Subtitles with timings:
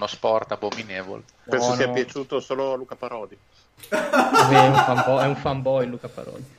[0.00, 1.22] uno sport abominevole.
[1.44, 1.92] Penso No, sia no.
[1.92, 3.36] piaciuto solo a Luca Parodi.
[3.88, 6.58] È un fanboy, è un fanboy Luca Parodi.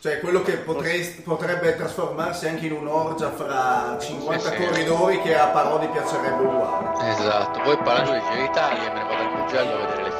[0.00, 4.64] Cioè, quello che potrei- potrebbe trasformarsi anche in un'orgia fra 50 Sì, sì.
[4.64, 7.10] corridori che a Parodi piacerebbe uguale.
[7.10, 10.19] Esatto, voi parlando di Giro Italia e me ne vado al Mugello a vedere le.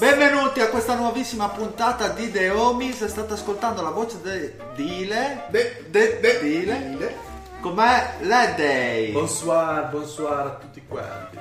[0.00, 3.04] Benvenuti a questa nuovissima puntata di The Homies.
[3.04, 5.42] State ascoltando la voce di Dile.
[5.50, 6.88] De- De, de- Dile.
[6.88, 7.16] Dile.
[7.60, 9.12] Com'è Ledday.
[9.12, 11.36] Bonsoir, bonsoir a tutti quanti.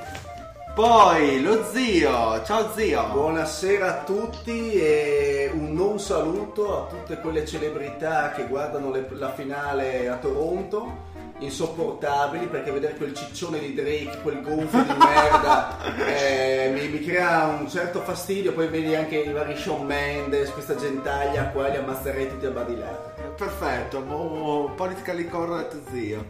[0.75, 2.43] Poi lo zio.
[2.43, 3.05] Ciao zio.
[3.11, 9.31] Buonasera a tutti e un non saluto a tutte quelle celebrità che guardano le- la
[9.33, 11.07] finale a Toronto.
[11.39, 17.45] Insopportabili perché vedere quel ciccione di Drake, quel gonfio di merda, eh, mi, mi crea
[17.47, 18.53] un certo fastidio.
[18.53, 23.33] Poi vedi anche i vari Shawn Mendes, questa gentaglia qua, li ammazzerei tutti a badilare.
[23.37, 24.01] Perfetto.
[24.01, 26.25] mo- politically correct zio.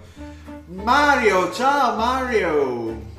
[0.67, 1.51] Mario.
[1.51, 3.17] Ciao Mario.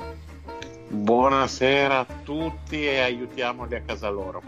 [0.87, 4.41] Buonasera a tutti e aiutiamoli a casa loro.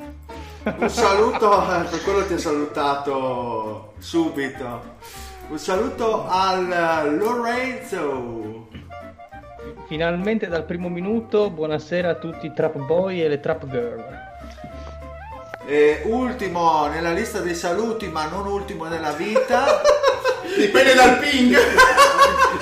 [0.64, 4.92] Un saluto, eh, per quello ti ho salutato subito.
[5.50, 8.68] Un saluto al eh, Lorenzo.
[9.88, 14.04] Finalmente dal primo minuto, buonasera a tutti i trap boy e le trap girl.
[15.66, 19.82] E ultimo nella lista dei saluti, ma non ultimo nella vita.
[20.58, 21.58] Dipende dal ping!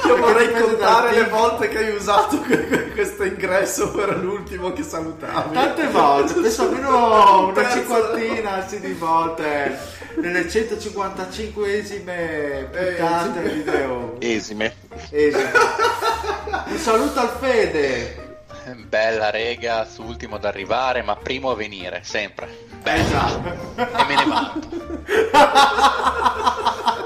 [0.05, 4.81] Io vorrei contare le volte che hai usato que- que- questo ingresso per l'ultimo che
[4.83, 5.53] salutavi.
[5.53, 9.77] Tante volte, penso almeno una cinquantina sì, di volte
[10.15, 13.53] nelle 155esime puntate sì.
[13.53, 14.15] di Deo.
[14.19, 14.75] Esime.
[16.65, 18.29] Un saluto al Fede.
[18.87, 22.47] Bella rega, su ultimo ad arrivare, ma primo a venire, sempre.
[22.81, 23.01] Bella.
[23.01, 23.73] Esatto.
[23.75, 24.59] E me ne vado.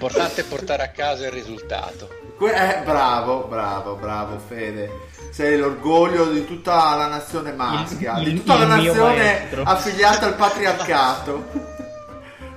[0.00, 2.08] L'importante è portare a casa il risultato.
[2.40, 4.90] Eh, bravo, bravo, bravo Fede.
[5.30, 11.48] Sei l'orgoglio di tutta la nazione maschia, Il- di tutta la nazione affiliata al patriarcato.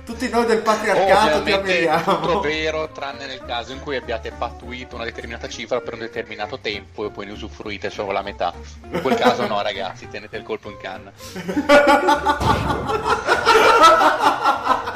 [0.06, 2.40] Tutti noi del patriarcato ti ammiriamo.
[2.40, 7.04] vero, tranne nel caso in cui abbiate pattuito una determinata cifra per un determinato tempo
[7.04, 8.54] e poi ne usufruite solo la metà.
[8.90, 11.12] In quel caso no, ragazzi, tenete il colpo in canna.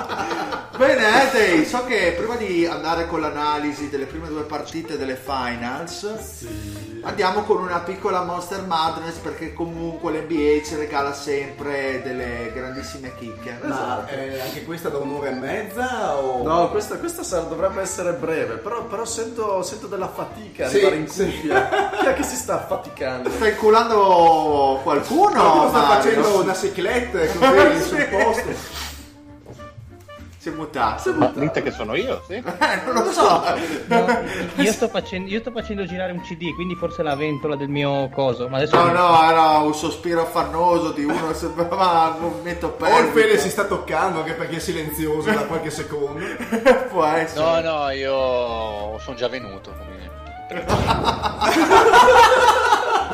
[0.79, 6.07] Bene, Eddie, so che prima di andare con l'analisi delle prime due partite delle finals,
[7.03, 13.59] andiamo con una piccola Monster Madness perché comunque l'NBA ci regala sempre delle grandissime chicche.
[13.65, 16.45] Ma eh, anche questa da un'ora e mezza o...
[16.45, 21.09] No, questa, questa dovrebbe essere breve, però, però sento, sento della fatica Sì, arrivare in
[21.09, 21.25] sì.
[21.25, 21.91] cuffia.
[21.99, 23.31] Chi è che si sta affaticando?
[23.31, 25.31] Stai culando qualcuno?
[25.33, 25.95] Qualcuno sta Mario?
[25.97, 28.78] facendo una cicletta così sul posto.
[30.49, 31.13] Si è mutato.
[31.15, 32.35] Ma dite che sono io, sì?
[32.43, 33.43] Eh, non lo so.
[33.87, 34.07] No,
[34.63, 38.09] io, sto facendo, io sto facendo girare un CD, quindi forse la ventola del mio
[38.11, 38.49] coso.
[38.49, 42.71] Ma adesso No, no, era un sospiro affannoso di uno che sembrava un movimento O
[42.71, 43.19] il pelvico.
[43.19, 46.25] Fede si sta toccando anche perché è silenzioso da qualche secondo.
[46.91, 47.63] Può essere.
[47.63, 49.73] No, no, io sono già venuto.
[49.73, 49.97] quindi-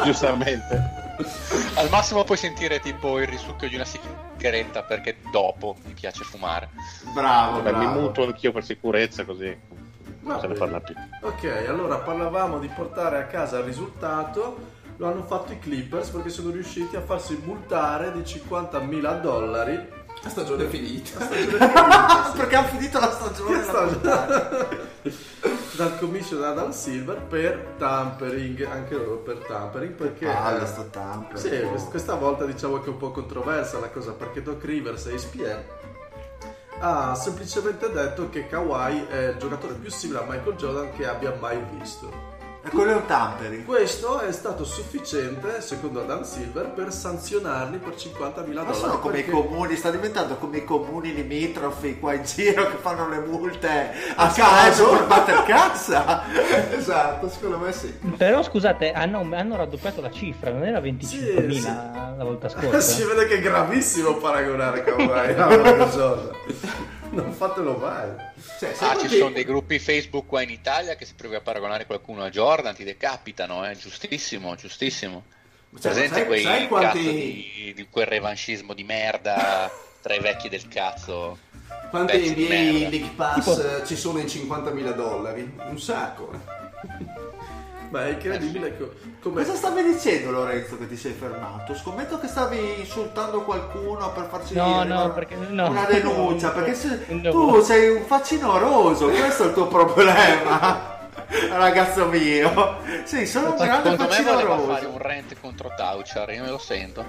[0.04, 1.02] Giustamente.
[1.76, 6.70] Al massimo puoi sentire tipo il risucchio di una sigaretta perché dopo mi piace fumare.
[7.12, 8.00] Bravo, mi bravo.
[8.00, 9.82] muto anch'io per sicurezza così
[10.24, 10.94] non se ne parla più.
[11.20, 14.72] Ok, allora parlavamo di portare a casa il risultato.
[14.96, 20.02] Lo hanno fatto i Clippers perché sono riusciti a farsi multare di 50.000 dollari.
[20.24, 21.24] La stagione è finita.
[22.34, 23.64] Perché hanno finito la stagione.
[23.64, 24.68] La puntata.
[25.76, 30.26] dal commissioner Adam Silver per tampering, anche loro per tampering, perché...
[30.26, 31.36] Ah, eh, sto tampering.
[31.36, 35.06] Sì, quest- questa volta diciamo che è un po' controversa la cosa, perché Doc Rivers
[35.06, 35.62] e ESPN
[36.80, 41.34] ha semplicemente detto che Kawhi è il giocatore più simile a Michael Jordan che abbia
[41.40, 42.33] mai visto.
[42.66, 43.64] E quello è un tampering.
[43.66, 48.74] Questo è stato sufficiente, secondo Adam Silver, per sanzionarli per 50.000 Ma dollari.
[48.74, 52.76] sono come i perché- comuni, sta diventando come i comuni limitrofi qua in giro che
[52.80, 54.40] fanno le multe a caso.
[54.40, 56.22] caso per battere cazza.
[56.74, 57.92] esatto, secondo me sì.
[58.16, 61.66] Però scusate, hanno, hanno raddoppiato la cifra, non era 25.000 Sì, sì.
[61.66, 62.80] la volta scorsa.
[62.80, 66.30] si vede che è gravissimo paragonare Kawhi a Jordan.
[67.14, 68.08] Non fatelo mai.
[68.58, 71.40] Cioè, Ah, ci quanti- sono dei gruppi Facebook qua in Italia che se provi a
[71.40, 73.76] paragonare qualcuno a Jordan ti decapitano, eh?
[73.76, 75.24] giustissimo, giustissimo.
[75.72, 79.70] Cioè, Presente sai- quei sai quanti- cazzo di, di quel revanchismo di merda
[80.00, 81.38] tra i vecchi del cazzo.
[81.90, 82.88] Quanti NBA.
[82.88, 85.52] League Pass Tipo- eh, ci sono in 50.000 dollari?
[85.68, 86.30] Un sacco.
[87.94, 88.92] Ma è incredibile co-
[89.22, 89.44] come...
[89.44, 91.76] Cosa stavi dicendo Lorenzo che ti sei fermato?
[91.76, 95.68] Scommetto che stavi insultando qualcuno per farci No, no, perché- no.
[95.68, 97.30] una denuncia, perché se- no.
[97.30, 100.92] tu sei un facinoroso, questo è il tuo problema.
[101.52, 104.88] Ragazzo mio, sì, sono un grande Secondo me voleva fare facinoroso.
[104.90, 107.04] un rent contro Tauchar, io me lo sento.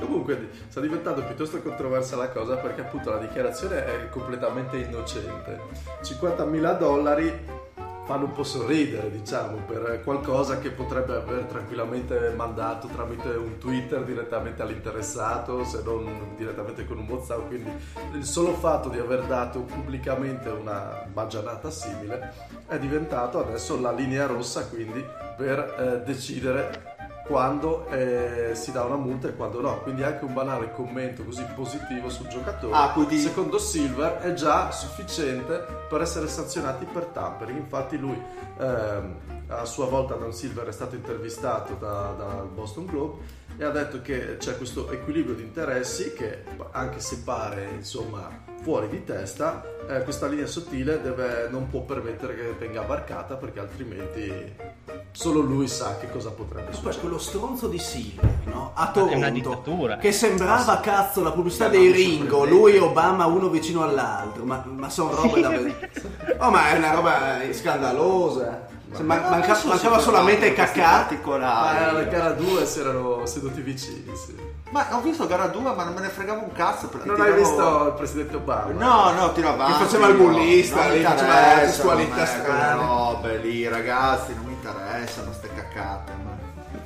[0.00, 5.60] Comunque sta diventando piuttosto controversa la cosa perché appunto la dichiarazione è completamente innocente.
[6.02, 7.60] 50.000 dollari
[8.04, 14.04] fanno un po' sorridere, diciamo, per qualcosa che potrebbe aver tranquillamente mandato tramite un Twitter
[14.04, 17.70] direttamente all'interessato, se non direttamente con un WhatsApp, quindi
[18.14, 22.32] il solo fatto di aver dato pubblicamente una baggianata simile
[22.66, 25.04] è diventato adesso la linea rossa quindi
[25.36, 26.91] per eh, decidere
[27.26, 29.78] quando eh, si dà una multa e quando no.
[29.82, 34.70] Quindi anche un banale commento così positivo sul giocatore, Ah, quindi- secondo Silver, è già
[34.70, 37.58] sufficiente per essere sanzionati per tampering.
[37.58, 38.20] Infatti lui
[38.58, 39.16] ehm,
[39.48, 44.02] a sua volta Dan Silver è stato intervistato da- dal Boston Globe e ha detto
[44.02, 46.42] che c'è questo equilibrio di interessi che
[46.72, 48.28] anche se pare insomma
[48.60, 53.60] fuori di testa eh, questa linea sottile deve- non può permettere che venga varcata perché
[53.60, 54.54] altrimenti
[55.12, 58.72] solo lui sa che cosa potrebbe Ma poi succedere quello stronzo di Silver, no?
[58.74, 59.96] A è una Toronto, dittatura.
[59.98, 64.88] che sembrava cazzo la pubblicità dei Ringo, lui e Obama uno vicino all'altro, ma, ma
[64.88, 66.46] sono robe da...
[66.46, 68.71] Oh, ma è una roba scandalosa.
[68.94, 71.06] Se man- Ma manca- se mancava solamente cacca.
[71.38, 74.34] Ma era la gara 2 si erano seduti vicini sì.
[74.70, 77.26] Ma ho visto gara 2, ma non me ne fregava un cazzo perché non hai
[77.32, 78.72] tiravo- visto il presidente Obama?
[78.72, 79.72] No, no, tiro avanti.
[79.78, 82.42] Che faceva il bullista, lì, faceva interessano gestualità a me strane.
[82.74, 86.12] quelle robe lì, ragazzi, non mi interessano ste caccate.
[86.24, 86.30] ma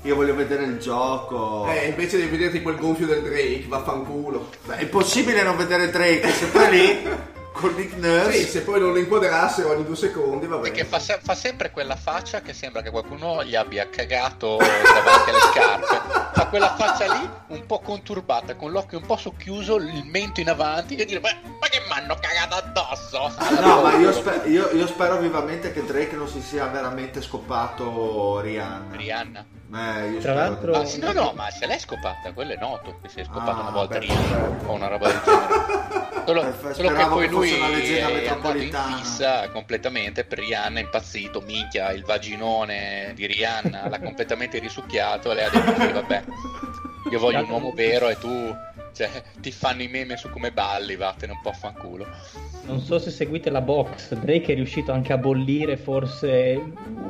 [0.02, 1.66] Io voglio vedere il gioco.
[1.68, 4.48] Eh, invece di vederti quel gonfio del Drake, vaffanculo.
[4.64, 7.08] Beh, è impossibile non vedere Drake, è sempre lì
[7.56, 8.32] con Nick Nurse.
[8.32, 10.68] Sì, se poi non lo inquadrassero ogni due secondi, va bene.
[10.70, 15.30] Perché fa, se- fa sempre quella faccia che sembra che qualcuno gli abbia cagato davanti
[15.30, 16.00] alle scarpe.
[16.34, 20.48] Fa quella faccia lì un po' conturbata, con l'occhio un po' socchiuso, il mento in
[20.48, 23.32] avanti e dire: Ma, ma che mi hanno cagato addosso?
[23.60, 28.40] No, ma io, spe- io- io spero vivamente che Drake non si sia veramente scopato
[28.40, 28.96] Rihanna.
[28.96, 29.44] Rihanna.
[29.74, 32.56] Eh, io Tra spero l'altro- Ma sì, no, no, ma se l'è scopata, quello è
[32.56, 34.68] noto che si è scopata Ah, una volta Rihanna perfetto.
[34.68, 36.04] o una roba del genere.
[36.26, 40.38] Solo, Perfetto, solo che poi che lui una leggenda è andato in fissa completamente per
[40.38, 45.92] Rihanna, è impazzito, minchia, il vaginone di Rihanna l'ha completamente risucchiato e lei ha detto
[45.92, 46.24] vabbè,
[47.10, 48.28] io voglio un uomo vero e tu,
[48.92, 52.06] cioè, ti fanno i meme su come balli, vattene un po' a fanculo.
[52.66, 56.60] Non so se seguite la box, Drake è riuscito anche a bollire forse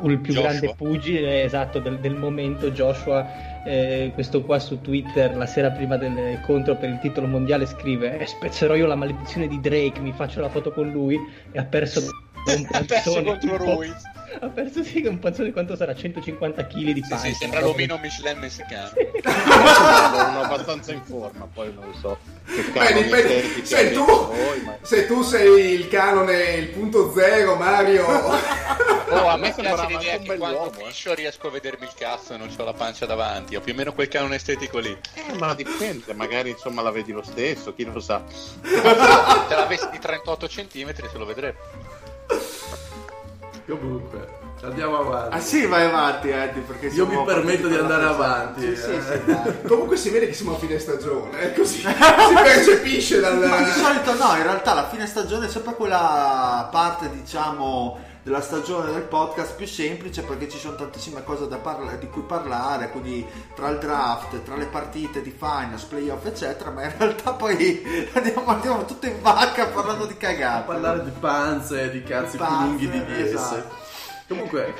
[0.02, 0.48] il più Joshua.
[0.50, 3.62] grande pugile esatto del, del momento, Joshua.
[3.64, 8.18] eh, questo qua su Twitter la sera prima del contro per il titolo mondiale scrive
[8.18, 11.18] eh, spezzerò io la maledizione di Drake, mi faccio la foto con lui
[11.50, 12.00] e ha perso
[12.70, 13.94] Ha perso contro Ruiz.
[14.40, 17.98] Ha perso sì un panzone quanto sarà 150 kg di Sì, pancia sì, sembra l'omino
[17.98, 18.90] Michelin messicano.
[19.22, 22.18] Sono abbastanza in forma, poi non so.
[22.44, 23.64] Che Beh, dipende.
[23.64, 28.04] Se tu, voi, ma- se tu sei il canone, il punto zero, Mario.
[28.06, 30.84] Oh, a me piace l'idea che quando bell'uomo, eh.
[30.88, 33.54] piscio riesco a vedermi il cazzo e non ho la pancia davanti.
[33.54, 34.96] Ho più o meno quel canone estetico lì.
[35.14, 38.22] Eh, ma dipende, magari insomma la vedi lo stesso, chi lo sa.
[38.66, 41.58] Se l'avessi di 38 cm se lo vedrebbe.
[43.66, 44.28] Comunque,
[44.62, 45.36] andiamo avanti.
[45.36, 49.00] Ah sì, vai avanti, Eddie, perché Io mi permetto di andare avanti, Sì, sì, eh.
[49.00, 49.62] sì, dai.
[49.66, 51.86] Comunque si vede che siamo a fine stagione, eh, così si
[52.42, 53.38] percepisce dal...
[53.38, 58.40] Ma di solito no, in realtà la fine stagione è sempre quella parte, diciamo, della
[58.40, 62.90] stagione del podcast più semplice perché ci sono tantissime cose da parla- di cui parlare,
[62.90, 67.84] quindi tra il draft, tra le partite di finals, playoff eccetera, ma in realtà poi
[68.14, 70.58] andiamo, andiamo tutto in vacca parlando di cagate.
[70.58, 73.34] A parlare di panze, di cazzi più Panze, lunghi di di esse.
[73.34, 73.84] esatto.
[74.26, 74.74] Comunque,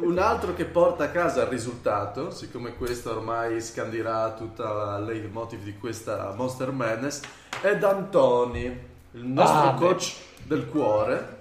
[0.00, 5.62] un altro che porta a casa il risultato, siccome questo ormai scandirà tutta la leitmotiv
[5.62, 7.22] di questa Monster Madness,
[7.62, 8.64] è D'Antoni,
[9.12, 9.78] il nostro Ah, beh.
[9.86, 10.14] coach
[10.44, 11.38] del cuore.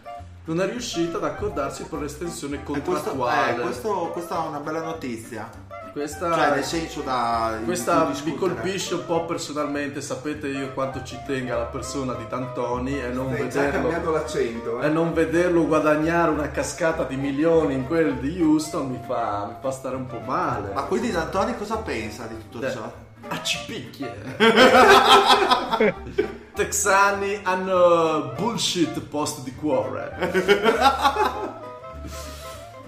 [0.50, 3.52] Non è riuscito ad accordarsi per l'estensione questo, contrattuale.
[3.52, 5.48] eh, questo- questa è una bella notizia,
[5.92, 10.02] Questa, cioè nel senso da questa mi colpisce un po' personalmente.
[10.02, 14.90] Sapete io quanto ci tenga la persona di D'Antoni e non vederlo l'accento, e eh?
[14.90, 19.70] non vederlo guadagnare una cascata di milioni in quel di Houston mi fa, mi fa
[19.72, 20.72] stare un po' male.
[20.74, 22.92] Ma quindi D'Antoni cosa pensa di tutto Eh, ciò?
[23.28, 24.14] A cipicchie.
[26.56, 30.18] Texani hanno bullshit post di cuore.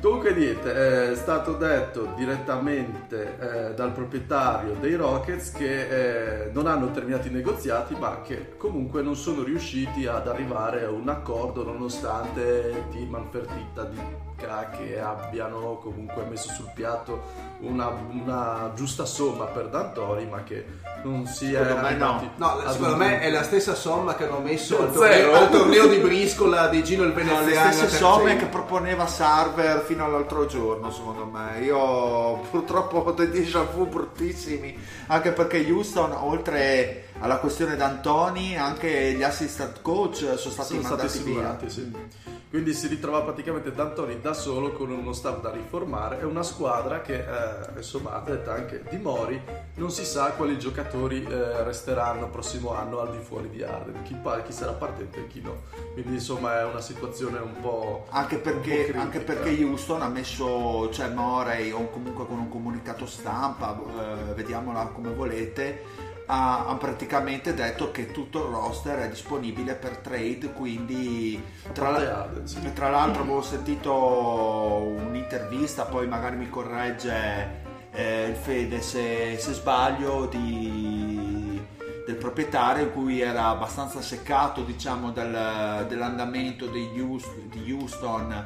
[0.01, 6.89] Comunque niente, è stato detto direttamente eh, dal proprietario dei Rockets che eh, non hanno
[6.89, 12.85] terminato i negoziati ma che comunque non sono riusciti ad arrivare a un accordo nonostante
[12.89, 20.25] Timan Fertitta dica che abbiano comunque messo sul piatto una, una giusta somma per D'Antoni
[20.25, 20.65] ma che
[21.03, 22.31] non si è Secondo me no.
[22.35, 25.97] No, secondo me è la stessa somma che hanno messo al torneo, al torneo di
[25.97, 27.71] briscola di Gino il Sono le Veneziano.
[27.71, 31.59] stesse somme che proponeva Sarver fino all'altro giorno, secondo me.
[31.61, 34.77] Io purtroppo ho dei déjà vu bruttissimi,
[35.07, 40.81] anche perché Houston, oltre alla questione d'Antoni, anche gli assistant coach sono stati sono stati
[40.81, 41.49] mandati via.
[41.51, 42.39] assicurati, sì.
[42.51, 46.99] Quindi si ritrova praticamente D'Antoni da solo con uno staff da riformare e una squadra
[46.99, 49.41] che, eh, insomma, a detta anche di Mori,
[49.75, 54.03] non si sa quali giocatori eh, resteranno il prossimo anno al di fuori di Arden,
[54.03, 55.61] chi, chi sarà partente e chi no.
[55.93, 58.07] Quindi insomma è una situazione un po'...
[58.09, 58.99] Anche po' perché, critica.
[58.99, 64.87] anche perché Houston ha messo, cioè Morey, o comunque con un comunicato stampa, eh, vediamola
[64.87, 71.43] come volete, ha, ha praticamente detto che tutto il roster è disponibile per trade, quindi
[71.73, 72.29] tra, la-
[72.73, 77.59] tra l'altro avevo sentito un'intervista, poi magari mi corregge
[77.91, 81.61] eh, il Fede se, se sbaglio, di-
[82.05, 86.65] del proprietario in cui era abbastanza seccato diciamo del- dell'andamento
[86.97, 88.45] Houston, di Houston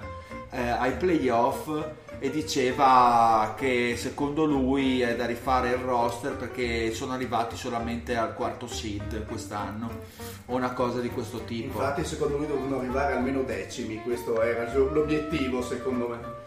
[0.49, 1.69] eh, ai playoff
[2.19, 8.33] e diceva che secondo lui è da rifare il roster perché sono arrivati solamente al
[8.33, 9.89] quarto seed quest'anno
[10.45, 11.79] o una cosa di questo tipo.
[11.79, 16.43] Infatti secondo lui dovevano arrivare almeno decimi, questo era l'obiettivo secondo me.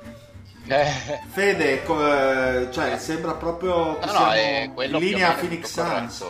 [0.71, 6.25] Eh, Fede, co- cioè sembra proprio che no, siamo no, è in linea Phoenix Suns.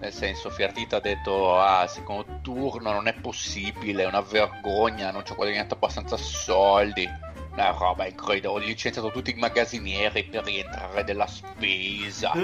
[0.00, 5.26] Nel senso, Fiartita ha detto: Ah, secondo turno non è possibile, è una vergogna, non
[5.26, 7.06] ci ho guadagnato abbastanza soldi.
[7.52, 12.30] Una roba incredibile, ho licenziato tutti i magazzinieri per rientrare della spesa.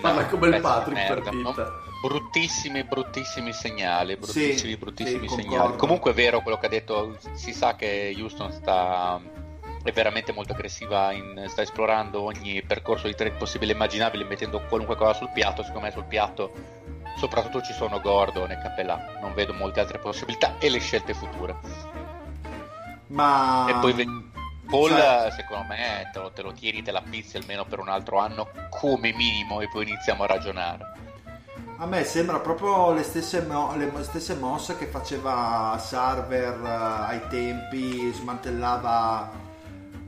[0.00, 1.62] Parla come il Patrick merda, Fertitta.
[1.62, 1.86] no?
[2.00, 5.56] Bruttissimi, bruttissimi segnali, bruttissimi, Sì, bruttissimi sì, segnali.
[5.56, 5.76] concordo.
[5.76, 9.20] Comunque è vero quello che ha detto, si sa che Houston sta
[9.82, 14.60] è veramente molto aggressiva, in- sta esplorando ogni percorso di trade possibile e immaginabile, mettendo
[14.68, 16.52] qualunque cosa sul piatto, secondo me sul piatto
[17.16, 21.56] soprattutto ci sono Gordon e Capella, non vedo molte altre possibilità e le scelte future.
[23.08, 24.06] Ma E poi ve-
[24.68, 27.88] Paul, cioè- secondo me, te lo, te lo tieni, te la pizzi almeno per un
[27.88, 30.92] altro anno come minimo e poi iniziamo a ragionare.
[31.78, 37.28] A me sembra proprio le stesse, mo- le stesse mosse che faceva Sarver eh, ai
[37.28, 39.30] tempi, smantellava,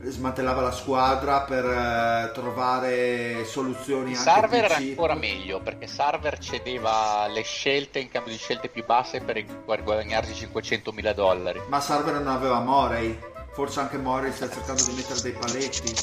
[0.03, 7.27] smantellava la squadra per eh, trovare soluzioni anche Sarver era ancora meglio perché Sarver cedeva
[7.27, 9.43] le scelte in cambio di scelte più basse per
[9.83, 11.61] guadagnarsi 500 mila dollari.
[11.67, 13.17] Ma Sarver non aveva Morey,
[13.53, 15.93] forse anche Morey sta cercando di mettere dei paletti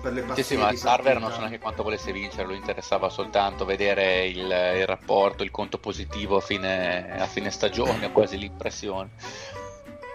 [0.00, 0.42] per le Sì, partite.
[0.42, 4.38] sì, ma di Sarver non so neanche quanto volesse vincere, lo interessava soltanto vedere il,
[4.40, 9.10] il rapporto, il conto positivo a fine, a fine stagione, quasi l'impressione.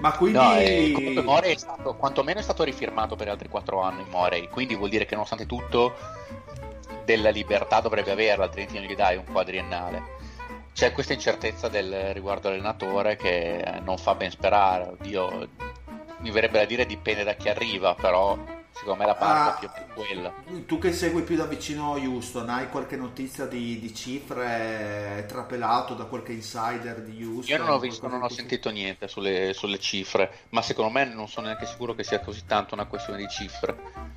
[0.03, 0.37] Ma quindi...
[0.37, 4.49] No, e comunque Morey è stato, quantomeno è stato rifirmato per altri 4 anni Morey,
[4.49, 5.95] quindi vuol dire che nonostante tutto
[7.05, 10.03] della libertà dovrebbe averla, altrimenti non gli dai un quadriennale.
[10.73, 15.47] C'è questa incertezza del riguardo all'allenatore che non fa ben sperare, oddio,
[16.17, 18.37] mi verrebbe da dire dipende da chi arriva, però
[18.73, 19.69] secondo me la parte Ah.
[19.69, 20.33] più più quella.
[20.65, 26.05] Tu che segui più da vicino Houston, hai qualche notizia di, di cifre trapelato da
[26.05, 27.57] qualche insider di Houston?
[27.57, 31.27] Io non ho visto, non ho sentito niente sulle, sulle cifre, ma secondo me non
[31.27, 34.11] sono neanche sicuro che sia così tanto una questione di cifre.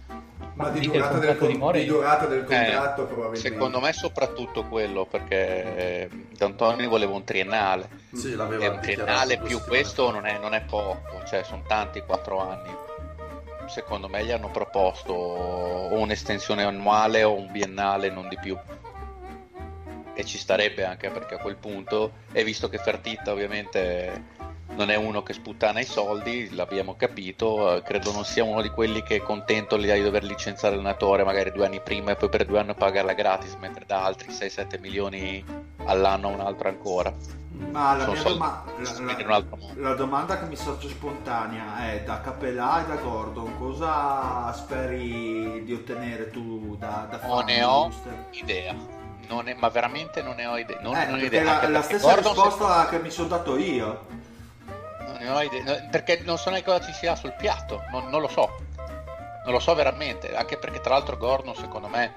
[0.55, 3.49] Ma di durata, del, contratto con- di di durata del contratto Eh, probabilmente.
[3.51, 9.61] secondo me soprattutto quello perché eh, D'Antoni voleva un triennale Sì, e un triennale più
[9.61, 12.75] questo non è, non è poco cioè sono tanti quattro anni
[13.69, 18.57] secondo me gli hanno proposto o un'estensione annuale o un biennale non di più.
[20.15, 24.36] E ci starebbe anche perché a quel punto e visto che Fertitta ovviamente
[24.77, 28.69] non è uno che sputtana i soldi, l'abbiamo capito, eh, credo non sia uno di
[28.69, 32.45] quelli che è contento di dover licenziare l'allenatore magari due anni prima e poi per
[32.45, 35.43] due anni pagarla gratis, mentre da altri 6-7 milioni
[35.87, 37.13] all'anno un altro ancora.
[37.71, 39.45] Ma la, doma- la-
[39.77, 45.73] la- domanda che mi sorge spontanea è da Capelà e da Gordon cosa speri di
[45.73, 47.91] ottenere tu da, da Non ne ho
[48.33, 48.75] idea,
[49.29, 50.81] Non è- ma veramente non ne ho idea.
[50.83, 51.43] Non, Eh, non idea.
[51.45, 54.25] la, la stessa Gordon, risposta che mi sono dato io
[55.27, 58.29] Non ho idea, perché non so neanche cosa ci sia sul piatto, non, non lo
[58.29, 58.55] so,
[59.45, 62.15] non lo so veramente, anche perché tra l'altro Gordon secondo me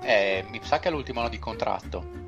[0.00, 2.18] è- mi sa che è l'ultimo anno di contratto.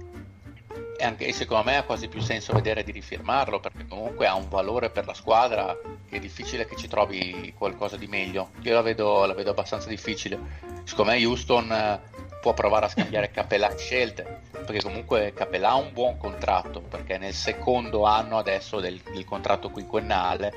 [0.96, 4.48] E anche secondo me ha quasi più senso vedere di rifirmarlo perché comunque ha un
[4.48, 5.76] valore per la squadra
[6.08, 9.88] che è difficile che ci trovi qualcosa di meglio, io la vedo, la vedo abbastanza
[9.88, 10.38] difficile,
[10.84, 12.00] secondo me Houston eh,
[12.40, 17.14] può provare a scambiare Capelà in scelte perché comunque Capelà ha un buon contratto perché
[17.14, 20.52] è nel secondo anno adesso del, del contratto quinquennale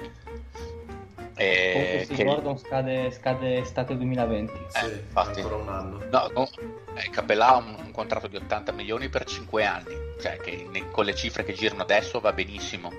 [1.38, 4.54] e Comunque sì, che- Gordon scade, scade estate 2020.
[4.70, 5.42] Sì, Eh, infatti.
[5.42, 6.00] ancora un anno.
[6.10, 6.50] no, no,
[6.96, 10.90] eh, Capelà ha un, un contratto di 80 milioni per 5 anni cioè che ne-
[10.92, 12.90] con le cifre che girano adesso va benissimo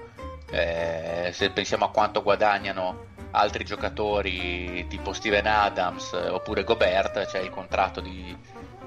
[0.51, 7.41] Eh, se pensiamo a quanto guadagnano altri giocatori tipo Steven Adams eh, oppure Gobert cioè
[7.41, 8.37] il contratto di,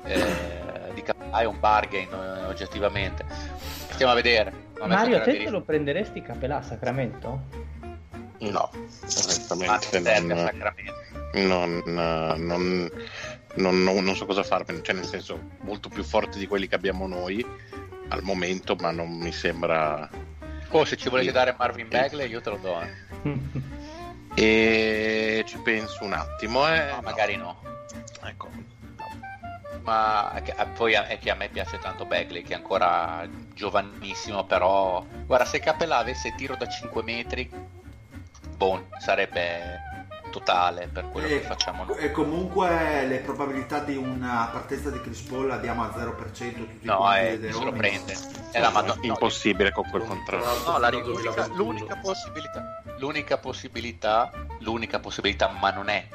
[0.06, 0.69] eh,
[1.00, 3.26] di Capelà è un bargain eh, oggettivamente
[3.92, 4.54] stiamo a vedere
[4.86, 7.68] Mario, a te te lo prenderesti Capelà a Sacramento?
[8.40, 10.94] No, onestamente serve a non, Sacramento.
[11.34, 12.90] non, non,
[13.56, 16.76] non- non- non so cosa farmene, cioè nel senso molto più forti di quelli che
[16.76, 17.46] abbiamo noi
[18.08, 20.10] al momento, ma non mi sembra...
[20.70, 23.42] Oh, se ci volete dare Marvin Bagley io te lo do eh.
[24.36, 26.92] E ci penso un attimo, eh.
[26.92, 27.60] No, magari no
[28.24, 28.48] Ecco,
[29.90, 33.28] ma è che- eh, poi è che a me piace tanto Bagley che è ancora
[33.54, 37.50] giovanissimo però guarda se Capelà avesse tiro da 5 metri
[38.56, 39.88] boh sarebbe
[40.30, 45.02] totale per quello e, che facciamo noi e comunque le probabilità di una partenza di
[45.02, 46.16] Chris Paul la diamo a 0%
[46.54, 48.16] tutti no eh, dei se lo prende
[48.52, 50.72] è la Madonna- no, impossibile con quel contratto.
[50.72, 51.56] No, la, al l'unica, 2021.
[51.56, 56.08] l'unica possibilità, l'unica possibilità, l'unica possibilità, ma non è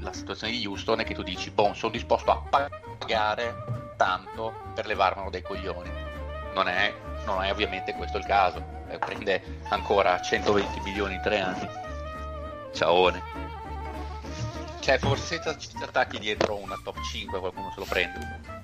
[0.00, 4.86] la situazione di Houston è che tu dici, boh, sono disposto a pagare tanto per
[4.86, 5.90] levarmelo dai coglioni.
[6.54, 6.92] Non è,
[7.24, 8.64] non è ovviamente questo il caso.
[8.88, 11.68] Eh, prende ancora 120 milioni in tre anni.
[12.72, 13.22] Ciaone.
[14.80, 18.59] Cioè, forse ci attacchi dietro una top 5 qualcuno se lo prende.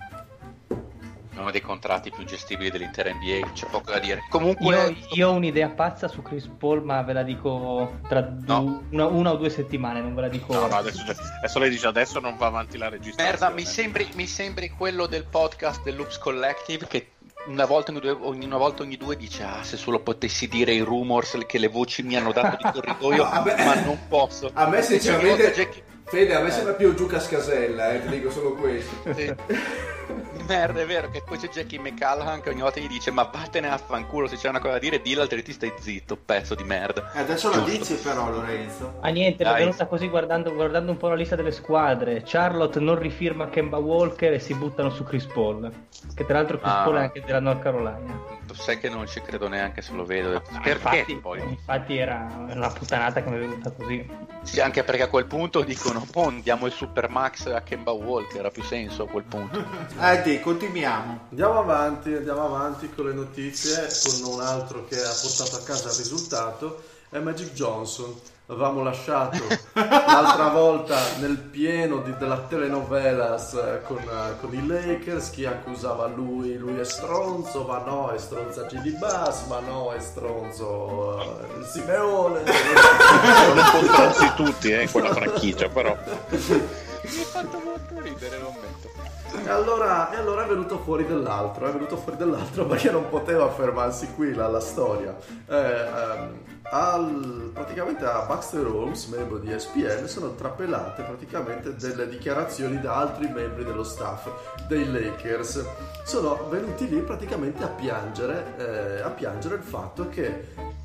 [1.37, 4.25] È uno dei contratti più gestibili dell'intera NBA, c'è poco da dire.
[4.31, 8.61] Comunque, Io, io ho un'idea pazza su Chris Paul, ma ve la dico tra No.
[8.63, 11.03] du- una, una o due settimane, non ve la dico No, no, adesso,
[11.39, 13.31] adesso lei dice adesso non va avanti la registrazione.
[13.39, 17.11] Merda, mi sembri, mi sembri quello del podcast del Loops Collective che
[17.49, 20.73] una volta ogni due, ogni, una volta ogni due dice ah se solo potessi dire
[20.73, 23.65] i rumors che le voci mi hanno dato di corridoio No, vabbè.
[23.65, 25.53] ma non posso A me sinceramente...
[25.53, 29.13] Jackie- Fede, a me sembra più Giuca Scasella, eh, ti dico solo questo.
[29.13, 29.35] Sì.
[30.47, 33.69] Merda, è vero che poi c'è Jackie McCallaghan che ogni volta gli dice ma vattene
[33.71, 37.13] a fanculo se c'è una cosa da dire dillo altrimenti stai zitto pezzo di merda
[37.13, 37.69] E adesso Giusto.
[37.71, 39.65] dici però Lorenzo Ah niente, mi è Dai.
[39.65, 42.23] venuta così guardando, guardando un po' la lista delle squadre.
[42.25, 45.71] Charlotte non rifirma Kemba Walker e si buttano su Chris Paul.
[46.15, 46.83] Che tra l'altro Chris Ah.
[46.85, 48.35] Paul è anche della North Carolina.
[48.53, 52.71] sai che non ci credo neanche se lo vedo perché infatti, poi infatti era una
[52.71, 54.09] puttanata che mi è venuta così.
[54.43, 58.51] Sì, anche perché a quel punto dicono boh, diamo il Supermax a Kemba Walker ha
[58.51, 59.63] più senso a quel punto
[59.99, 65.57] Eddie continuiamo Andiamo avanti, andiamo avanti con le notizie, con un altro che ha portato
[65.57, 68.15] a casa il risultato, è Magic Johnson.
[68.47, 69.39] L'avevamo lasciato
[69.75, 76.07] l'altra volta nel pieno di- della telenovelas eh, con, eh, con i Lakers, chi accusava
[76.07, 81.59] lui, lui è stronzo, ma no, è stronza GD Bass, ma no, è stronzo eh,
[81.59, 82.43] il Simeone.
[82.45, 85.97] Sono un po' stronzi tutti, eh, quella franchigia, però.
[87.15, 89.07] mi ha fatto molto ridere lo ammetto
[89.47, 94.13] allora, e allora è venuto fuori dell'altro, è venuto fuori dell'altro perché non poteva fermarsi
[94.15, 95.17] qui la, la storia.
[95.49, 102.81] Eh, ehm, al- praticamente a Baxter Holmes, membro di ESPN, sono trapelate praticamente delle dichiarazioni
[102.81, 104.29] da altri membri dello staff
[104.69, 105.65] dei Lakers.
[106.05, 110.27] Sono venuti lì praticamente a piangere, eh, a piangere il fatto che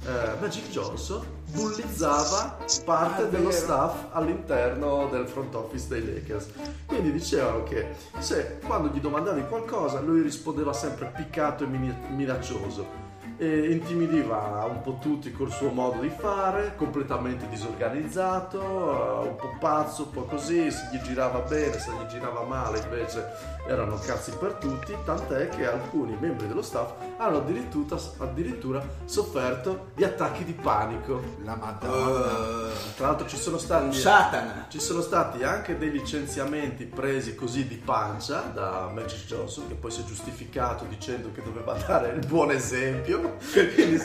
[0.04, 6.48] eh, Magic Johnson bullizzava parte Ah, dello staff all'interno del front office dei Lakers.
[6.86, 7.90] Quindi dicevano che
[8.20, 13.01] se quando gli domandavi qualcosa lui rispondeva sempre piccato e minaccioso
[13.42, 19.56] e intimidiva un po' tutti col suo modo di fare, completamente disorganizzato, eh, un po'
[19.60, 23.26] pazzo, un po' così, se gli girava bene, se gli girava male invece
[23.68, 30.04] erano cazzi per tutti, tant'è che alcuni membri dello staff hanno addirittura, addirittura sofferto di
[30.04, 31.22] attacchi di panico.
[31.44, 32.68] La madonna.
[32.68, 33.98] Uh, Tra l'altro ci sono stati...
[33.98, 34.68] Satana.
[34.70, 39.90] Ci sono stati anche dei licenziamenti presi così di pancia da Magic Johnson, che poi
[39.90, 43.31] si è giustificato dicendo che doveva dare il buon esempio.
[43.52, 43.98] Quindi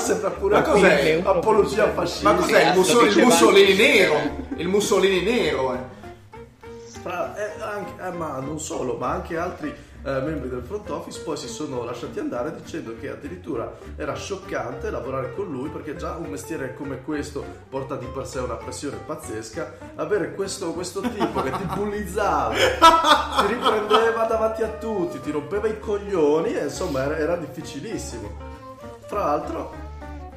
[0.00, 1.20] sembra pure Ma cos'è?
[1.24, 2.30] apologia- fascista.
[2.32, 4.20] Ma cos'è il, Cazzo, Musso- che il Mussolini nero?
[4.56, 5.78] Il Mussolini nero, eh.
[7.02, 11.20] Fra- eh, anche- eh, ma non solo, ma anche altri eh, membri del front office
[11.20, 16.16] poi si sono lasciati andare dicendo che addirittura era scioccante lavorare con lui perché già
[16.16, 19.90] un mestiere come questo porta di per sé una pressione pazzesca.
[19.96, 22.54] Avere questo, questo tipo che ti bullizzava,
[23.40, 28.50] ti riprendeva davanti a tutti, ti rompeva i coglioni e insomma era, era difficilissimo.
[29.06, 29.81] Fra l'altro,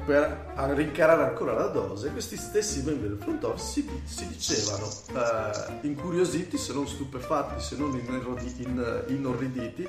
[0.06, 5.86] per rincarare ancora la dose, questi stessi membri del front office si, si dicevano eh,
[5.86, 9.86] incuriositi, se non stupefatti, se non inorridi- in- inorriditi,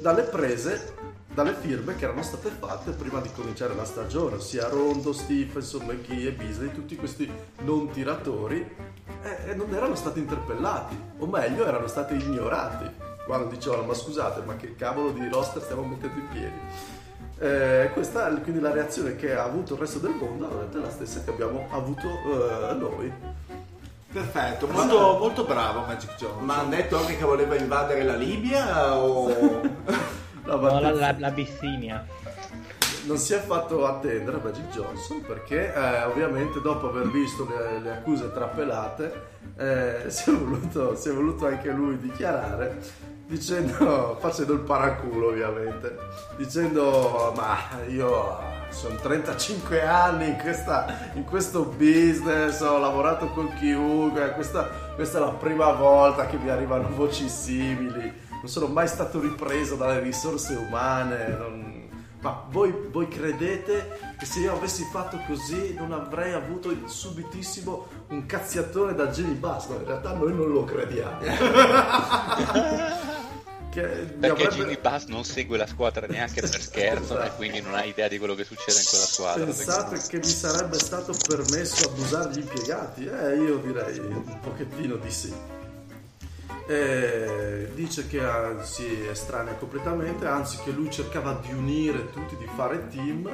[0.00, 0.94] dalle prese,
[1.34, 6.28] dalle firme che erano state fatte prima di cominciare la stagione, ossia Rondo, Stephenson, McGee
[6.28, 8.66] e Beasley, tutti questi non tiratori,
[9.22, 12.86] eh, e non erano stati interpellati, o meglio erano stati ignorati,
[13.26, 16.96] quando dicevano ma scusate, ma che cavolo di roster stiamo mettendo in piedi?
[17.40, 20.90] Eh, questa è quindi la reazione che ha avuto il resto del mondo è la
[20.90, 23.12] stessa che abbiamo avuto eh, noi.
[24.10, 26.44] Perfetto, molto, molto bravo Magic Johnson.
[26.44, 29.60] Ma hanno detto anche che voleva invadere la Libia o...
[30.44, 32.06] La No, la, la, l'Abissinia.
[33.04, 37.90] non si è fatto attendere Magic Johnson perché eh, ovviamente dopo aver visto le, le
[37.90, 39.26] accuse trappelate
[39.58, 42.78] eh, si, è voluto, si è voluto anche lui dichiarare
[43.28, 45.96] dicendo, facendo il paraculo ovviamente,
[46.36, 47.56] dicendo ma
[47.88, 54.64] io sono 35 anni in, questa- in questo business, ho lavorato con chiunque, questa,
[54.94, 59.76] questa è la prima volta che mi arrivano voci simili, non sono mai stato ripreso
[59.76, 61.76] dalle risorse umane, non-
[62.20, 68.26] ma voi, voi credete che se io avessi fatto così non avrei avuto subitissimo un
[68.26, 69.38] cazziatore da Jimmy?
[69.40, 71.18] No, in realtà noi non lo crediamo.
[73.70, 77.26] che Perché avrebbe- Jimmy Bass non segue la squadra neanche per scherzo Esatto.
[77.26, 79.44] e quindi non ha idea di quello che succede in quella squadra.
[79.44, 83.06] Pensate che mi sarebbe stato permesso abusare gli impiegati?
[83.06, 85.32] Eh, io direi un pochettino di sì.
[86.66, 92.48] Eh, dice che ah, si estranea completamente, anzi che lui cercava di unire tutti, di
[92.56, 93.26] fare team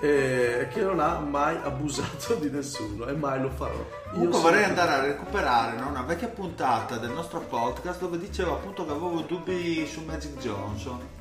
[0.00, 3.72] e che non ha mai abusato di nessuno e mai lo farò.
[3.74, 8.18] Io Comunque sono- vorrei andare a recuperare no, una vecchia puntata del nostro podcast dove
[8.18, 11.14] dicevo appunto che avevo dubbi su Magic Johnson.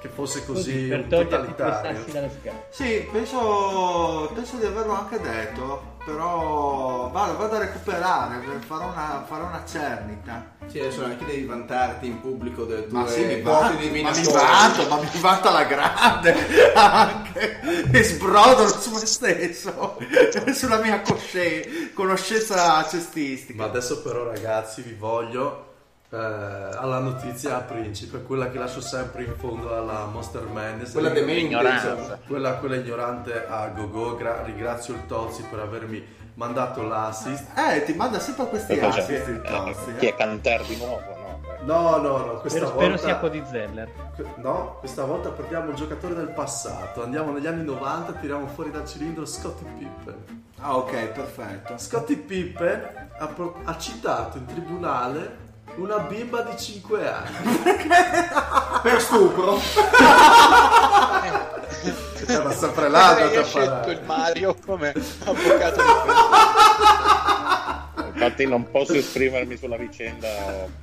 [0.00, 2.04] che fosse Così, così, per un toglierti totalitario.
[2.08, 2.50] sassi.
[2.70, 9.44] Sì, penso, penso di averlo anche detto, però vado, vado a recuperare, farò una, farò
[9.44, 10.56] una cernita.
[10.66, 14.10] Sì, adesso anche devi vantarti in pubblico delle tue Ma sì, mi vanto, di ma
[14.10, 17.60] mi vanto, ma mi vanto alla grande anche
[17.92, 19.98] e sbrodo su me stesso,
[20.52, 23.62] sulla mia cosce- conoscenza cestistica.
[23.62, 25.67] Ma adesso però ragazzi vi voglio
[26.10, 30.92] eh, alla notizia a principe, quella che lascio sempre in fondo alla Monster Madness.
[30.92, 31.56] Quella demente,
[32.26, 37.46] quella, quella ignorante a Gogo, gra- ringrazio il Tozzi per avermi mandato l'assist.
[37.56, 40.08] Eh, ti manda sempre questi Che cosa- assist il eh, Tozzi, chi eh.
[40.10, 41.00] è Canter di nuovo?
[41.00, 41.16] No.
[41.60, 42.96] No, no, no, questa Spero, volta...
[42.96, 43.90] spero sia Cody Zeller.
[44.36, 48.86] No, questa volta prendiamo un giocatore del passato, andiamo negli anni 90 tiriamo fuori dal
[48.86, 50.44] cilindro Scottie Pippen.
[50.60, 51.76] Ah, ok, perfetto.
[51.76, 55.46] Scottie Pippen ha, pro- ha citato in tribunale
[55.78, 57.62] una bimba di 5 anni.
[58.82, 59.58] Per stupro.
[62.26, 64.88] Era sempre là Lei andate ha a scelto il Mario come
[65.24, 65.88] avvocato di
[68.12, 70.28] Infatti non posso esprimermi sulla vicenda,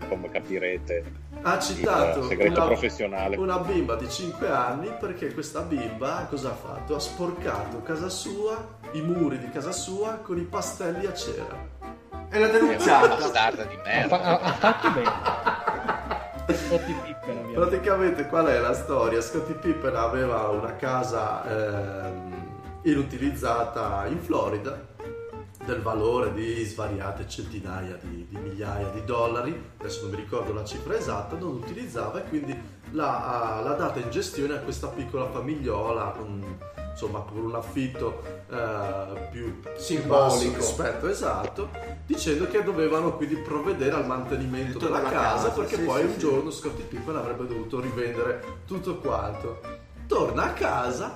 [0.08, 1.04] come capirete.
[1.42, 3.36] Ha citato Il segreto una, professionale.
[3.36, 6.96] una bimba di 5 anni perché questa bimba cosa ha fatto?
[6.96, 11.74] Ha sporcato casa sua, i muri di casa sua con i pastelli a cera.
[12.36, 13.08] E l'ha È una denunciata.
[13.16, 14.22] bastarda di merda.
[14.22, 15.12] ha- ha fatto bene.
[16.58, 17.54] Scottie Pippen, ovviamente.
[17.54, 19.22] Praticamente qual è la storia?
[19.22, 22.34] Scottie Pippen aveva una casa ehm,
[22.84, 24.94] inutilizzata in Florida
[25.66, 30.64] del valore di svariate centinaia di, di migliaia di dollari, adesso non mi ricordo la
[30.64, 32.56] cifra esatta, non utilizzava e quindi
[32.92, 36.58] l'ha, l'ha data in gestione a questa piccola famigliola con,
[36.96, 40.56] insomma per un affitto eh, più Simbolico.
[40.56, 41.70] rispetto esatto
[42.06, 46.06] dicendo che dovevano quindi provvedere al mantenimento della la casa, casa, perché sì, poi sì,
[46.06, 46.20] un sì.
[46.20, 49.60] giorno Scottie Pippen avrebbe dovuto rivendere tutto quanto
[50.08, 51.14] torna a casa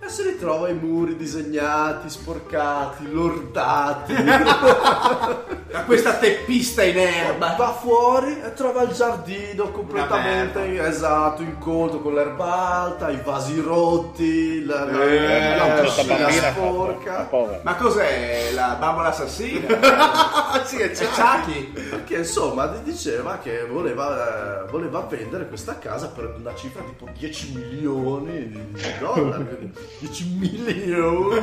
[0.00, 4.14] e si ritrova i muri disegnati, sporcati, lordati
[5.70, 7.54] Da questa teppista in erba.
[7.58, 14.64] va fuori e trova il giardino completamente esatto, incolto con l'erba alta, i vasi rotti,
[14.64, 17.28] la, la, Eh, la piscina sporca.
[17.62, 19.66] Ma cos'è la bambola assassina?
[20.64, 21.72] Sì, è C'è Chucky.
[21.72, 27.54] Perché insomma diceva che voleva, eh, voleva vendere questa casa per una cifra tipo 10
[27.54, 29.67] milioni di dollari.
[29.72, 31.40] Quindi 10 milioni.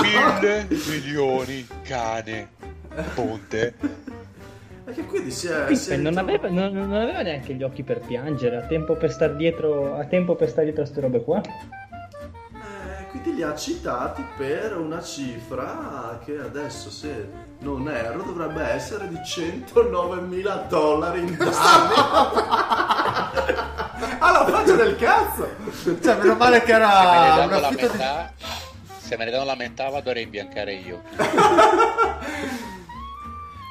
[0.00, 2.48] Mille milioni, cane,
[3.14, 3.74] ponte.
[4.84, 5.72] E che quindi si è.
[5.74, 8.94] si è non ritrovato- aveva, non, non aveva neanche gli occhi per piangere, ha tempo
[8.94, 11.40] per star dietro, ha tempo per stare dietro a queste robe qua.
[11.40, 19.08] Eh, quindi li ha citati per una cifra che adesso, se non erro, dovrebbe essere
[19.08, 21.52] di 109 mila dollari in danni.
[24.18, 25.48] Alla faccia del cazzo.
[26.02, 27.92] Cioè, meno male che Se me ne era un danno la affitto di...
[27.92, 28.32] metà,
[28.98, 31.02] se me ne danno la metà vado a rimbiancare io.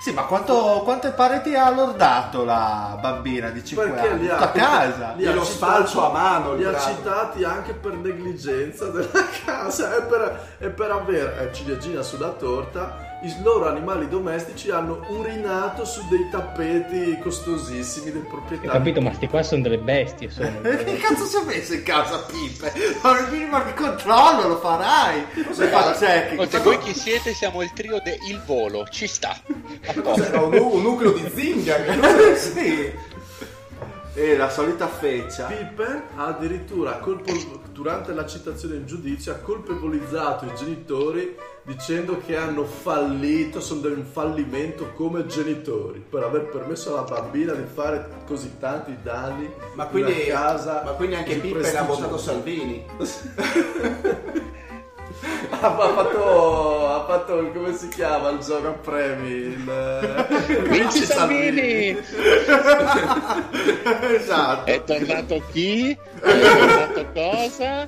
[0.03, 4.21] Sì, ma quanto, quante pareti ha lordato la bambina di 5 Perché anni?
[4.21, 5.13] li ha, a casa.
[5.15, 9.07] li ha citati- sfalcio a mano, Li ha citati anche per negligenza della
[9.45, 15.05] casa e per, e per aver, eh, ciliegina sulla torta, i loro animali domestici hanno
[15.09, 18.71] urinato su dei tappeti costosissimi del Ho proprietario.
[18.71, 20.29] capito, ma sti qua sono delle bestie.
[20.29, 20.61] Sono.
[20.63, 22.71] E che cazzo si è messo in casa Pippe?
[23.01, 25.25] Ma il minimo di controllo lo farai.
[25.51, 26.39] Se fa checking.
[26.39, 29.29] Oltre voi chi siete siamo il trio de Il Volo, ci sta.
[29.85, 30.23] A posto.
[30.23, 31.99] C'era un, un nucleo di zingari.
[32.35, 33.09] sì.
[34.13, 35.45] E la solita feccia.
[35.45, 37.31] Pippen ha addirittura colpo-
[37.71, 44.03] durante la citazione in giudizio ha colpevolizzato i genitori dicendo che hanno fallito, sono un
[44.03, 49.89] fallimento come genitori per aver permesso alla bambina di fare così tanti danni Ma in
[49.89, 52.85] quindi, una casa ma quindi anche Pippen ha votato Salvini.
[55.49, 61.97] ha, fatto, ha fatto il- come si chiama il gioco a premi il Vinci Salvini!
[64.15, 64.65] esatto.
[64.71, 65.91] È tornato chi?
[66.21, 67.87] È tornato cosa?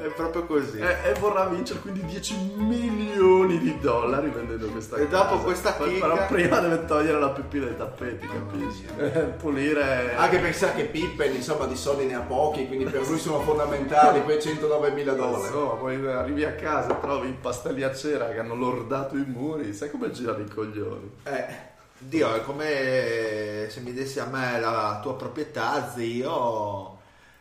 [0.00, 0.78] È proprio così.
[0.78, 6.06] e, e vorrà vincere quindi 10 milioni di dollari vendendo questa E dopo questa chicca-
[6.08, 11.34] però prima deve togliere la pipì dai tappeti capisci Eh, pulire Anche pensare che Pippen,
[11.34, 15.42] insomma, di soldi ne ha pochi, quindi per lui sono fondamentali quei 109 mila dollari.
[15.44, 19.24] Insomma, poi arrivi a casa e trovi i pastelli a cera che hanno lordato i
[19.26, 24.58] muri sai come girano i coglioni Eh, Dio, è come se mi dessi a me
[24.58, 26.89] la tua proprietà, zio.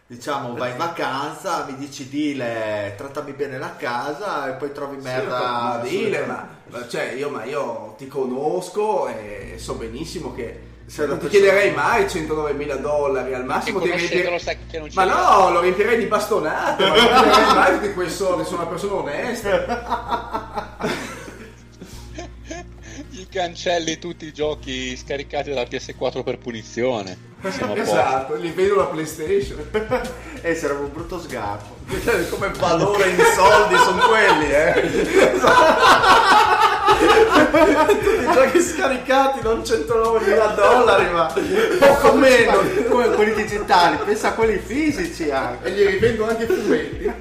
[0.09, 5.39] Diciamo, vai in vacanza, mi dici dile, trattami bene la casa e poi trovi merda.
[5.39, 6.47] ma dile, ma,
[6.89, 12.09] cioè, io, ma io ti conosco e so benissimo che Sei non ti chiederei mai
[12.09, 14.41] 109 mila dollari, al massimo ti riempirei...
[14.93, 18.69] Ma no, lo riempirei di bastonate, ma non chiederei mai tutti quei soldi, sono una
[18.71, 20.77] persona onesta.
[23.09, 27.28] Gli cancelli tutti i giochi scaricati dalla PS4 per punizione.
[27.47, 27.75] Siamo.
[27.75, 29.57] Esatto, gli vedo la PlayStation.
[30.41, 31.75] E sarebbe un brutto sgarbo.
[32.29, 34.89] come valore in soldi sono quelli eh
[37.87, 41.33] tutti i giochi scaricati non 109 mila dollari ma
[41.79, 45.67] Poco meno come quelli digitali, pensa a quelli fisici anche.
[45.67, 47.11] E gli rivendo anche i fumetti.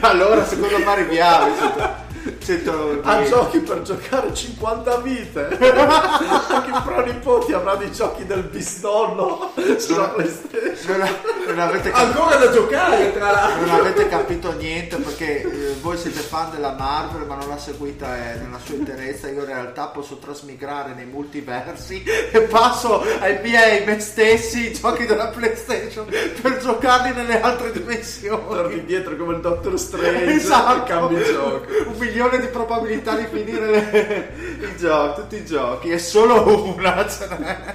[0.00, 2.04] Allora secondo me arriviamo.
[2.38, 9.52] 100 ha giochi per giocare 50 vite anche i pronipoti avranno i giochi del bisnonno
[9.76, 11.08] sulla playstation non,
[11.46, 12.20] non avete capito.
[12.20, 13.66] Ancora da giocare, tra l'altro.
[13.66, 18.16] Non avete capito niente perché eh, voi siete fan della Marvel ma non la seguita
[18.16, 19.28] eh, nella sua interezza.
[19.28, 25.06] Io in realtà posso trasmigrare nei multiversi e passo ai miei me stessi i giochi
[25.06, 26.06] della PlayStation
[26.40, 28.42] per giocarli nelle altre dimensioni.
[28.48, 30.84] torni indietro come il Doctor Strange Esatto.
[30.84, 34.32] e cambi gioco Un milione di probabilità di finire le-
[34.72, 35.90] i giochi, tutti i giochi.
[35.90, 37.06] È solo una.
[37.08, 37.74] ce n'è.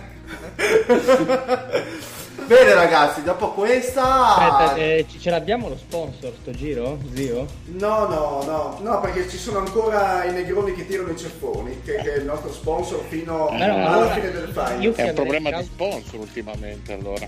[2.47, 4.35] Bene ragazzi, dopo questa...
[4.35, 7.45] Aspetta, eh, ce l'abbiamo lo sponsor sto giro, zio?
[7.65, 11.95] No, no, no, no, perché ci sono ancora i negroni che tirano i ceffoni, che,
[11.97, 14.81] che è il nostro sponsor fino no, alla allora, fine del final.
[14.83, 17.27] io- È un problema di sponsor ultimamente allora.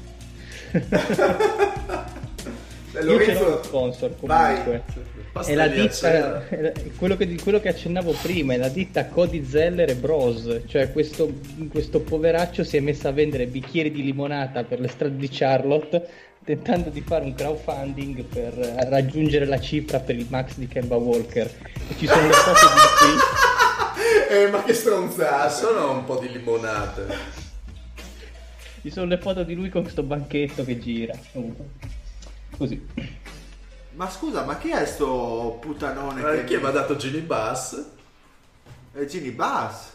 [2.93, 4.82] Io ce Lorenzo, l'ho lo sponsor vai.
[5.41, 6.46] È la ditta,
[6.96, 10.62] quello che, quello che accennavo prima, è la ditta Cody Zeller e Bros.
[10.67, 11.34] Cioè questo,
[11.69, 16.08] questo poveraccio si è messo a vendere bicchieri di limonata per le strade di Charlotte
[16.43, 18.54] tentando di fare un crowdfunding per
[18.89, 21.50] raggiungere la cifra per il max di Kemba Walker.
[21.89, 23.19] E ci sono le foto di lui.
[24.30, 25.50] Eh, ma che stronzata.
[25.50, 27.06] Sono un po' di limonate.
[28.82, 31.13] Ci sono le foto di lui con questo banchetto che gira.
[32.58, 32.84] Così.
[33.95, 37.84] Ma scusa, ma chi è sto putanone Eh, che chi mi ha dato Ginny Bass?
[38.91, 39.91] È Gini Bass.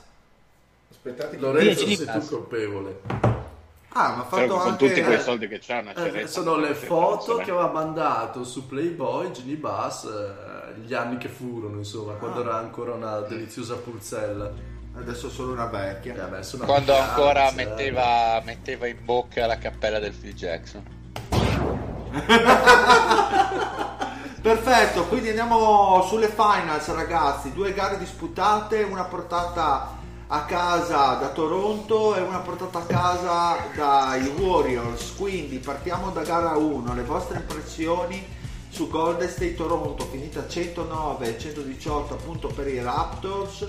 [0.90, 2.28] Aspettate che Lorenzo, Ginny sei Bass.
[2.28, 3.00] tu colpevole.
[3.90, 6.26] Ah, ma ha fatto con anche tutti quei soldi che c'ha una Eh, ceretta.
[6.28, 11.78] sono le foto che aveva mandato su Playboy Ginny Bass eh, gli anni che furono,
[11.78, 12.44] insomma, quando Ah.
[12.44, 14.76] era ancora una deliziosa pulzella.
[14.96, 16.14] adesso solo una vecchia.
[16.14, 20.34] Eh, beh, sono Quando una ancora cazzo, metteva, metteva in bocca la cappella del Phil
[20.34, 20.82] Jackson.
[24.40, 29.96] Perfetto, quindi andiamo sulle finals ragazzi, due gare disputate, una portata
[30.28, 36.56] a casa da Toronto e una portata a casa dai Warriors, quindi partiamo da gara
[36.56, 38.24] 1, le vostre impressioni
[38.68, 43.66] su Golden State Toronto, finita 109-118 appunto per i Raptors,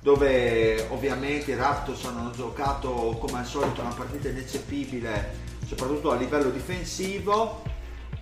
[0.00, 5.34] dove ovviamente i Raptors hanno giocato come al solito una partita ineccepibile,
[5.66, 7.74] soprattutto a livello difensivo.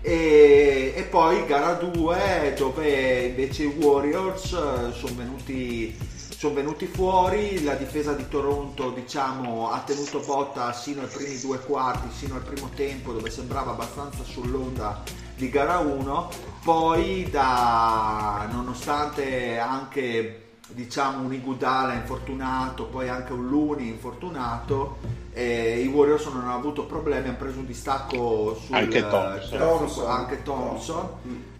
[0.07, 4.49] E, e poi gara 2 dove invece i Warriors
[4.91, 5.97] sono venuti,
[6.37, 11.57] son venuti fuori, la difesa di Toronto diciamo ha tenuto botta sino ai primi due
[11.57, 15.01] quarti, sino al primo tempo dove sembrava abbastanza sull'onda
[15.35, 16.29] di gara 1,
[16.63, 24.97] poi da, nonostante anche diciamo un Igudala infortunato, poi anche un Luni infortunato,
[25.33, 29.57] eh, i Warriors non hanno avuto problemi, hanno preso un distacco sul Anche Thompson.
[29.59, 31.09] terzo- anche Thompson,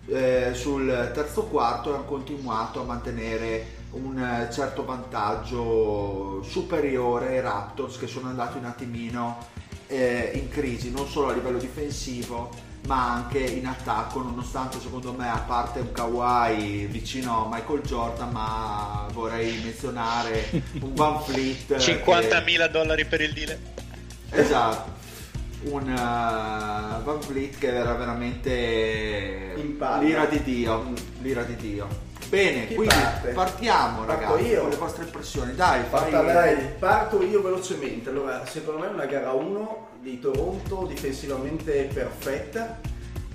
[0.07, 7.41] eh, sul terzo quarto e hanno continuato a mantenere un eh, certo vantaggio superiore ai
[7.41, 9.37] Raptors che sono andati un attimino
[9.87, 12.49] eh, in crisi, non solo a livello difensivo
[12.85, 18.31] ma anche in attacco, nonostante secondo me a parte un Kawhi vicino a Michael Jordan,
[18.31, 20.49] ma vorrei menzionare
[20.81, 21.77] un Van Fleet.
[21.77, 23.57] che- 50.000 dollari per il deal.
[24.31, 25.03] Esatto.
[25.67, 29.53] Un uh, Van Vliet che era veramente
[29.99, 30.93] l'ira di Dio.
[31.21, 31.87] L'ira di Dio.
[32.29, 33.29] Bene, Chi quindi parte?
[33.31, 34.61] partiamo Parto ragazzi io?
[34.61, 35.55] con le vostre impressioni.
[35.55, 36.57] Dai, fai lei.
[36.79, 38.09] Parto io velocemente.
[38.09, 42.79] Allora, secondo me è una gara 1 di Toronto difensivamente perfetta.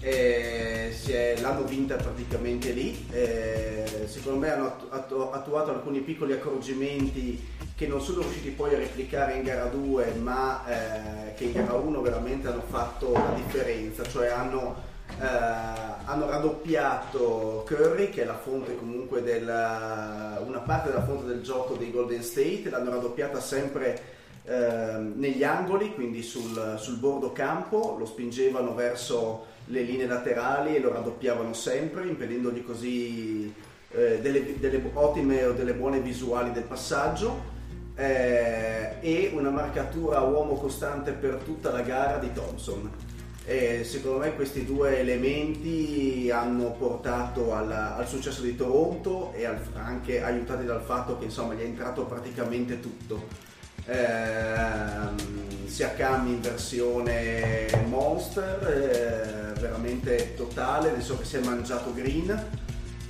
[0.00, 3.06] Eh, è- l'hanno vinta praticamente lì.
[3.10, 8.74] Eh, secondo me hanno attu- attu- attuato alcuni piccoli accorgimenti che non sono riusciti poi
[8.74, 13.32] a replicare in gara 2, ma eh, che in gara 1 veramente hanno fatto la
[13.34, 14.04] differenza.
[14.04, 15.24] Cioè hanno eh,
[16.04, 21.74] hanno raddoppiato Curry che è la fonte comunque della, una parte della fonte del gioco
[21.74, 24.00] dei Golden State l'hanno raddoppiata sempre
[24.44, 30.80] ehm, negli angoli quindi sul, sul bordo campo lo spingevano verso le linee laterali e
[30.80, 33.52] lo raddoppiavano sempre impedendogli così
[33.92, 37.58] eh, delle, delle ottime o delle buone visuali del passaggio
[37.94, 42.90] eh, e una marcatura uomo costante per tutta la gara di Thompson
[43.44, 49.58] e secondo me questi due elementi hanno portato alla- al successo di Toronto e al-
[49.74, 53.48] anche aiutati dal fatto che insomma gli è entrato praticamente tutto.
[53.90, 55.16] Ehm,
[55.66, 62.30] Siakam in versione monster, eh, veramente totale, adesso che si è mangiato Green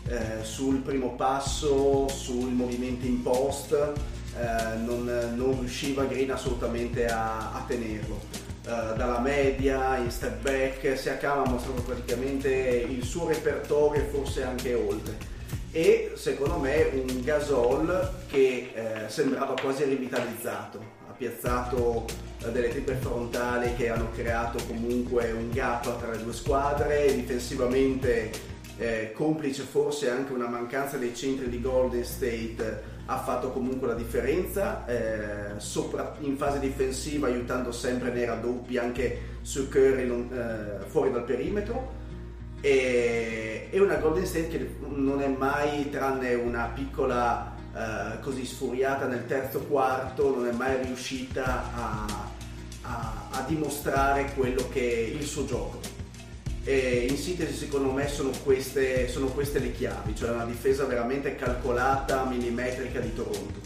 [0.07, 7.53] eh, sul primo passo, sui movimenti in post, eh, non, non riusciva Green assolutamente a,
[7.53, 8.19] a tenerlo.
[8.65, 12.51] Eh, dalla media, in step back, Siakam ha mostrato praticamente
[12.89, 15.30] il suo repertorio e forse anche oltre.
[15.73, 22.07] E secondo me un Gasol che eh, sembrava quasi rivitalizzato, ha piazzato
[22.43, 28.33] eh, delle triple frontali che hanno creato comunque un gap tra le due squadre, difensivamente
[28.79, 33.95] eh, complice forse anche una mancanza dei centri di Golden State ha fatto comunque la
[33.95, 40.89] differenza eh, sopra- in fase difensiva aiutando sempre nei raddoppi anche su Curry non- eh,
[40.89, 41.99] fuori dal perimetro
[42.61, 49.07] e, e una Golden State che non è mai tranne una piccola eh, così sfuriata
[49.07, 52.07] nel terzo quarto non è mai riuscita a,
[52.83, 55.81] a- a dimostrare quello che è il suo gioco.
[56.65, 61.35] E in sintesi secondo me sono queste, sono queste le chiavi, cioè una difesa veramente
[61.37, 63.61] calcolata, millimetrica di Toronto.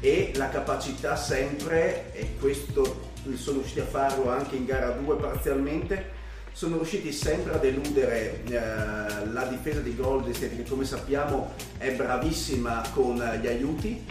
[0.00, 6.15] E la capacità sempre, e questo sono riusciti a farlo anche in gara 2 parzialmente,
[6.56, 11.92] sono riusciti sempre a deludere eh, la difesa di Golden State che come sappiamo è
[11.92, 14.02] bravissima con gli aiuti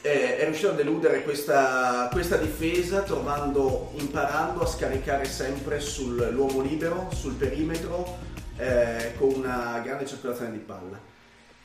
[0.00, 7.10] eh, è riuscito a deludere questa, questa, difesa trovando, imparando a scaricare sempre sull'uomo libero,
[7.14, 8.18] sul perimetro
[8.56, 11.00] eh, con una grande circolazione di palla.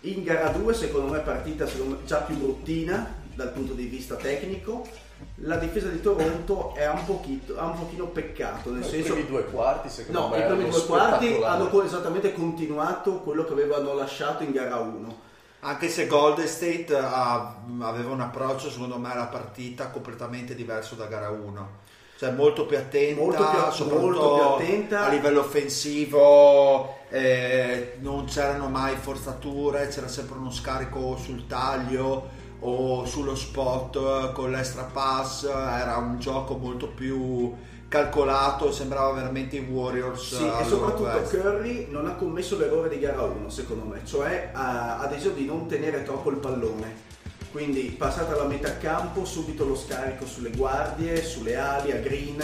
[0.02, 3.86] In gara 2 secondo me è partita secondo me, già più bruttina dal punto di
[3.86, 4.88] vista tecnico
[5.36, 8.72] la difesa di Toronto è un, pochino, ha un pochino peccato.
[8.72, 12.34] Nel I senso, primi due quarti, secondo no, me, i primi due quarti hanno esattamente
[12.34, 15.30] continuato quello che avevano lasciato in gara 1.
[15.64, 21.06] Anche se Golden State ha- aveva un approccio, secondo me, alla partita completamente diverso da
[21.06, 21.80] gara 1.
[22.18, 25.06] Cioè molto più attenta, Molto più- soprattutto molto più attenta.
[25.06, 33.06] a livello offensivo, eh, non c'erano mai forzature, c'era sempre uno scarico sul taglio o
[33.06, 37.54] sullo spot eh, con l'extra pass, era un gioco molto più
[37.88, 40.38] calcolato, sembrava veramente i Warriors.
[40.38, 41.30] Sì, eh, e soprattutto best.
[41.30, 45.46] Curry non ha commesso l'errore di gara 1, secondo me, cioè ha, ha deciso di
[45.46, 47.10] non tenere troppo il pallone.
[47.52, 52.40] Quindi passata la metà campo, subito lo scarico sulle guardie, sulle ali, a green.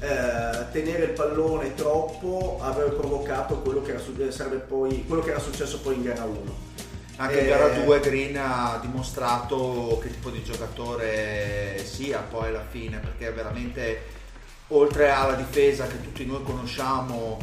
[0.00, 5.80] Eh, tenere il pallone troppo avrebbe provocato quello che era, poi, quello che era successo
[5.80, 6.67] poi in gara 1.
[7.20, 12.98] Anche in gara 2 Green ha dimostrato che tipo di giocatore sia poi alla fine,
[12.98, 14.02] perché veramente
[14.68, 17.38] oltre alla difesa che tutti noi conosciamo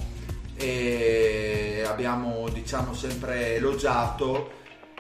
[0.56, 4.50] e abbiamo diciamo sempre elogiato,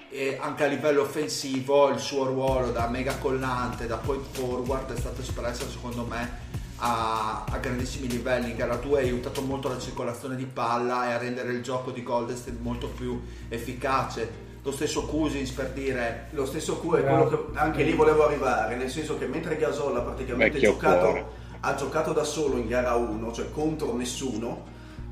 [0.10, 5.00] e anche a livello offensivo il suo ruolo da mega collante, da point forward è
[5.00, 6.40] stato espresso secondo me
[6.80, 8.50] a, a grandissimi livelli.
[8.50, 11.92] In gara 2 ha aiutato molto la circolazione di palla e a rendere il gioco
[11.92, 14.44] di Golden State molto più efficace.
[14.66, 18.76] Lo stesso Cousins per dire Lo stesso Q è quello che anche lì volevo arrivare,
[18.76, 23.32] nel senso che mentre Gasol ha praticamente giocato, ha giocato da solo in gara 1,
[23.32, 24.66] cioè contro nessuno,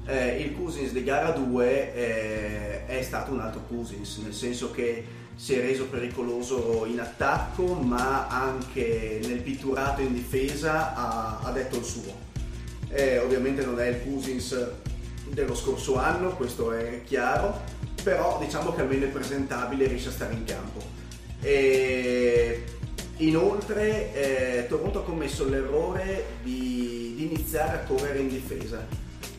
[0.08, 5.06] eh, il Cousins di gara 2 eh, è stato un altro Cousins, nel senso che
[5.36, 11.78] si è reso pericoloso in attacco, ma anche nel pitturato in difesa ha, ha detto
[11.78, 12.12] il suo.
[12.90, 14.72] Eh, ovviamente non è il Cousins
[15.30, 17.62] dello scorso anno, questo è chiaro,
[18.04, 20.82] però diciamo che almeno è presentabile e riesce a stare in campo.
[21.42, 22.64] E
[23.18, 28.86] inoltre eh, Toronto ha commesso l'errore di, di iniziare a correre in difesa,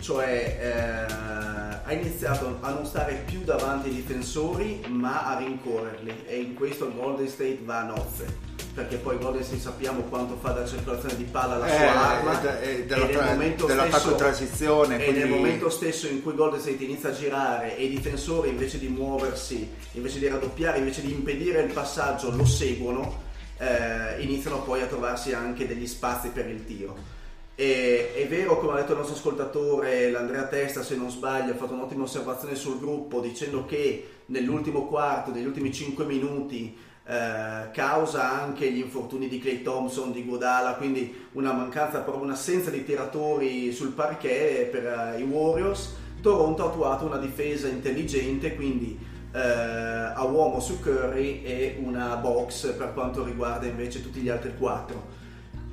[0.01, 6.25] cioè eh, ha iniziato a non stare più davanti ai difensori ma a rincorrerli.
[6.27, 10.51] E in questo Golden State va a nozze perché poi Golden State sappiamo quanto fa
[10.51, 13.67] da circolazione di palla la Eh, sua arma e- e della e nel tra- momento
[13.67, 17.77] dell'attacco stesso- transizione, e quindi- nel momento stesso in cui Golden State inizia a girare
[17.77, 22.45] e i difensori invece di muoversi, invece di raddoppiare, invece di impedire il passaggio lo
[22.45, 23.23] seguono,
[23.59, 27.13] eh, iniziano poi a trovarsi anche degli spazi per il tiro.
[27.57, 31.57] E, è vero, come ha detto il nostro ascoltatore, l'Andrea Testa, se non sbaglio, ha
[31.57, 38.31] fatto un'ottima osservazione sul gruppo dicendo che nell'ultimo quarto, negli ultimi 5 minuti, eh, causa
[38.41, 43.73] anche gli infortuni di Clay Thompson, di Godala, quindi una mancanza, proprio un'assenza di tiratori
[43.73, 45.95] sul parquet per eh, i Warriors.
[46.23, 48.99] Toronto ha attuato una difesa intelligente, quindi
[49.33, 54.55] eh, a uomo su Curry e una box per quanto riguarda invece tutti gli altri
[54.57, 55.23] quattro.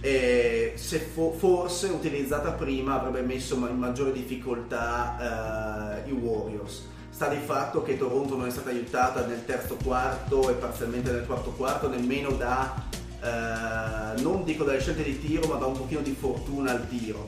[0.02, 6.90] E se fo- forse utilizzata prima avrebbe messo in maggiore difficoltà eh, i Warriors.
[7.22, 11.28] Sta di fatto che Toronto non è stata aiutata nel terzo quarto e parzialmente nel
[11.28, 12.74] quarto quarto nemmeno da,
[13.22, 17.28] eh, non dico dalle scelte di tiro, ma da un pochino di fortuna al tiro.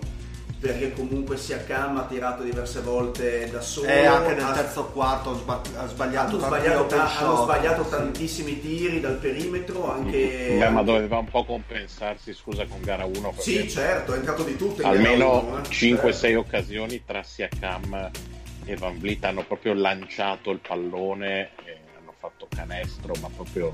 [0.60, 3.86] Perché comunque Siakam ha tirato diverse volte da solo.
[3.86, 7.84] E anche nel ha- terzo quarto ha sba- ha sbagliato hanno sbagliato, ta- hanno sbagliato
[7.84, 10.56] tantissimi tiri dal perimetro, anche...
[10.58, 13.32] Beh, ma doveva un po' compensarsi, scusa, con gara 1.
[13.38, 14.82] Sì, certo, è entrato di tutto.
[14.82, 15.70] in almeno gara uno, eh.
[15.70, 16.40] 5-6 Certo.
[16.40, 18.10] occasioni tra Siakam
[18.66, 23.74] e Van Vliet hanno proprio lanciato il pallone e hanno fatto canestro, ma proprio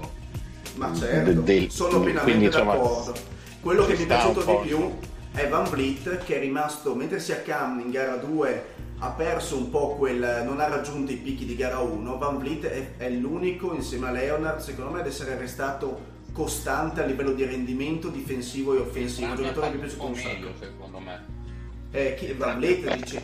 [0.75, 3.13] Ma certo, del- sono pienamente quindi, insomma, d'accordo.
[3.61, 4.97] Quello che mi è piaciuto di più
[5.33, 9.95] è Van Vliet che è rimasto, mentre Siakam in gara 2 ha perso un po'
[9.95, 14.07] quel, non ha raggiunto i picchi di gara 1, Van Vliet è, è l'unico insieme
[14.07, 19.29] a Leonard secondo me ad essere restato costante a livello di rendimento difensivo e offensivo,
[19.29, 20.65] un giocatore che mi è piaciuto un meglio sacco.
[20.65, 21.25] secondo me.
[21.91, 23.19] Eh, chi, Van Vliet dici?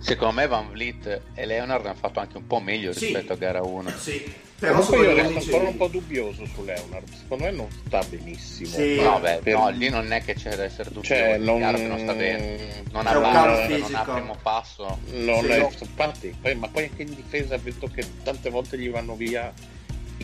[0.00, 3.04] Secondo me Van Vliet e Leonard hanno fatto anche un po' meglio Sì.
[3.06, 3.90] rispetto a gara 1.
[3.98, 7.68] Sì, però Comunque sono io resto ancora un po' dubbioso su Leonard, secondo me non
[7.86, 8.68] sta benissimo.
[8.70, 9.00] Sì.
[9.00, 11.76] No, beh, Per- no, lì non è che c'è da essere dubbio, Cioè, non- chiaro
[11.76, 12.82] che non sta bene.
[12.92, 14.98] Non ha calo non ha primo passo.
[15.12, 15.48] Non Sì.
[15.50, 19.52] è infatti, poi- ma poi anche in difesa vedo che tante volte gli vanno via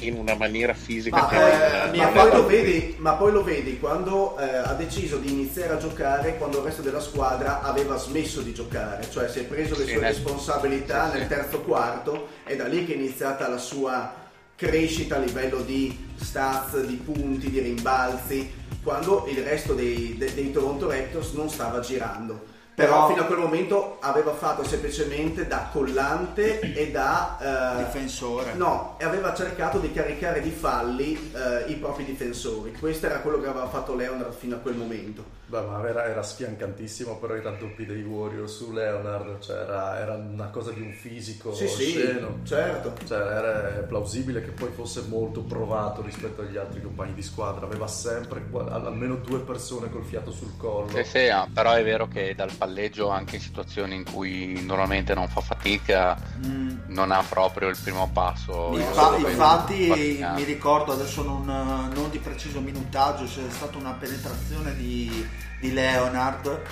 [0.01, 3.79] in una maniera fisica Ma, che eh, Ma poi, lo vedi, ma poi lo vedi
[3.79, 8.43] quando eh, ha deciso di iniziare a giocare quando il resto della squadra aveva smesso
[8.43, 12.29] di giocare, cioè si è preso le Sì, sue nel- responsabilità sì, nel terzo quarto
[12.45, 14.13] è da lì che è iniziata la sua
[14.55, 18.51] crescita a livello di stats, di punti, di rimbalzi,
[18.83, 22.55] quando il resto dei, de- dei Toronto Raptors non stava girando.
[22.77, 27.79] Però Però- fino a quel momento aveva fatto semplicemente da collante e da...
[27.81, 28.53] eh, Difensore.
[28.53, 32.73] No, e aveva cercato di caricare di falli eh, i propri difensori.
[32.79, 35.25] Questo era quello che aveva fatto Leonard fino a quel momento.
[35.49, 40.15] Beh, ma era, era sfiancantissimo però i raddoppi dei Warriors su Leonard, cioè era, era
[40.15, 42.39] una cosa di un fisico Sì, sì, osceno.
[42.43, 42.93] certo.
[43.07, 47.65] Cioè, era plausibile che poi fosse molto provato rispetto agli altri compagni di squadra.
[47.65, 50.89] Aveva sempre almeno due persone col fiato sul collo.
[50.89, 55.15] Sì, sì, ah, però è vero che dal palleggio anche in situazioni in cui normalmente
[55.15, 56.79] non fa fatica Mm.
[56.89, 58.77] non ha proprio il primo passo.
[58.77, 65.27] Infa- infatti mi ricordo adesso non, non di preciso minutaggio c'è stata una penetrazione di,
[65.61, 66.63] di Leonard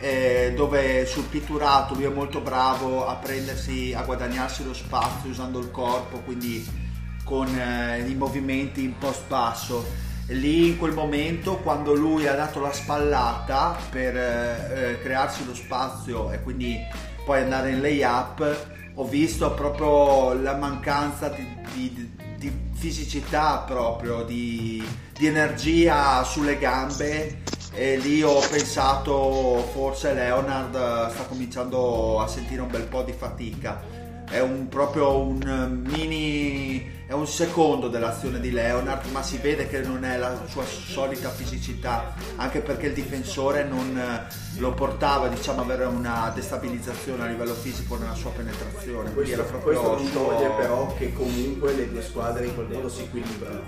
[0.00, 5.58] eh, dove sul pitturato lui è molto bravo a prendersi a guadagnarsi lo spazio usando
[5.58, 6.82] il corpo quindi
[7.24, 10.02] con eh, i movimenti in post basso.
[10.28, 15.54] Lì in quel momento quando lui ha dato la spallata per eh, eh, crearsi lo
[15.54, 16.78] spazio e quindi
[17.24, 24.86] poi andare in layup ho visto proprio la mancanza di, di- di fisicità proprio, di,
[25.12, 27.42] di energia sulle gambe
[27.74, 33.12] e lì ho pensato forse Leonard eh, sta cominciando a sentire un bel po' di
[33.12, 34.03] fatica.
[34.28, 39.80] È un, proprio un mini, è un secondo dell'azione di Leonard, ma si vede che
[39.80, 45.60] non è la sua solita fisicità, anche perché il difensore non eh, lo portava diciamo,
[45.60, 49.12] ad avere una destabilizzazione a livello fisico nella sua penetrazione.
[49.12, 52.54] quindi Questo, era proprio questo non suo- toglie però che comunque le due squadre in
[52.54, 53.60] quel modo si equilibrano.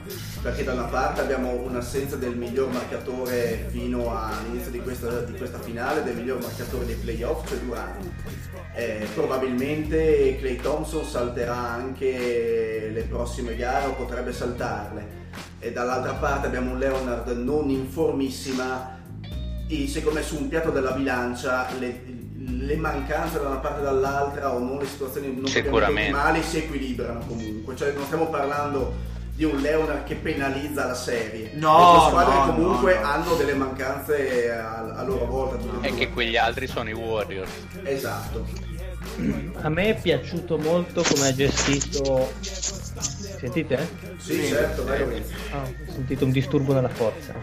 [0.42, 5.60] Perché da una parte abbiamo un'assenza del miglior marcatore fino all'inizio di questa, di questa
[5.60, 8.04] finale, del miglior marcatore dei playoff, cioè Durant.
[8.76, 15.24] Eh, probabilmente Clay Thompson salterà anche le prossime gare o potrebbe saltarle.
[15.58, 18.96] E dall'altra parte abbiamo un Leonard non in formissima
[19.68, 22.02] e secondo me su un piatto della bilancia le,
[22.38, 27.20] le mancanze da una parte e dall'altra o non le situazioni non ottimali si equilibrano
[27.26, 32.34] comunque cioè non stiamo parlando di un Leonard che penalizza la serie No, le squadre
[32.34, 33.06] no, comunque no, no.
[33.06, 35.94] hanno delle mancanze a, a loro volta e due.
[35.94, 37.50] che quegli altri sono i Warriors.
[37.82, 38.46] esatto
[39.60, 42.32] A me è piaciuto molto come ha gestito.
[42.40, 43.88] Sentite?
[44.18, 45.22] sì, certo vai.
[45.52, 47.34] Ah, ho sentito un disturbo nella forza.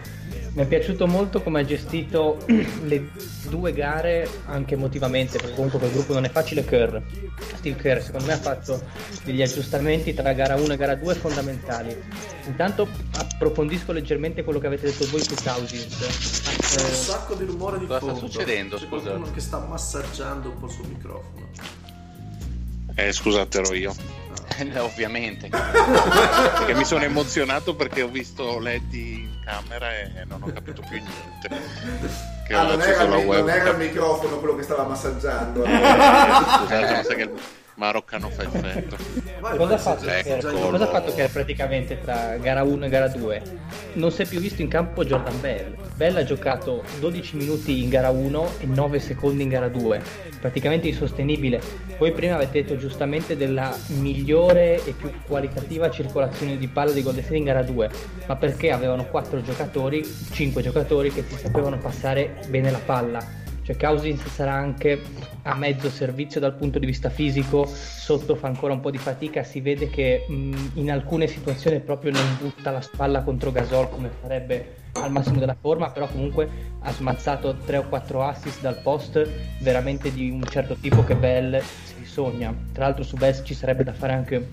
[0.53, 2.37] Mi è piaciuto molto come ha gestito
[2.85, 3.09] le
[3.49, 6.63] due gare anche emotivamente, perché comunque quel gruppo non è facile.
[6.63, 6.99] Kerr,
[7.55, 8.79] Steve Kerr, secondo me ha fatto
[9.23, 11.97] degli aggiustamenti tra gara 1 e gara 2 fondamentali.
[12.45, 12.87] Intanto
[13.17, 15.97] approfondisco leggermente quello che avete detto voi su Cousins.
[16.59, 18.27] C'è un sacco di rumore di Cosa sta fondo.
[18.27, 21.49] succedendo, C'è qualcuno che sta massaggiando un po' sul microfono.
[22.95, 23.95] Eh, scusate, ero io.
[24.79, 25.49] Ovviamente.
[25.49, 30.97] Perché mi sono emozionato perché ho visto Letty in camera e non ho capito più
[31.01, 31.61] niente.
[32.47, 36.91] Che Ah, non, era, il- non era il microfono quello che stava massaggiando Eh, Scusate,
[36.91, 37.31] ma sai che il
[37.75, 38.97] maroccano fa effetto.
[39.57, 40.69] Cosa ha fatto, Ecco.
[40.69, 43.41] cosa ha fatto che praticamente tra gara 1 e gara 2
[43.93, 45.75] non si è più visto in campo Jordan Bell.
[45.95, 50.01] Bell ha giocato 12 minuti in gara 1 e 9 secondi in gara 2,
[50.39, 51.61] praticamente insostenibile.
[51.97, 57.21] Voi prima avete detto giustamente della migliore e più qualitativa circolazione di palla di Golden
[57.23, 57.89] State in gara 2,
[58.27, 63.41] ma perché avevano 4 giocatori, 5 giocatori che si sapevano passare bene la palla.
[63.63, 65.01] Cioè Cousins sarà anche
[65.43, 69.43] a mezzo servizio dal punto di vista fisico, sotto fa ancora un po' di fatica,
[69.43, 74.09] si vede che mh, in alcune situazioni proprio non butta la spalla contro Gasol come
[74.21, 76.49] farebbe al massimo della forma, però comunque
[76.81, 79.27] ha smazzato 3 o 4 assist dal post
[79.61, 81.61] veramente di un certo tipo che Bell
[82.13, 82.55] sogna.
[82.71, 84.49] Tra l'altro su Bell ci sarebbe da fare anche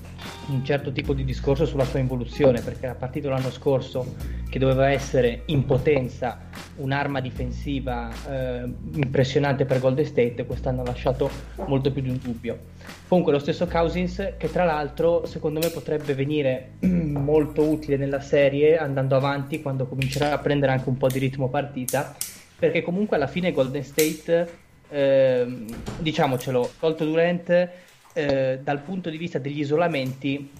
[0.49, 4.15] un certo tipo di discorso sulla sua involuzione, perché era partito l'anno scorso
[4.49, 11.31] che doveva essere in potenza un'arma difensiva eh, impressionante per Golden State, quest'anno ha lasciato
[11.67, 12.59] molto più di un dubbio.
[13.07, 18.79] Comunque lo stesso Cousins che tra l'altro secondo me potrebbe venire molto utile nella serie
[18.79, 22.17] andando avanti quando comincerà a prendere anche un po' di ritmo partita,
[22.59, 24.49] perché comunque alla fine Golden State,
[24.91, 25.66] ehm,
[25.99, 27.68] diciamocelo, tolto Durant,
[28.12, 30.51] eh, dal punto di vista degli isolamenti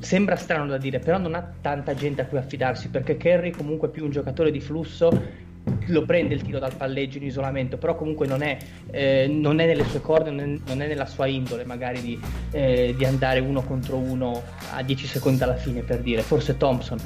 [0.00, 3.88] sembra strano da dire, però non ha tanta gente a cui affidarsi perché Kerry comunque
[3.88, 5.42] è più un giocatore di flusso
[5.86, 8.56] lo prende il tiro dal palleggio in isolamento, però comunque non è,
[8.90, 12.20] eh, non è nelle sue corde, non è, non è, nella sua indole magari di,
[12.50, 16.98] eh, di, andare uno contro uno a 10 secondi alla fine per dire, forse Thompson.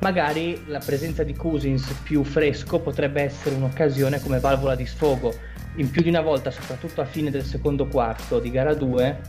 [0.00, 5.34] Magari la presenza di Cousins più fresco potrebbe essere un'occasione come valvola di sfogo.
[5.76, 9.20] In più di una volta, soprattutto a fine del secondo quarto di gara 2,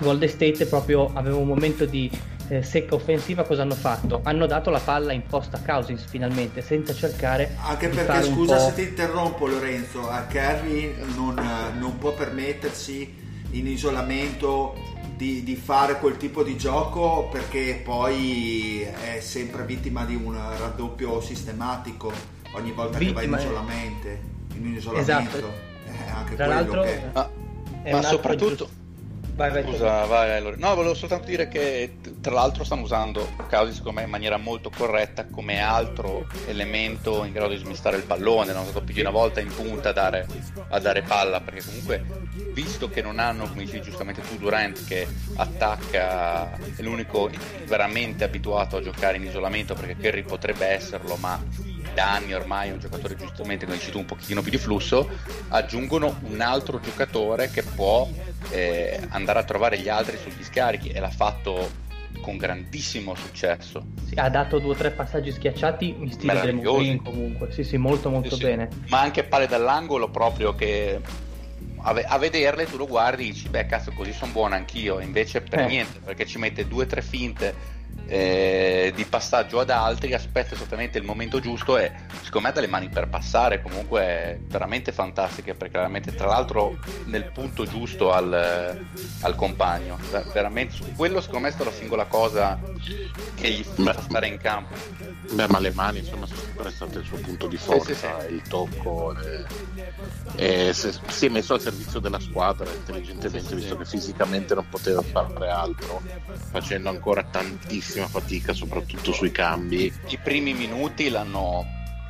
[0.00, 2.10] Golden State proprio aveva un momento di
[2.48, 4.20] eh, secca offensiva cosa hanno fatto?
[4.24, 8.74] Hanno dato la palla in posta a Cousins finalmente senza cercare anche perché scusa se
[8.74, 11.40] ti interrompo Lorenzo a Curry non,
[11.78, 13.20] non, può permettersi
[13.52, 14.74] in isolamento
[15.16, 21.20] di, di, fare quel tipo di gioco perché poi è sempre vittima di un raddoppio
[21.20, 22.12] sistematico
[22.54, 24.08] ogni volta vittima che va in isolamento
[24.54, 25.71] in isolamento esatto.
[25.92, 27.02] Eh, anche tra l'altro che...
[27.12, 27.30] ma,
[27.90, 28.80] ma soprattutto
[29.34, 30.56] Vai, vai, Scusa, vai, allora.
[30.58, 34.70] No, volevo soltanto dire che tra l'altro stanno usando Causi secondo me in maniera molto
[34.70, 39.10] corretta come altro elemento in grado di smistare il pallone, non stato più di una
[39.10, 40.26] volta in punta a dare,
[40.68, 42.04] a dare palla, perché comunque
[42.52, 47.30] visto che non hanno, come dici giustamente tu, Durant che attacca, è l'unico
[47.64, 51.42] veramente abituato a giocare in isolamento perché Kerry potrebbe esserlo, ma
[51.92, 55.08] da anni ormai è un giocatore giustamente, come dici tu, un pochino più di flusso,
[55.48, 58.08] aggiungono un altro giocatore che può
[58.50, 61.80] eh, andare a trovare gli altri sugli scarichi e l'ha fatto
[62.20, 63.84] con grandissimo successo.
[64.06, 68.10] Sì, ha dato due o tre passaggi schiacciati in stile Green comunque, sì sì molto
[68.10, 68.68] molto sì, bene.
[68.70, 68.90] Sì.
[68.90, 71.00] Ma anche palle dall'angolo proprio che
[71.82, 75.42] a, a, vederle tu lo guardi e dici beh cazzo così sono buono anch'io, invece
[75.42, 75.66] per eh.
[75.66, 80.98] niente perché ci mette due o tre finte eh, di passaggio ad altri, aspetta esattamente
[80.98, 81.92] il momento giusto e
[82.22, 87.30] secondo me ha delle mani per passare, comunque veramente fantastiche perché veramente tra l'altro nel
[87.32, 88.86] punto giusto al,
[89.20, 89.98] al compagno,
[90.32, 92.58] veramente su quello secondo me è stata la singola cosa
[93.34, 94.74] che gli fa stare in campo.
[95.32, 98.06] Beh, ma le mani insomma sono sempre state il suo punto di forza, sì, sì,
[98.26, 98.34] sì.
[98.34, 99.12] il tocco.
[99.12, 99.46] Le...
[100.36, 105.00] E se, si è messo al servizio della squadra intelligentemente, visto che fisicamente non poteva
[105.02, 106.02] fare altro,
[106.50, 107.22] facendo ancora
[107.92, 109.92] tantissima fatica, soprattutto sui cambi.
[110.08, 111.64] I primi minuti l'hanno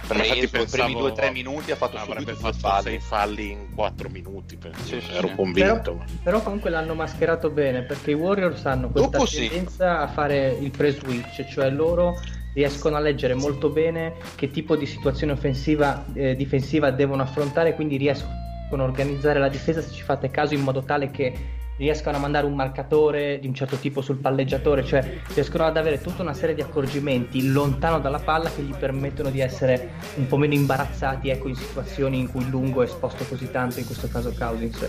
[0.06, 2.82] preso, pensavo, i primi due o tre minuti ha fatto avrebbe fatto falli.
[2.82, 5.92] sei falli in quattro minuti, sì, ero convinto.
[5.92, 10.56] Però, però, comunque l'hanno mascherato bene perché i Warriors hanno questa Dopo tendenza a fare
[10.60, 12.20] il pre-switch, cioè loro
[12.54, 17.96] riescono a leggere molto bene che tipo di situazione offensiva eh, difensiva devono affrontare quindi
[17.96, 18.34] riescono
[18.68, 21.32] a organizzare la difesa se ci fate caso in modo tale che
[21.76, 26.00] riescono a mandare un marcatore di un certo tipo sul palleggiatore, cioè riescono ad avere
[26.00, 30.36] tutta una serie di accorgimenti lontano dalla palla che gli permettono di essere un po'
[30.36, 34.32] meno imbarazzati ecco, in situazioni in cui lungo è esposto così tanto, in questo caso
[34.36, 34.88] Cousins.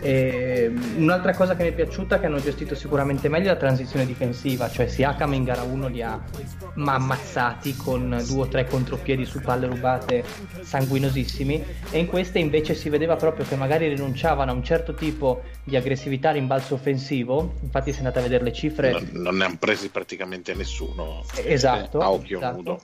[0.00, 4.04] E, un'altra cosa che mi è piaciuta è che hanno gestito sicuramente meglio la transizione
[4.04, 6.20] difensiva, cioè Siakam in gara 1 li ha
[6.74, 10.24] ma ammazzati con due o tre contropiedi su palle rubate
[10.60, 15.42] sanguinosissimi e in queste invece si vedeva proprio che magari rinunciavano a un certo tipo
[15.64, 18.90] di aggressività attività rimbalzo offensivo, infatti se andate a vedere le cifre...
[18.90, 21.22] Non, non ne hanno presi praticamente nessuno.
[21.44, 22.00] Esatto.
[22.00, 22.56] A occhio esatto.
[22.56, 22.80] nudo.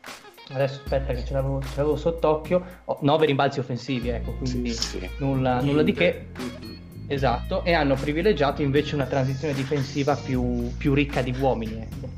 [0.51, 2.65] Adesso aspetta che ce l'avevo, ce l'avevo sott'occhio.
[2.85, 5.11] Oh, 9 rimbalzi offensivi, ecco, quindi sì, sì.
[5.17, 6.27] Nulla, nulla, di che.
[7.07, 12.09] Esatto, e hanno privilegiato invece una transizione difensiva più, più ricca di uomini, ecco,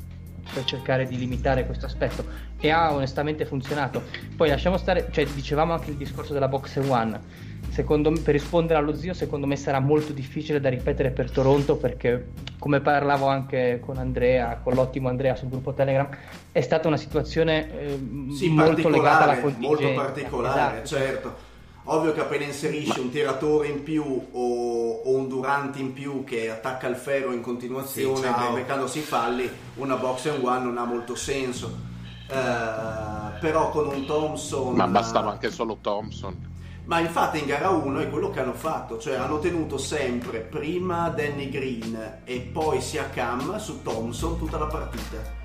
[0.53, 2.25] per cercare di limitare questo aspetto.
[2.59, 4.03] E ha onestamente funzionato.
[4.35, 8.79] Poi lasciamo stare, cioè dicevamo anche il discorso della box one secondo me, per rispondere
[8.79, 13.81] allo zio, secondo me sarà molto difficile da ripetere per Toronto perché, come parlavo anche
[13.85, 16.09] con Andrea, con l'ottimo Andrea sul gruppo Telegram,
[16.53, 17.99] è stata una situazione eh,
[18.33, 19.85] sì, molto legata alla contingenza.
[19.85, 21.03] Molto particolare, esatto.
[21.03, 21.55] certo.
[21.89, 26.51] Ovvio che appena inserisci un tiratore in più o, o, un Durante in più che
[26.51, 31.15] attacca il ferro in continuazione, sì, beccandosi falli, una box and one non ha molto
[31.15, 31.85] senso.
[32.29, 34.75] Uh, però con un Thompson...
[34.75, 36.55] Ma bastava anche solo Thompson
[36.87, 41.09] ma infatti in gara 1 è quello che hanno fatto, cioè hanno tenuto sempre prima
[41.09, 45.45] Danny Green e poi sia Cam su Thompson tutta la partita.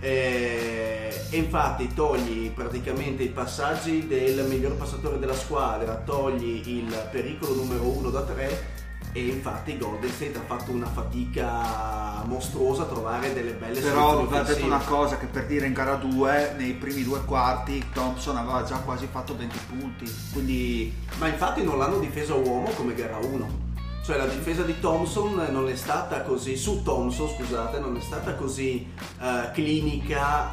[0.00, 7.54] E, e infatti togli praticamente i passaggi del miglior passatore della squadra, togli il pericolo
[7.54, 8.78] numero 1 da 3
[9.12, 14.36] e infatti Golden State ha fatto una fatica mostruosa a trovare delle belle però vi
[14.36, 18.36] ho detto una cosa che per dire in gara 2 nei primi due quarti Thompson
[18.36, 22.94] aveva già quasi fatto 20 punti quindi ma infatti non l'hanno difeso a uomo come
[22.94, 23.68] gara 1
[24.04, 28.34] cioè la difesa di Thompson non è stata così su Thompson scusate non è stata
[28.34, 28.86] così
[29.18, 30.50] uh, clinica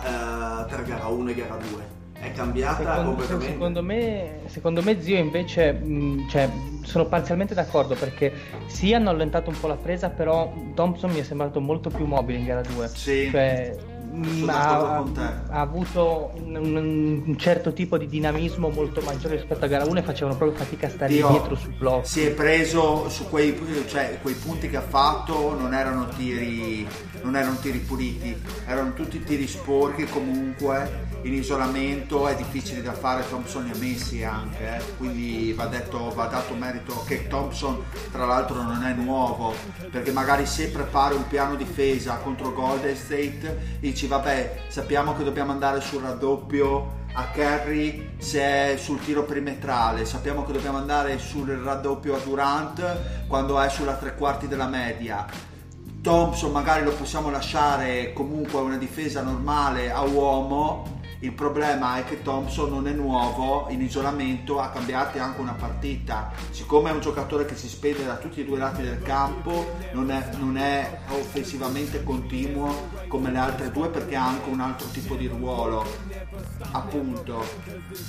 [0.63, 3.53] uh, tra gara 1 e gara 2 è cambiata secondo, completamente.
[3.53, 6.49] Secondo me, secondo me, Zio, invece, mh, cioè,
[6.83, 8.33] sono parzialmente d'accordo perché
[8.65, 12.39] sì hanno allentato un po' la presa, però Thompson mi è sembrato molto più mobile
[12.39, 12.87] in gara 2.
[12.87, 13.29] Sì.
[13.29, 13.75] Cioè,
[14.09, 15.03] ma
[15.49, 20.01] ha avuto un, un, certo tipo di dinamismo molto maggiore rispetto a gara 1 e
[20.01, 22.05] facevano proprio fatica a stare Dio, dietro sul blocco.
[22.05, 23.55] Si è preso su quei,
[23.87, 26.87] cioè, quei punti che ha fatto, non erano tiri,
[27.21, 33.27] non erano tiri puliti, erano tutti tiri sporchi comunque in isolamento è difficile da fare,
[33.27, 34.81] Thompson li ha messi anche, eh?
[34.97, 39.53] quindi va, detto, va dato merito che Thompson tra l'altro non è nuovo,
[39.91, 45.51] perché magari se prepara un piano difesa contro Golden State dici vabbè sappiamo che dobbiamo
[45.51, 51.49] andare sul raddoppio a Kerry se è sul tiro perimetrale, sappiamo che dobbiamo andare sul
[51.49, 55.25] raddoppio a Durant quando è sulla tre quarti della media.
[56.01, 62.21] Thompson magari lo possiamo lasciare comunque una difesa normale a uomo il problema è che
[62.21, 66.31] Thompson non è nuovo in isolamento, ha cambiato anche una partita.
[66.51, 69.75] Siccome è un giocatore che si spende da tutti e due i lati del campo,
[69.93, 74.87] non è, non è offensivamente continuo come le altre due perché ha anche un altro
[74.89, 75.85] tipo di ruolo.
[76.71, 77.45] Appunto.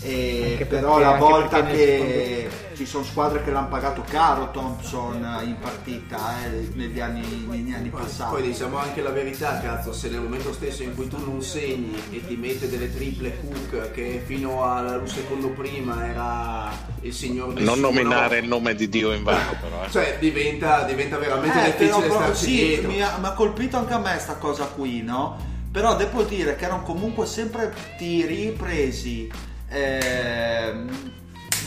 [0.01, 2.77] E però la volta che secondo...
[2.77, 7.89] ci sono squadre che l'hanno pagato caro Thompson in partita eh, negli, anni, negli anni
[7.89, 8.35] passati.
[8.35, 11.95] Poi diciamo anche la verità, cazzo, se nel momento stesso in cui tu non segni
[12.11, 16.71] e ti mette delle triple Cook che fino al secondo prima era
[17.03, 17.71] il signor Nessuno.
[17.71, 19.85] Non nominare il nome di Dio in vano però.
[19.85, 19.91] Eh.
[19.91, 22.91] Cioè diventa, diventa veramente eh, difficile starci sì, dietro.
[22.91, 25.37] Mi ha, mi ha colpito anche a me questa cosa qui, no?
[25.71, 29.31] Però devo dire che erano comunque sempre tiri presi
[29.69, 30.75] eh,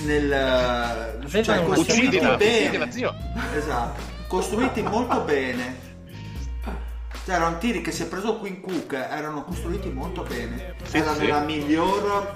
[0.05, 2.89] nel cioè, costruiti bene.
[3.55, 5.89] Esatto, costruiti molto bene
[7.23, 10.75] cioè erano tiri che si è preso Queen Cook, erano costruiti molto bene.
[10.83, 11.19] Sì, era sì.
[11.21, 12.35] nella miglior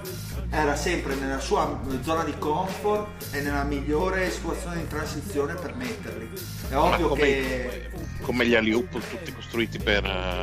[0.50, 6.30] era sempre nella sua zona di comfort e nella migliore situazione di transizione per metterli.
[6.68, 7.90] È ovvio come, che.
[8.22, 10.02] Come gli alley tutti costruiti per,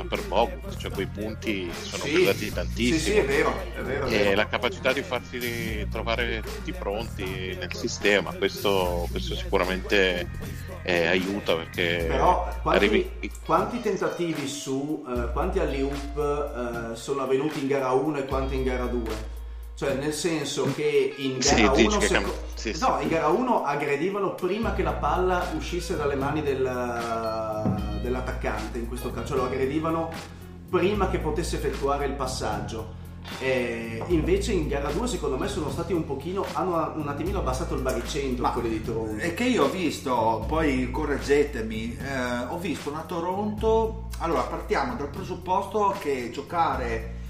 [0.09, 2.97] per Bogut, cioè quei punti sono sì, pesati tantissimo.
[2.97, 4.31] Sì, sì, è vero, è vero, è vero.
[4.31, 7.23] E la capacità di farsi trovare tutti pronti
[7.57, 10.27] nel sistema, questo, questo sicuramente
[10.83, 13.11] eh, aiuta perché però quanti, arrivi...
[13.45, 18.63] quanti tentativi su uh, quanti alley-oop uh, sono avvenuti in gara 1 e quanti in
[18.63, 19.31] gara 2
[19.75, 22.34] cioè nel senso che in gara 1 sì, seco...
[22.53, 28.77] sì, no, in gara 1 aggredivano prima che la palla uscisse dalle mani del, dell'attaccante
[28.77, 30.11] in questo caso cioè lo aggredivano
[30.69, 33.01] prima che potesse effettuare il passaggio
[33.39, 37.76] eh, invece in gara 2 secondo me sono stati un pochino hanno un attimino abbassato
[37.76, 39.21] il baricentro quelli di Toronto.
[39.21, 45.09] è che io ho visto poi correggetemi eh, ho visto una Toronto allora partiamo dal
[45.09, 47.21] presupposto che giocare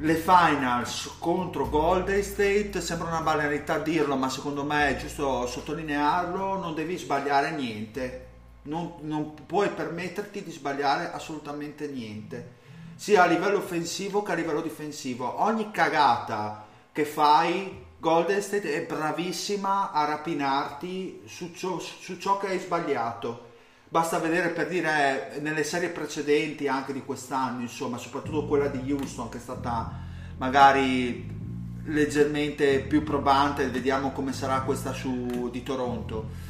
[0.00, 6.58] le finals contro Golden State sembra una banalità dirlo ma secondo me è giusto sottolinearlo
[6.58, 8.26] non devi sbagliare niente.
[8.60, 12.57] Non, non puoi permetterti di sbagliare assolutamente niente
[12.98, 15.40] sia a livello offensivo che a livello difensivo.
[15.44, 22.48] Ogni cagata che fai, Golden State è bravissima a rapinarti su ciò, su ciò che
[22.48, 23.50] hai sbagliato.
[23.88, 29.28] Basta vedere per dire nelle serie precedenti anche di quest'anno, insomma, soprattutto quella di Houston
[29.28, 29.92] che è stata
[30.36, 31.36] magari
[31.84, 36.47] leggermente più probante, vediamo come sarà questa su, di Toronto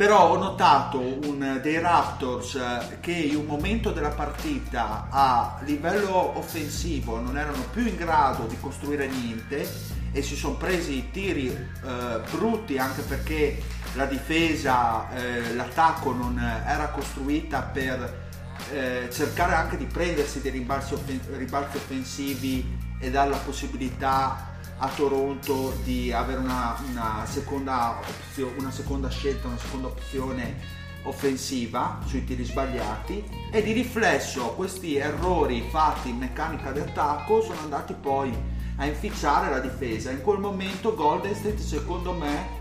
[0.00, 6.38] però ho notato un, dei Raptors eh, che in un momento della partita a livello
[6.38, 9.68] offensivo non erano più in grado di costruire niente
[10.10, 16.88] e si sono presi tiri eh, brutti anche perché la difesa, eh, l'attacco non era
[16.88, 18.28] costruita per
[18.72, 24.49] eh, cercare anche di prendersi dei ribalzi, offen- ribalzi offensivi e dare la possibilità
[24.82, 31.98] a Toronto di avere una, una, seconda opzio, una seconda scelta, una seconda opzione offensiva
[32.06, 37.94] sui tiri sbagliati e di riflesso questi errori fatti in meccanica di attacco sono andati
[37.94, 38.34] poi
[38.76, 40.10] a inficiare la difesa.
[40.10, 42.58] In quel momento Golden State secondo me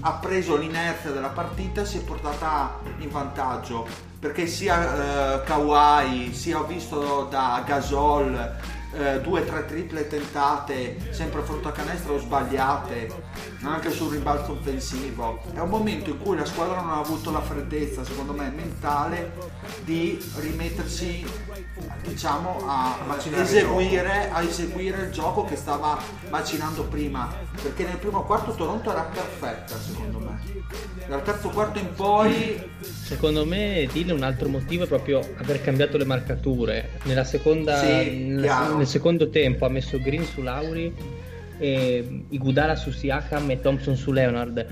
[0.00, 3.86] ha preso l'inerzia della partita si è portata in vantaggio
[4.18, 8.56] perché sia eh, Kawhi sia visto da Gasol
[8.92, 13.12] eh, due o tre triple tentate sempre a a canestro sbagliate
[13.62, 15.40] anche sul ribalzo offensivo.
[15.52, 19.32] È un momento in cui la squadra non ha avuto la freddezza secondo me mentale
[19.84, 21.24] di rimettersi
[22.06, 22.96] diciamo a
[23.34, 26.00] eseguire, a eseguire il gioco che stava
[26.30, 27.34] macinando prima.
[27.60, 30.56] Perché nel primo quarto Toronto era perfetta secondo me.
[31.08, 35.96] Dal terzo quarto in poi secondo me Dile un altro motivo è proprio aver cambiato
[35.96, 36.98] le marcature.
[37.04, 41.26] Nella seconda sì, nella, nel secondo tempo ha messo Green su Lauri
[41.58, 44.66] e Igudala su Siakam e Thompson su Leonard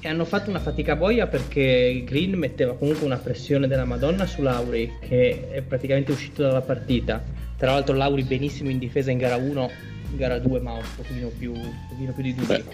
[0.00, 4.42] e hanno fatto una fatica boia perché Green metteva comunque una pressione della Madonna su
[4.42, 7.22] Lauri che è praticamente uscito dalla partita
[7.56, 9.70] Tra l'altro Lauri benissimo in difesa in gara 1,
[10.10, 12.64] in gara 2 ma un pochino più, un pochino più di dubbi.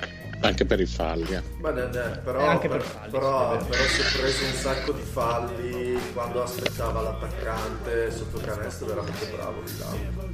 [0.40, 1.34] Anche per i falli.
[1.34, 1.42] Eh.
[1.58, 4.92] Ma ne, ne, però, anche per, per falli, però, però si è preso un sacco
[4.92, 10.27] di falli quando aspettava l'attaccante sotto canestro, veramente bravo di là.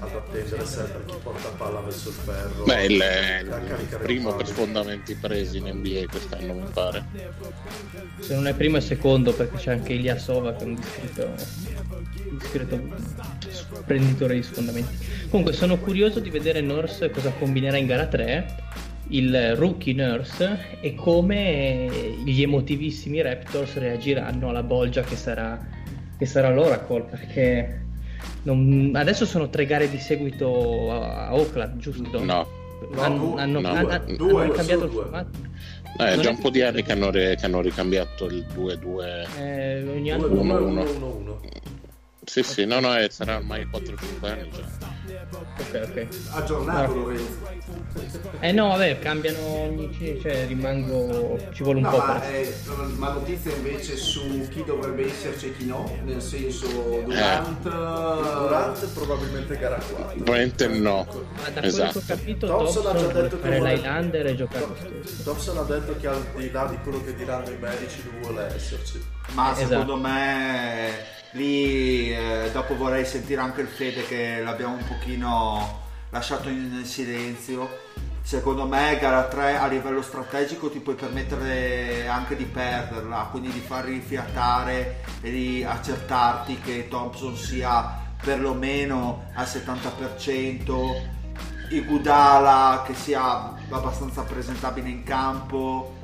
[0.00, 2.64] Ad attendere sempre chi porta palla verso il ferro.
[2.64, 7.04] Beh, il, il primo per sfondamenti presi in NBA quest'anno mi pare.
[8.18, 12.38] Se non è primo è secondo perché c'è anche Iliasova che è un discreto, un
[12.38, 12.80] discreto
[13.84, 15.06] prenditore di sfondamenti.
[15.28, 18.56] Comunque sono curioso di vedere Nurse cosa combinerà in gara 3,
[19.10, 25.64] il rookie Nurse e come gli emotivissimi Raptors reagiranno alla bolgia che sarà,
[26.18, 27.85] che sarà l'Oracle perché
[28.42, 32.22] non- adesso sono tre gare di seguito a, a Oakland, giusto?
[32.24, 32.46] No,
[32.90, 35.02] No, hanno, due, hanno- no, hanno- due, hanno due, cambiato il due.
[35.02, 35.28] formato?
[35.98, 38.26] No, è Non già è un po' di anni che hanno, re- che hanno ricambiato
[38.26, 39.26] il 2-2.
[39.40, 40.42] Eh, ogni anno 2
[42.26, 44.94] Sì, sì, no, no, eh, sarà ormai 4-5 anni già.
[45.58, 46.06] Ok, ok.
[46.32, 47.00] Aggiornato No.
[47.02, 47.54] Lorenzo.
[48.40, 52.54] Eh no, vabbè, cambiano ogni cioè rimango ci vuole un No, po' ma, eh,
[52.96, 56.66] ma notizia invece su chi dovrebbe esserci e chi no, nel senso
[57.04, 61.06] Durant, Durant probabilmente gara 4 Probabilmente no.
[61.36, 61.92] Ma da quello Esatto.
[61.92, 64.66] che ho capito Thompson ha già Thompson detto che fare vuole- l'Highlander e giocare
[65.02, 65.22] stesso.
[65.22, 68.54] Thompson ha detto che al di là di quello che diranno i medici lui vuole
[68.54, 69.02] esserci
[69.32, 69.68] Ma Esatto.
[69.68, 76.48] secondo me lì eh, dopo vorrei sentire anche il Fede che l'abbiamo un pochino lasciato
[76.48, 77.84] in silenzio.
[78.22, 83.60] Secondo me gara 3 a livello strategico ti puoi permettere anche di perderla, quindi di
[83.60, 91.14] far rifiatare e di accertarti che Thompson sia perlomeno al 70%,
[91.68, 95.94] Igudala che sia abbastanza presentabile in campo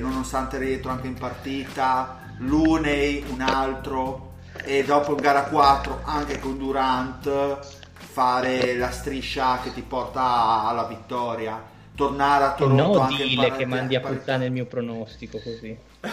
[0.00, 4.32] nonostante rientro anche in partita Lunei un altro
[4.64, 7.58] e dopo in gara 4 anche con Durant
[7.92, 13.56] fare la striscia che ti porta alla vittoria tornare a E Toronto no dile parità-
[13.56, 15.76] che mandi a puttane il mio pronostico così.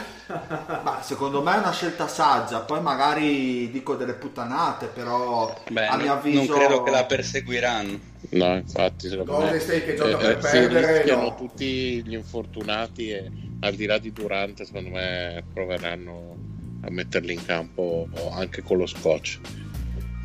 [0.84, 5.98] Ma secondo me è una scelta saggia poi magari dico delle puttanate però Beh, a
[5.98, 8.00] mio avviso non credo che la perseguiranno.
[8.30, 11.36] No, infatti, secondo Golden me State che gioca per si perdere, rischiano no.
[11.36, 13.32] tutti gli infortunati e
[13.64, 16.38] al di là di Durante, secondo me proveranno
[16.82, 19.40] a metterli in campo anche con lo scotch.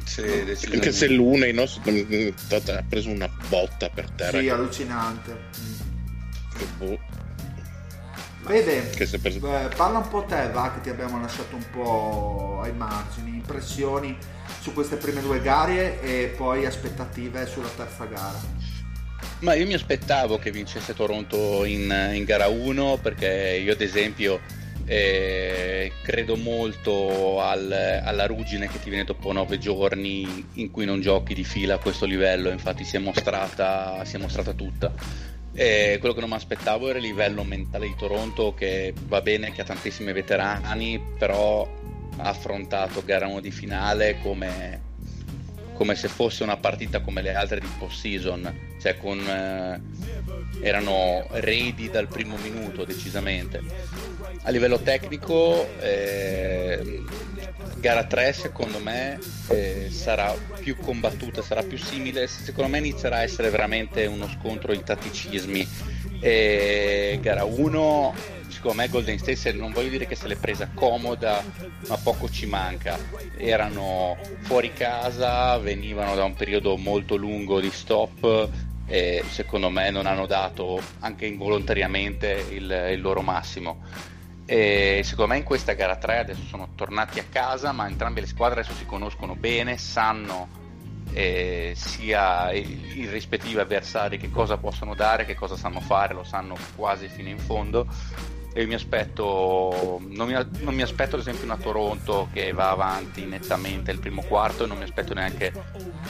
[0.04, 0.22] Sì,
[0.72, 4.38] Anche se l'Une no, ha preso una botta per terra.
[4.38, 5.36] sì che- allucinante
[6.56, 6.98] che boh,
[8.46, 12.60] Vede, che preso- eh, parla un po' te, va, che ti abbiamo lasciato un po'
[12.62, 14.16] ai margini, impressioni
[14.60, 18.40] su queste prime due gare e poi aspettative sulla terza gara.
[19.40, 24.40] Ma io mi aspettavo che vincesse Toronto in, in gara 1 perché io ad esempio
[24.84, 31.00] eh, credo molto al- alla ruggine che ti viene dopo 9 giorni in cui non
[31.00, 34.92] giochi di fila a questo livello, infatti si è mostrata, si è mostrata tutta.
[35.52, 39.52] E quello che non mi aspettavo era il livello mentale di Toronto che va bene
[39.52, 41.68] che ha tantissimi veterani, però
[42.16, 44.87] ha affrontato gara 1 di finale come
[45.78, 49.80] come se fosse una partita come le altre di post-season, cioè con, eh,
[50.60, 53.62] erano ready dal primo minuto decisamente.
[54.42, 57.04] A livello tecnico, eh,
[57.76, 59.20] gara 3 secondo me
[59.50, 64.72] eh, sarà più combattuta, sarà più simile, secondo me inizierà a essere veramente uno scontro
[64.72, 65.68] di tatticismi.
[66.20, 68.14] E gara 1
[68.48, 71.42] secondo me Golden State non voglio dire che se l'è presa comoda
[71.88, 72.98] ma poco ci manca
[73.36, 78.48] erano fuori casa venivano da un periodo molto lungo di stop
[78.86, 83.82] e secondo me non hanno dato anche involontariamente il, il loro massimo
[84.46, 88.26] e secondo me in questa gara 3 adesso sono tornati a casa ma entrambe le
[88.26, 90.66] squadre adesso si conoscono bene sanno
[91.12, 96.24] eh, sia i, i rispettivi avversari che cosa possono dare, che cosa sanno fare, lo
[96.24, 97.86] sanno quasi fino in fondo.
[98.52, 103.24] E mi aspetto, non mi, non mi aspetto ad esempio una Toronto che va avanti
[103.24, 105.52] nettamente il primo quarto e non mi aspetto neanche,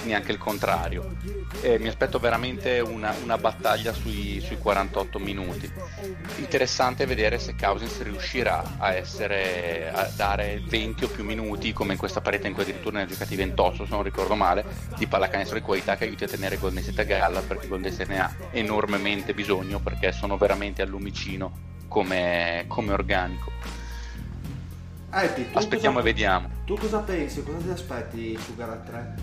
[0.05, 1.17] neanche il contrario.
[1.61, 5.71] Eh, mi aspetto veramente una, una battaglia sui, sui 48 minuti.
[6.37, 11.99] Interessante vedere se Cousins riuscirà a, essere, a dare 20 o più minuti, come in
[11.99, 14.65] questa parete in cui addirittura ne ha giocati 28, se non ricordo male,
[14.97, 18.11] di pallacanestro di qualità che aiuti a tenere Golden State a galla, perché Golden State
[18.11, 23.51] ne ha enormemente bisogno, perché sono veramente al lumicino come, come organico.
[25.11, 26.49] Eddie, tu Aspettiamo cosa- e vediamo.
[26.67, 27.43] Tu cosa pensi?
[27.43, 29.15] Cosa ti aspetti su gara 3?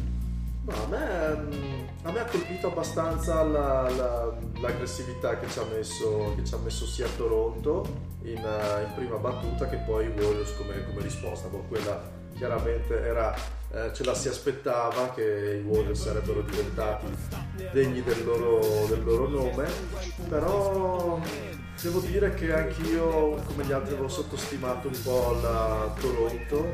[0.66, 5.64] No, a, me, mm, a me ha colpito abbastanza la- la- l'aggressività che ci, ha
[5.72, 7.86] messo, che ci ha messo sia Toronto
[8.24, 11.48] in, eh, in prima battuta che poi Warriors come, come risposta.
[11.50, 12.02] Boh, quella
[12.36, 13.36] chiaramente era,
[13.72, 17.06] eh, ce la si aspettava che i Warriors sarebbero diventati
[17.72, 19.68] degni del loro, del loro nome,
[20.30, 21.20] però
[21.82, 26.74] Devo dire che anch'io, come gli altri, avevo sottostimato un po' la Toronto,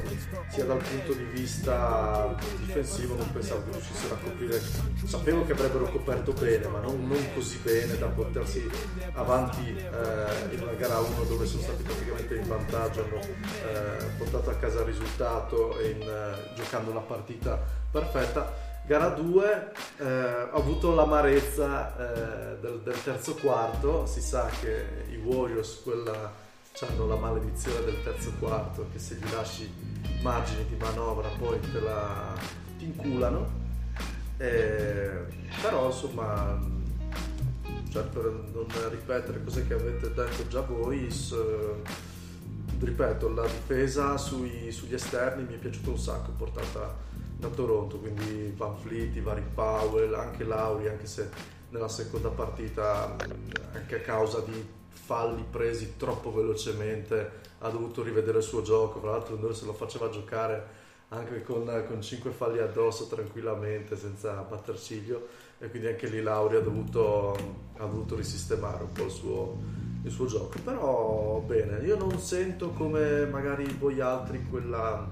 [0.49, 4.61] sia dal punto di vista difensivo, non pensavo che riuscissero a coprire,
[5.03, 8.69] sapevo che avrebbero coperto bene, ma non, non così bene da portarsi
[9.13, 14.51] avanti eh, in una gara 1 dove sono stati praticamente in vantaggio, hanno eh, portato
[14.51, 17.59] a casa il risultato in, eh, giocando una partita
[17.91, 20.03] perfetta Gara 2 eh,
[20.51, 26.33] ho avuto l'amarezza eh, del, del, terzo quarto, si sa che i Warriors quella,
[26.79, 29.71] hanno la maledizione del terzo quarto che se gli lasci
[30.23, 32.33] margini di manovra poi te la
[32.79, 33.59] ti inculano.
[34.37, 35.25] Eh,
[35.61, 36.59] però insomma,
[37.91, 41.35] cioè, per non ripetere cose che avete detto già voi, s,
[42.85, 46.95] ripeto, la difesa sui, sugli esterni mi è piaciuta un sacco, portata
[47.37, 51.29] da Toronto, quindi Van Fleet, i vari Powell, anche Lauri, anche se
[51.69, 53.15] nella seconda partita,
[53.73, 59.11] anche a causa di falli presi troppo velocemente, ha dovuto rivedere il suo gioco, tra
[59.11, 60.79] l'altro noi se lo faceva giocare
[61.09, 65.27] anche con, con 5 falli addosso tranquillamente senza batter ciglio
[65.59, 67.35] e quindi anche lì Lauri ha dovuto,
[67.77, 69.57] ha dovuto risistemare un po' il suo,
[70.03, 75.07] il suo gioco però bene io non sento come magari voi altri quella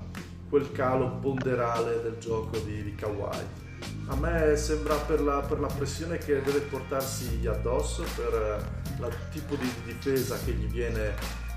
[0.49, 3.67] quel calo ponderale del gioco di, di Kawhi.
[4.07, 8.67] A me sembra per la, per la, pressione che deve portarsi addosso, per
[8.97, 11.13] il tipo di difesa che gli viene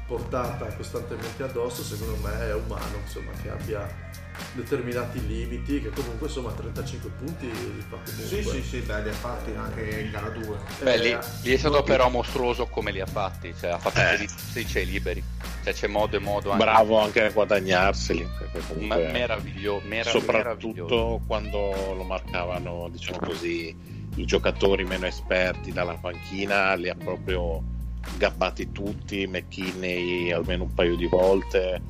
[0.07, 3.89] portata costantemente addosso, secondo me è umano insomma, che abbia
[4.53, 8.25] determinati limiti che comunque insomma 35 punti li fa comunque.
[8.25, 11.57] Sì sì sì beh li ha fatti anche in gara 2 beh lì, lì è
[11.57, 14.29] stato però mostruoso come li ha fatti cioè ha fatto eh.
[14.29, 15.23] 16 liberi.
[15.63, 18.29] Cioè c'è modo e modo anche bravo anche a guadagnarseli
[18.81, 23.75] Ma meraviglio, meraviglio soprattutto quando lo marcavano diciamo così
[24.17, 27.63] i giocatori meno esperti dalla panchina li ha proprio
[28.17, 31.81] gabbati tutti McKinney almeno un paio di volte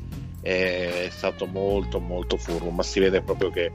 [0.43, 3.70] è stato molto molto furbo ma si vede proprio che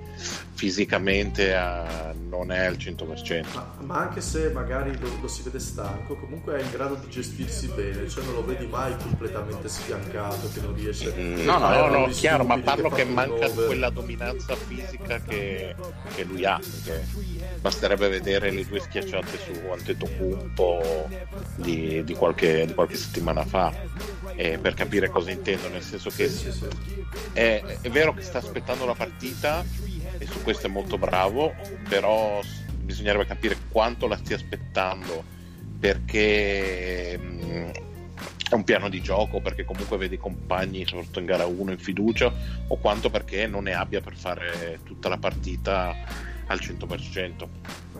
[0.54, 5.60] fisicamente uh, non è al 100% ma, ma anche se magari lo, lo, si vede
[5.60, 10.50] stanco comunque è in grado di gestirsi bene cioè non lo vedi mai completamente sfiancato
[10.54, 13.90] che non riesce mm, no no no, no chiaro ma parlo che, che manca quella
[13.90, 15.74] dominanza fisica che,
[16.16, 17.02] che lui ha che
[17.62, 21.08] basterebbe vedere le due schiacciate su Antetokounmpo
[21.56, 23.74] di, di, qualche, di qualche settimana fa
[24.36, 26.30] eh, per capire cosa intendo nel senso che
[27.34, 29.64] è, è vero che sta aspettando la partita
[30.18, 31.54] e su questo è molto bravo,
[31.88, 32.42] però
[32.82, 35.24] bisognerebbe capire quanto la stia aspettando
[35.80, 37.70] perché mh, mm,
[38.50, 41.78] è un piano di gioco, perché comunque vede i compagni soprattutto in gara 1 in
[41.78, 42.34] fiducia
[42.68, 45.94] o quanto perché non ne abbia per fare tutta la partita
[46.48, 47.48] al 100%.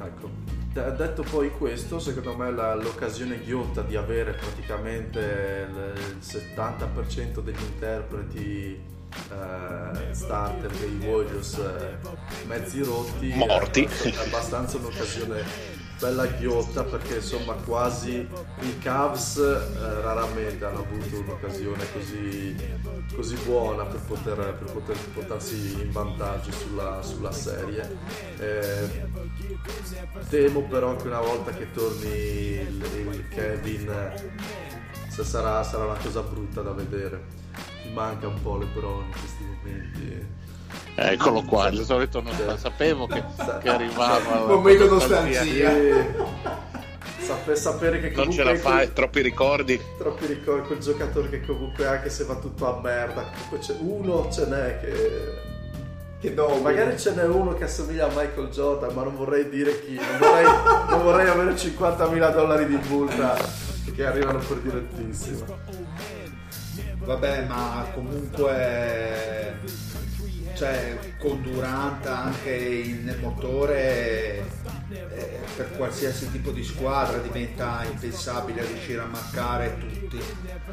[0.02, 0.56] Ecco.
[0.74, 8.80] Detto poi questo, secondo me la, l'occasione ghiotta di avere praticamente il 70% degli interpreti
[9.32, 11.98] eh, starter dei Warriors eh,
[12.46, 18.28] mezzi rotti morti è abbastanza un'occasione bella ghiotta perché insomma quasi
[18.62, 22.56] i Cavs eh, raramente hanno avuto un'occasione così,
[23.16, 27.98] così buona per poter, per poter, portarsi in vantaggio sulla, sulla serie
[28.40, 29.06] eh,
[30.30, 33.92] temo però che una volta che torni il, il Kevin
[35.10, 37.46] sarà, sarà una cosa brutta da vedere
[37.88, 40.46] ti manca un po' LeBron in questi momenti.
[40.96, 43.24] Eccolo qua, di solito non lo sapevo che,
[43.62, 44.42] che arrivava.
[44.42, 45.72] Un momento nostalgia.
[47.20, 49.80] Sape, sapere che non ce la fai, quel, troppi ricordi.
[49.98, 54.32] Troppi ricordi, quel giocatore che comunque anche se va tutto a merda, comunque c'è uno
[54.32, 55.56] ce n'è che
[56.20, 59.86] che no, magari ce n'è uno che assomiglia a Michael Jordan, ma non vorrei dire
[59.86, 60.46] chi, non vorrei,
[60.90, 63.38] non vorrei avere 50.000 dollari di multa
[63.94, 65.46] che arrivano per direttissimo.
[67.06, 69.60] Vabbè, ma comunque
[70.58, 74.44] cioè, con Durant anche nel motore
[74.90, 80.20] eh, per qualsiasi tipo di squadra diventa impensabile riuscire a marcare tutti.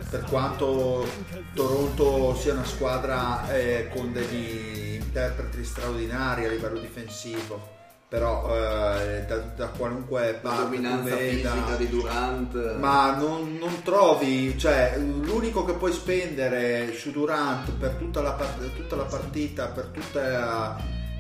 [0.09, 1.07] Per quanto
[1.53, 7.74] Toronto sia una squadra eh, con degli interpreti straordinari a livello difensivo
[8.15, 8.49] però
[8.97, 12.77] eh, da, da, qualunque parte la dominanza veda, fisica di Durant.
[12.77, 18.39] Ma non, non, trovi cioè l'unico che puoi spendere su Durant per tutta la,
[18.77, 20.21] tutta la partita per tutte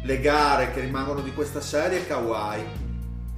[0.03, 2.64] le gare che rimangono di questa serie è Kawhi.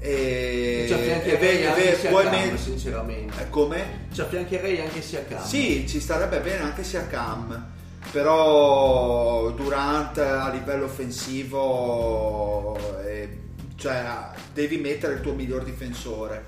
[0.00, 2.58] E, ci affiancherei e, anche sia Cam, me...
[2.58, 3.46] sinceramente.
[3.48, 4.08] Come?
[4.12, 5.42] ci affiancherei anche sia Cam.
[5.42, 7.72] Sì ci starebbe bene anche sia Cam.
[8.12, 13.44] Però Durant a livello offensivo eh,
[13.76, 16.44] cioè, devi mettere il tuo miglior difensore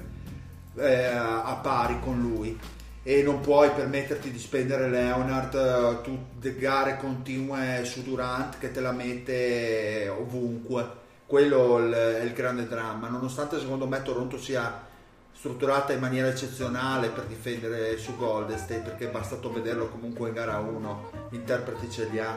[0.76, 2.58] eh, a pari con lui.
[3.02, 6.18] E non puoi permetterti di spendere Leonard eh, tu
[6.58, 11.06] gare continue su Durant che te la mette ovunque.
[11.26, 13.08] Quello è il grande dramma.
[13.08, 14.86] Nonostante secondo me Toronto sia
[15.32, 20.58] strutturata in maniera eccezionale per difendere su Golden perché è bastato vederlo comunque in gara
[20.58, 22.36] 1 interpreti ce li ha.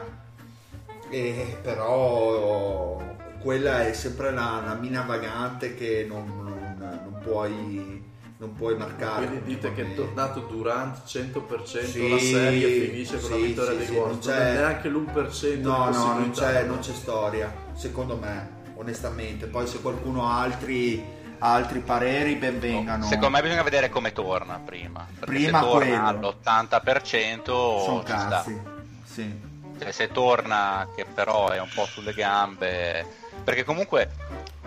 [1.10, 3.00] E però
[3.42, 9.26] quella è sempre la, la mina vagante che non, non, non, puoi non puoi marcare
[9.26, 13.70] quindi dite che è tornato Durant 100% sì, la serie finisce con sì, la vittoria
[13.70, 18.16] sì, dei Warriors non c'è neanche l'1% no no non c'è, non c'è storia secondo
[18.16, 23.04] me onestamente poi se qualcuno ha altri altri pareri benvengano.
[23.04, 25.06] Secondo me bisogna vedere come torna prima.
[25.18, 26.36] Prima se torna quello.
[26.44, 28.60] all'80% Sono cazzi.
[29.02, 29.50] Sì.
[29.78, 33.04] Cioè, se torna che però è un po' sulle gambe,
[33.44, 34.10] perché comunque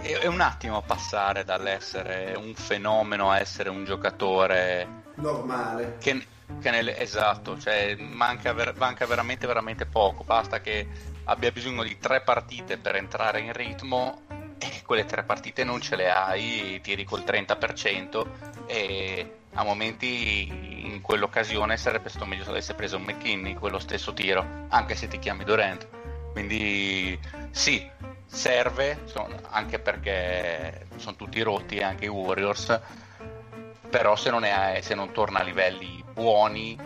[0.01, 5.97] è, un attimo passare dall'essere un fenomeno a essere un giocatore normale.
[5.99, 6.26] Che,
[6.59, 10.88] che nelle, esatto, cioè manca, ver, manca veramente veramente poco, basta che
[11.26, 14.22] abbia bisogno di tre partite per entrare in ritmo
[14.57, 18.26] e quelle tre partite non ce le hai, tiri col 30%
[18.68, 24.13] e a momenti in quell'occasione sarebbe stato meglio se avesse preso un McKinney quello stesso
[24.13, 25.88] tiro, anche se ti chiami Durant.
[26.32, 27.18] Quindi
[27.51, 27.89] sì,
[28.26, 29.03] serve,
[29.49, 32.80] anche perché sono tutti rotti, anche i Warriors,
[33.89, 36.78] però se non, è, se non torna a livelli buoni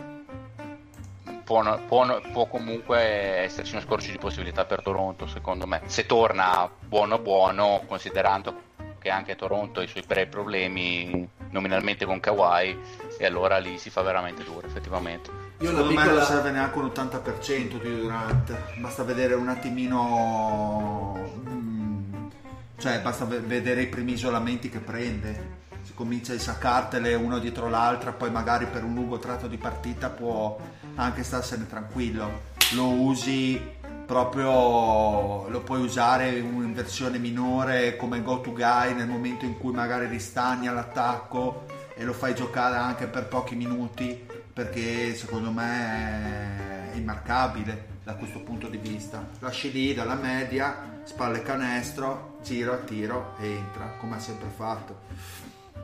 [1.50, 2.98] può, può, può, comunque
[3.42, 5.82] esserci uno scorcio di possibilità per Toronto, secondo me.
[5.86, 8.68] Se torna buono buono, considerando
[9.00, 12.78] che anche Toronto ha i suoi bei problemi nominalmente con Kawhi,
[13.18, 15.49] e allora lì si fa veramente duro, effettivamente.
[15.60, 16.06] Io Secondo piccola...
[16.06, 22.14] me non serve neanche un 80% di Durant, basta vedere un attimino, mm,
[22.78, 25.58] cioè basta vedere i primi isolamenti che prende.
[25.82, 30.08] Se comincia a saccartele uno dietro l'altra, poi magari per un lungo tratto di partita
[30.08, 30.58] può
[30.94, 32.40] anche starsene tranquillo.
[32.72, 33.60] Lo usi
[34.06, 39.74] proprio, lo puoi usare in versione minore come go to guy nel momento in cui
[39.74, 44.29] magari ristagni all'attacco e lo fai giocare anche per pochi minuti
[44.60, 49.26] perché secondo me è immarcabile da questo punto di vista.
[49.38, 55.00] Lasci lì dalla media, spalle canestro, giro a tiro e entra come ha sempre fatto.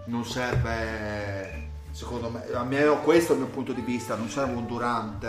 [0.09, 4.53] Non serve secondo me, a me, questo è il mio punto di vista, non serve
[4.53, 5.27] un Durant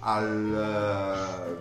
[0.00, 1.54] al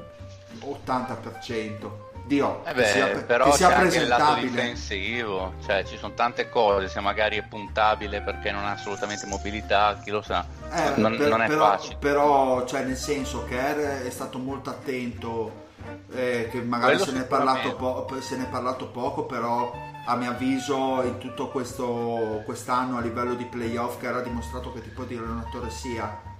[0.57, 2.10] uh, eh, 80%.
[2.25, 5.97] Dio, eh beh, che sia, però che sia c'è anche il lato difensivo, cioè ci
[5.97, 10.45] sono tante cose, se magari è puntabile perché non ha assolutamente mobilità, chi lo sa,
[10.71, 11.95] eh, non, per, non, è però, facile.
[11.97, 15.69] Però, cioè, nel senso, che è stato molto attento,
[16.13, 19.71] eh, che magari se ne, po- se ne, è parlato poco, però
[20.05, 24.81] a mio avviso in tutto questo quest'anno a livello di playoff che ha dimostrato che
[24.81, 26.30] tipo di allenatore sia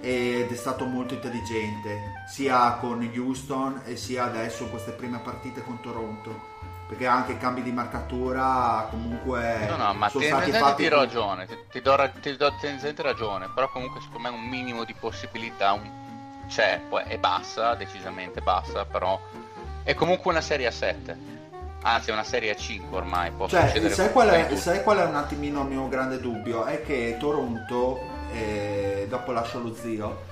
[0.00, 5.62] ed è stato molto intelligente sia con Houston e sia adesso in queste prime partite
[5.62, 6.48] con Toronto
[6.88, 10.96] perché anche i cambi di marcatura comunque no no ma sono stati fatti ti do
[10.96, 15.72] ragione ti, ti do, ti do ragione però comunque secondo me un minimo di possibilità
[15.72, 15.88] un...
[16.48, 19.20] c'è poi è bassa decisamente bassa però
[19.82, 21.38] è comunque una serie a 7
[21.82, 23.30] Anzi, è una serie a 5 ormai.
[23.30, 26.64] Può cioè, sai qual, è, sai qual, è, un attimino il mio grande dubbio?
[26.64, 27.98] È che Toronto,
[28.32, 30.28] eh, dopo lascio lo zio,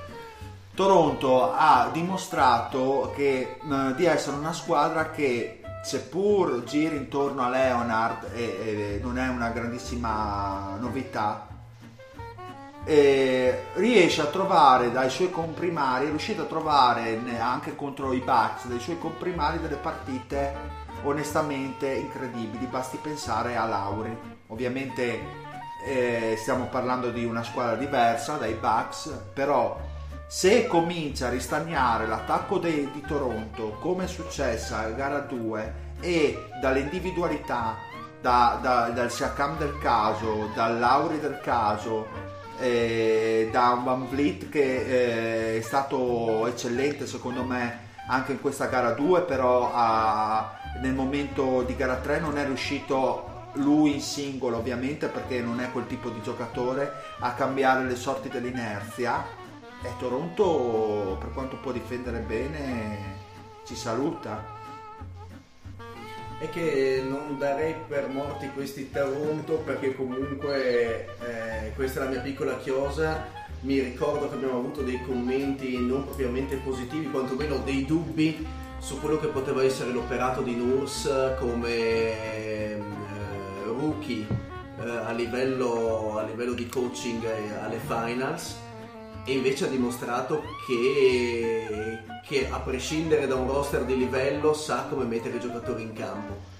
[0.74, 8.30] Toronto ha dimostrato che, eh, di essere una squadra che seppur giri intorno a Leonard
[8.34, 11.46] e, e non è una grandissima novità,
[12.84, 18.80] riesce a trovare dai suoi comprimari, è riuscito a trovare anche contro i Bucks dai
[18.80, 20.54] suoi comprimari delle partite
[21.02, 24.16] onestamente incredibili, basti pensare a Lauri.
[24.48, 25.46] Ovviamente
[25.88, 29.80] eh, stiamo parlando di una squadra diversa dai Bucks, però
[30.26, 36.48] se comincia a ristagnare l'attacco de- di Toronto come è successo a gara 2 e
[36.60, 37.76] dalle individualità
[38.20, 42.06] da, da, dal Siakam del caso, dal Lauri del caso,
[42.58, 48.66] eh, da un Van Vliet che eh, è stato eccellente secondo me anche in questa
[48.66, 53.27] gara 2 però ha, nel momento di gara 3 non è riuscito
[53.58, 58.28] lui in singolo ovviamente perché non è quel tipo di giocatore a cambiare le sorti
[58.28, 59.24] dell'inerzia.
[59.82, 63.26] E Toronto per quanto può difendere bene
[63.64, 64.56] ci saluta.
[66.40, 72.20] È che non darei per morti questi Toronto perché comunque eh, questa è la mia
[72.20, 73.26] piccola chiosa.
[73.60, 78.46] Mi ricordo che abbiamo avuto dei commenti non propriamente positivi, quantomeno dei dubbi
[78.78, 82.78] su quello che poteva essere l'operato di Nurse come
[83.72, 84.26] rookie
[84.80, 87.24] eh, a, livello, a livello di coaching
[87.62, 88.56] alle finals
[89.24, 95.04] e invece ha dimostrato che, che a prescindere da un roster di livello sa come
[95.04, 96.56] mettere i giocatori in campo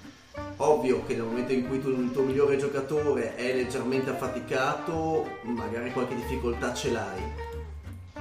[0.61, 5.91] ovvio che nel momento in cui tu, il tuo migliore giocatore è leggermente affaticato, magari
[5.91, 7.21] qualche difficoltà ce l'hai.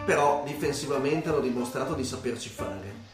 [0.04, 3.06] Però difensivamente hanno dimostrato di saperci fare.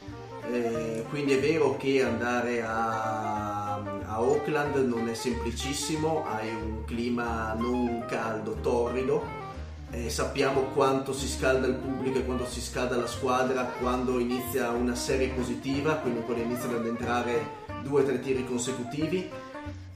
[0.51, 3.83] Eh, quindi è vero che andare a,
[4.15, 9.43] a, Oakland non è semplicissimo, hai un clima non caldo, torrido.
[9.91, 14.71] Eh, sappiamo quanto si scalda il pubblico e quanto si scalda la squadra quando inizia
[14.71, 19.31] una serie positiva, quindi quando iniziano ad entrare due o tre tiri consecutivi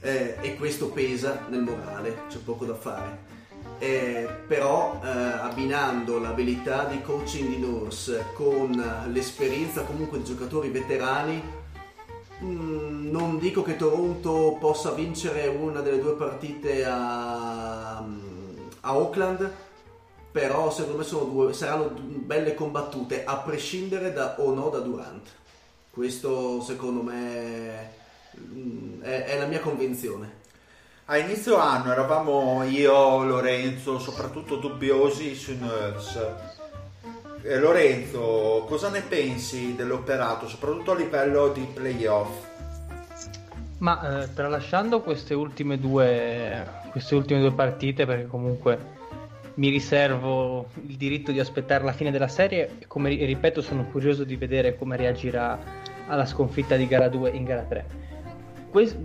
[0.01, 3.37] eh, e questo pesa nel morale, c'è poco da fare.
[3.79, 8.71] Eh, però eh, abbinando l'abilità di coaching di Nurse con
[9.11, 11.41] l'esperienza comunque di giocatori veterani,
[12.43, 19.51] mm, non dico che Toronto possa vincere una delle due partite a, a Oakland,
[20.31, 25.27] però secondo me due, saranno belle combattute a prescindere da o no da Durant.
[25.89, 27.91] Questo secondo me
[28.37, 30.37] mm, è, è la mia convinzione.
[31.05, 36.58] A inizio anno eravamo io, Lorenzo, soprattutto dubbiosi sui Nerds.
[37.41, 42.47] Eh, Lorenzo, cosa ne pensi dell'operato, soprattutto a livello di playoff?
[43.77, 48.97] Ma eh, tralasciando queste ultime, due, queste ultime due partite, perché comunque
[49.55, 54.35] mi riservo il diritto di aspettare la fine della serie, come ripeto sono curioso di
[54.35, 55.57] vedere come reagirà
[56.07, 57.85] alla sconfitta di gara 2 in gara 3.
[58.69, 58.97] Quest,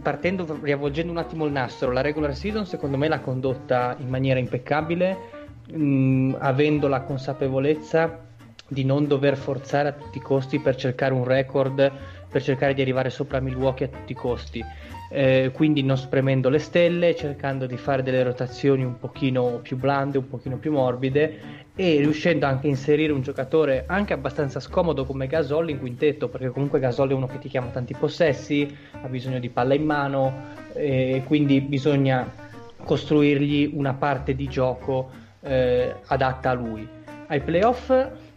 [0.00, 4.38] partendo, riavvolgendo un attimo il nastro, la regular season secondo me l'ha condotta in maniera
[4.38, 5.37] impeccabile,
[5.70, 8.26] mh, avendo la consapevolezza
[8.68, 11.90] di non dover forzare a tutti i costi per cercare un record,
[12.30, 14.62] per cercare di arrivare sopra Milwaukee a tutti i costi.
[15.10, 20.18] Eh, quindi non spremendo le stelle, cercando di fare delle rotazioni un pochino più blande,
[20.18, 25.28] un pochino più morbide e riuscendo anche a inserire un giocatore anche abbastanza scomodo come
[25.28, 29.38] Gasol in quintetto perché comunque Gasol è uno che ti chiama tanti possessi ha bisogno
[29.38, 32.28] di palla in mano e quindi bisogna
[32.82, 35.08] costruirgli una parte di gioco
[35.40, 36.88] eh, adatta a lui
[37.26, 37.90] ai playoff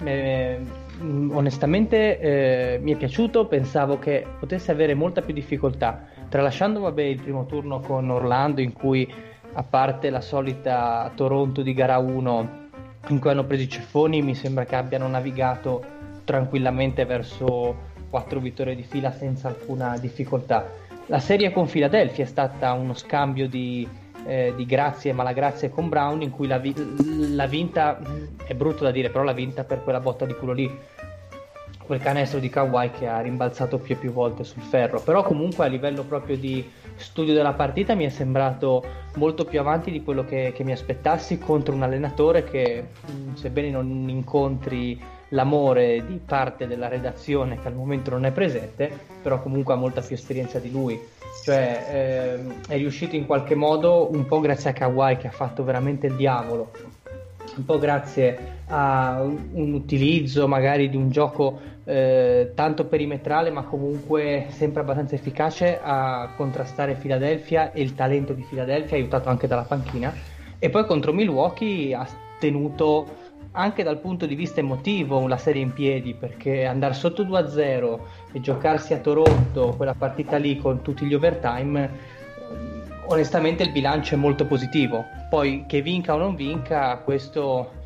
[0.03, 0.59] eh,
[0.99, 7.21] onestamente eh, mi è piaciuto pensavo che potesse avere molta più difficoltà tralasciando vabbè, il
[7.21, 9.11] primo turno con Orlando in cui
[9.53, 12.59] a parte la solita Toronto di gara 1
[13.07, 15.83] in cui hanno preso i ceffoni mi sembra che abbiano navigato
[16.23, 20.69] tranquillamente verso quattro vittorie di fila senza alcuna difficoltà.
[21.07, 23.87] La serie con Philadelphia è stata uno scambio di,
[24.25, 27.99] eh, di grazie e malagrazie con Brown in cui l'ha, vi- l'ha vinta,
[28.45, 30.79] è brutto da dire, però l'ha vinta per quella botta di culo lì
[31.91, 35.01] quel canestro di Kawhi che ha rimbalzato più e più volte sul ferro.
[35.01, 36.65] Però comunque a livello proprio di
[36.95, 38.81] studio della partita mi è sembrato
[39.17, 43.71] molto più avanti di quello che, che mi aspettassi contro un allenatore che mm, sebbene
[43.71, 45.01] non incontri
[45.31, 50.01] l'amore di parte della redazione che al momento non è presente però comunque ha molta
[50.01, 50.99] più esperienza di lui.
[51.43, 55.63] Cioè eh, è riuscito in qualche modo un po' grazie a Kawhi che ha fatto
[55.63, 56.71] veramente il diavolo.
[57.55, 64.47] Un po' grazie a un utilizzo magari di un gioco eh, tanto perimetrale ma comunque
[64.49, 70.13] sempre abbastanza efficace a contrastare Philadelphia e il talento di Philadelphia aiutato anche dalla panchina.
[70.59, 72.07] E poi contro Milwaukee ha
[72.39, 73.20] tenuto
[73.53, 77.99] anche dal punto di vista emotivo la serie in piedi perché andare sotto 2-0
[78.31, 82.19] e giocarsi a Toronto quella partita lì con tutti gli overtime
[83.05, 85.05] onestamente il bilancio è molto positivo.
[85.29, 87.79] Poi che vinca o non vinca questo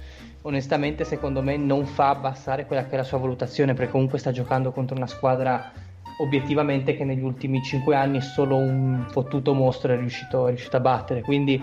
[0.44, 4.32] onestamente secondo me non fa abbassare quella che è la sua valutazione perché comunque sta
[4.32, 5.72] giocando contro una squadra
[6.20, 10.82] obiettivamente che negli ultimi 5 anni solo un fottuto mostro è riuscito, è riuscito a
[10.82, 11.22] battere.
[11.22, 11.62] Quindi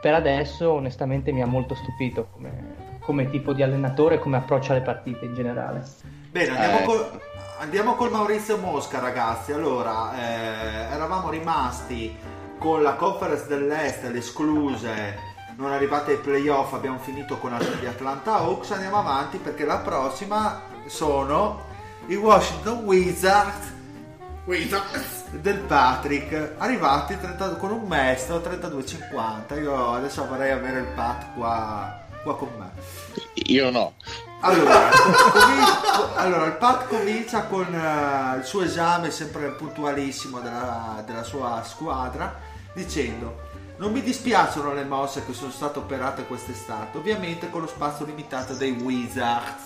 [0.00, 4.82] per adesso onestamente mi ha molto stupito come, come tipo di allenatore come approccia alle
[4.82, 5.82] partite in generale
[6.30, 6.84] bene andiamo, eh.
[6.84, 7.20] col,
[7.58, 12.16] andiamo col Maurizio Mosca ragazzi allora eh, eravamo rimasti
[12.58, 18.38] con la conference dell'est le escluse non arrivate ai playoff, abbiamo finito con gli Atlanta
[18.38, 21.62] Hawks, andiamo avanti perché la prossima sono
[22.06, 23.72] i Washington Wizards,
[24.44, 25.30] Wizards.
[25.40, 29.60] del Patrick, arrivati 30, con un mestro 32-50.
[29.60, 32.72] Io adesso vorrei avere il Pat qua, qua con me.
[33.44, 33.94] Io no.
[34.40, 34.90] Allora,
[36.16, 42.34] allora, il Pat comincia con uh, il suo esame sempre puntualissimo della, della sua squadra
[42.74, 43.42] dicendo
[43.76, 48.54] Non mi dispiacciono le mosse che sono state operate quest'estate, ovviamente con lo spazio limitato
[48.54, 49.62] dei Wizards.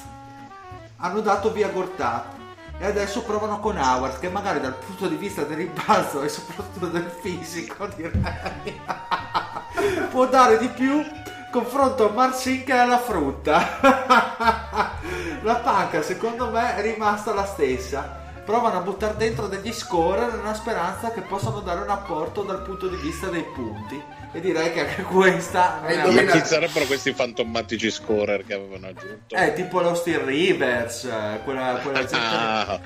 [0.99, 2.37] Hanno dato via Gortat
[2.79, 6.87] e adesso provano con Howard che magari dal punto di vista del rimbalzo e soprattutto
[6.87, 8.13] del fisico direi
[10.11, 11.05] può dare di più
[11.51, 13.79] confronto a Marcinka e alla frutta.
[15.43, 18.27] La panca secondo me è rimasta la stessa.
[18.45, 22.89] Provano a buttare dentro degli scorer nella speranza che possano dare un apporto dal punto
[22.89, 24.03] di vista dei punti.
[24.33, 28.89] E direi che anche questa non è Ma chi sarebbero questi fantomatici scorer che avevano
[28.89, 29.35] aggiunto?
[29.35, 32.81] è tipo l'Austin Rivers eh, quella, quella gente Ah,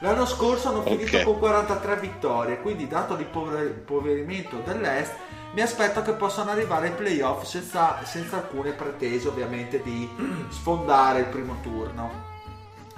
[0.00, 5.14] L'anno scorso hanno finito con 43 vittorie, quindi dato l'impoverimento dell'Est,
[5.56, 10.06] mi aspetto che possano arrivare ai playoff senza, senza alcune pretese ovviamente di
[10.52, 12.24] sfondare il primo turno.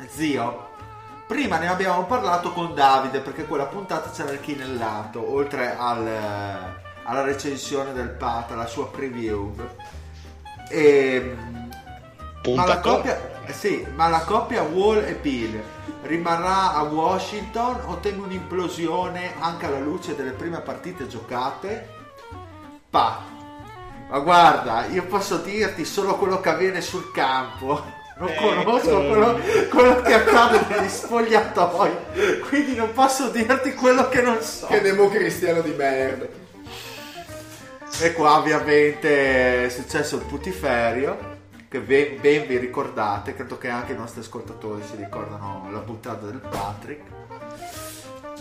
[0.08, 0.70] Zio,
[1.28, 6.04] prima ne abbiamo parlato con Davide perché quella puntata c'era il chinellato, oltre al,
[7.04, 9.54] alla recensione del Pata, la sua preview.
[10.68, 11.36] E,
[12.56, 15.62] ma la coppia, eh sì, ma la coppia Wall e Peel
[16.02, 21.97] rimarrà a Washington o teme un'implosione anche alla luce delle prime partite giocate?
[22.90, 23.22] Pa.
[24.08, 27.96] Ma guarda, io posso dirti solo quello che avviene sul campo.
[28.18, 28.64] Non Ecco.
[28.64, 29.38] conosco quello,
[29.70, 31.90] quello che accade negli spogliatoi,
[32.48, 34.66] quindi non posso dirti quello che non so.
[34.66, 36.26] Che democristiano di merda.
[38.00, 41.36] E qua ovviamente è successo il putiferio,
[41.68, 46.26] che ben, ben vi ricordate, credo che anche i nostri ascoltatori si ricordano la buttata
[46.26, 47.02] del Patrick.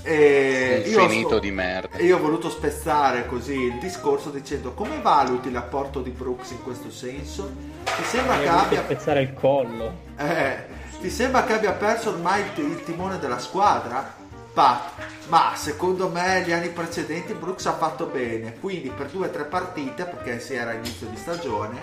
[0.09, 1.97] E Infinito sto- di merda.
[1.97, 6.63] e io ho voluto spezzare così il discorso dicendo come valuti l'apporto di Brooks in
[6.63, 7.51] questo senso?
[7.84, 9.93] Ti sembra Mi che abbia spezzare il collo.
[10.17, 10.65] eh,
[11.01, 14.15] ti sembra che abbia perso ormai il, il timone della squadra?
[14.53, 14.91] Pat,
[15.27, 19.43] ma secondo me gli anni precedenti Brooks ha fatto bene, quindi per due o tre
[19.43, 21.77] partite, perché si era inizio di stagione,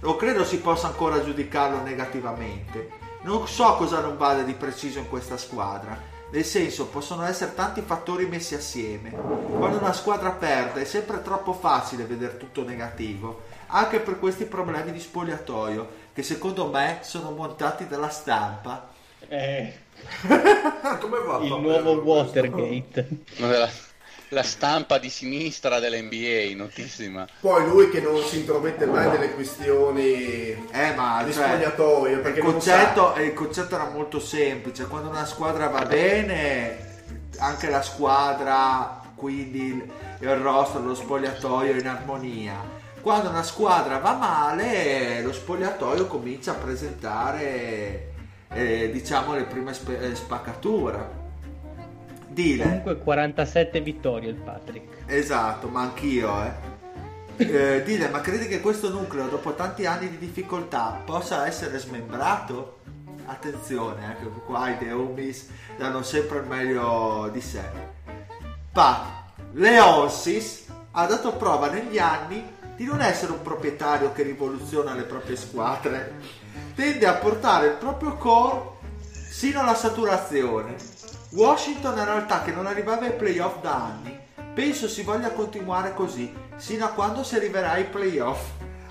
[0.00, 2.88] non credo si possa ancora giudicarlo negativamente.
[3.22, 6.07] Non so cosa non vada di preciso in questa squadra.
[6.30, 9.10] Nel senso, possono essere tanti fattori messi assieme.
[9.10, 14.92] Quando una squadra perde è sempre troppo facile vedere tutto negativo, anche per questi problemi
[14.92, 18.90] di spogliatoio, che secondo me sono montati dalla stampa.
[19.26, 19.72] Eh,
[21.00, 21.38] Come va?
[21.38, 21.92] il a nuovo?
[22.02, 23.08] Watergate.
[23.38, 23.68] La,
[24.30, 27.26] la stampa di sinistra dell'NBA, notissima.
[27.40, 32.38] Poi lui che non si intromette mai nelle questioni Eh, ma di cioè, spogliatoio, il
[32.38, 33.20] concetto, sa.
[33.20, 34.86] il concetto era molto semplice.
[34.86, 36.96] Quando una squadra va bene,
[37.38, 39.82] anche la squadra, quindi
[40.20, 42.76] il, roster, lo spogliatoio in armonia.
[43.00, 48.12] Quando una squadra va male, lo spogliatoio comincia a presentare,
[48.52, 51.17] eh, diciamo, le prime spe- eh, spaccature.
[52.38, 52.62] Dile.
[52.62, 55.10] Comunque 47 vittorie il Patrick.
[55.10, 56.76] Esatto, ma anch'io, eh.
[57.38, 62.78] Eh, Dile, ma credi che questo nucleo, dopo tanti anni di difficoltà, possa essere smembrato?
[63.26, 67.62] Attenzione, eh, che qua i The Homies danno sempre il meglio di sé.
[68.70, 69.24] Pa,
[69.54, 75.34] Leonsis ha dato prova negli anni di non essere un proprietario che rivoluziona le proprie
[75.34, 76.12] squadre.
[76.76, 78.76] Tende a portare il proprio core
[79.28, 80.97] sino alla saturazione.
[81.30, 84.18] Washington è una realtà che non arrivava ai playoff da anni.
[84.54, 88.40] Penso si voglia continuare così, sino a quando si arriverà ai playoff.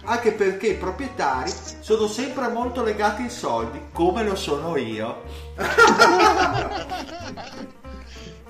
[0.03, 5.23] Anche perché i proprietari sono sempre molto legati ai soldi, come lo sono io.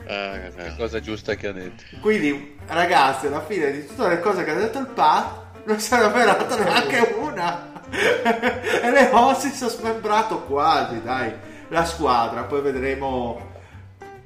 [0.10, 1.84] Eh, La cosa giusta che ha detto.
[2.00, 5.26] Quindi, ragazzi, alla fine di tutte le cose che ha detto il Pat,
[5.66, 7.82] non se ne è verata neanche una.
[7.92, 11.34] e le Hossi si sono smembrato quasi, dai,
[11.68, 12.44] la squadra.
[12.44, 13.47] Poi vedremo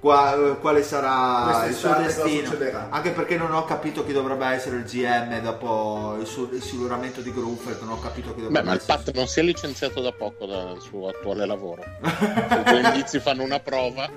[0.01, 2.51] qua- quale sarà il suo destino.
[2.89, 7.21] Anche perché non ho capito chi dovrebbe essere il GM dopo il, su- il silluramento
[7.21, 7.79] di Gruffet.
[7.81, 8.81] Non ho capito chi Beh, dovrebbe ma il.
[8.85, 11.83] Pat non si è licenziato da poco dal suo attuale lavoro.
[12.01, 14.09] I due indizi fanno una prova.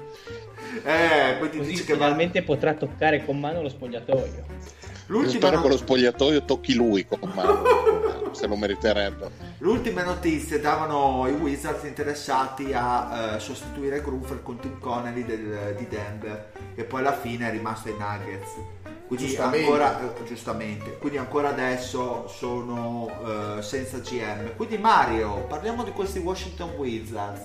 [0.83, 2.17] Eh, poi ti Così dice che va...
[2.43, 4.45] potrà toccare con mano lo spogliatoio.
[5.07, 7.63] L'ultima, Spero no- che lo spogliatoio tocchi lui con mano,
[8.33, 9.31] se lo meriterebbe.
[9.59, 15.75] Le ultime notizie davano i Wizards interessati a eh, sostituire Grunfer con Tim Connelly del-
[15.77, 18.51] di Denver, che poi alla fine è rimasto ai Nuggets.
[19.07, 19.67] Quindi Giustamente.
[19.67, 23.11] ancora, eh, giustamente, quindi ancora adesso sono
[23.59, 24.57] eh, senza GM.
[24.57, 27.43] Quindi Mario, parliamo di questi Washington Wizards.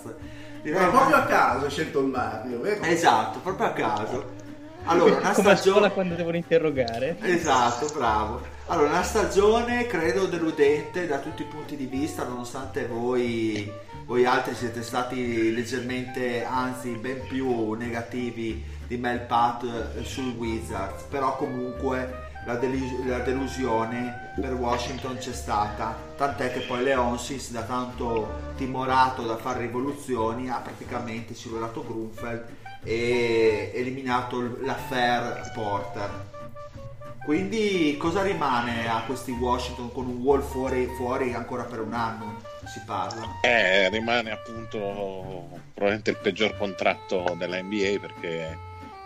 [0.61, 2.81] Direi Ma una- proprio a caso ha scelto il Mario, vero?
[2.83, 4.25] Esatto, proprio a caso.
[4.85, 5.91] Allora, una Come stagione...
[5.91, 7.17] quando devono interrogare.
[7.21, 8.41] Esatto, bravo.
[8.67, 13.71] Allora, una stagione credo deludente da tutti i punti di vista, nonostante voi,
[14.05, 20.03] voi altri siete stati leggermente, anzi ben più negativi di me e il Pat eh,
[20.03, 26.83] sul Wizards, però comunque la, delus- la, delusione per Washington c'è stata, tant'è che poi
[26.83, 32.45] Leonsis, da tanto timorato da fare rivoluzioni, ha praticamente cellulato Grunfeld
[32.83, 36.27] e eliminato l'affair Porter.
[37.23, 42.41] Quindi cosa rimane a questi Washington con un wall fuori, fuori ancora per un anno?
[42.65, 43.39] Si parla.
[43.41, 48.57] Eh, rimane appunto probabilmente il peggior contratto della NBA perché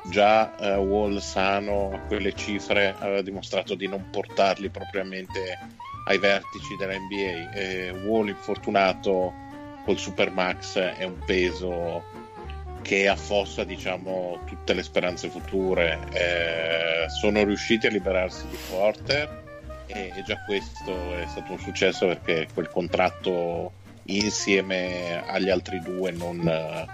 [0.06, 5.60] già eh, Wall sano a quelle cifre aveva dimostrato di non portarli propriamente
[6.08, 7.52] ai vertici della NBA.
[7.52, 9.34] E Wall infortunato
[9.84, 12.04] col Supermax è un peso
[12.84, 16.00] che affossa diciamo tutte le speranze future.
[16.12, 19.44] Eh, sono riusciti a liberarsi di Porter
[19.88, 23.72] e, e già questo è stato un successo perché quel contratto
[24.06, 26.92] insieme agli altri due non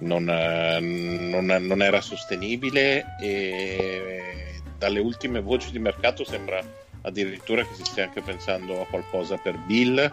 [0.00, 6.60] non, non, non, era sostenibile e dalle ultime voci di mercato sembra
[7.02, 10.12] addirittura che si stia anche pensando a qualcosa per Bill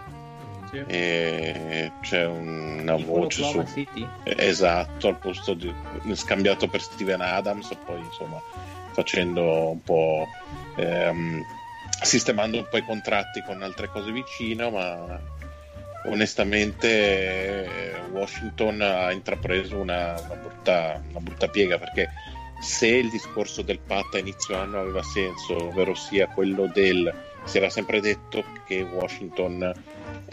[0.72, 0.84] sì.
[0.88, 4.07] e c'è una Il voce su City.
[4.23, 5.73] esatto al posto di
[6.14, 8.41] scambiato per Steven Adams poi insomma
[8.93, 10.27] facendo un po'
[10.77, 11.41] ehm,
[12.02, 15.19] sistemando un po' i contratti con altre cose vicino ma
[16.06, 22.10] onestamente Washington ha intrapreso una, una, brutta, una, brutta, piega perché
[22.61, 27.57] se il discorso del Pat a inizio anno aveva senso, ovvero sia quello del si
[27.57, 29.73] era sempre detto che Washington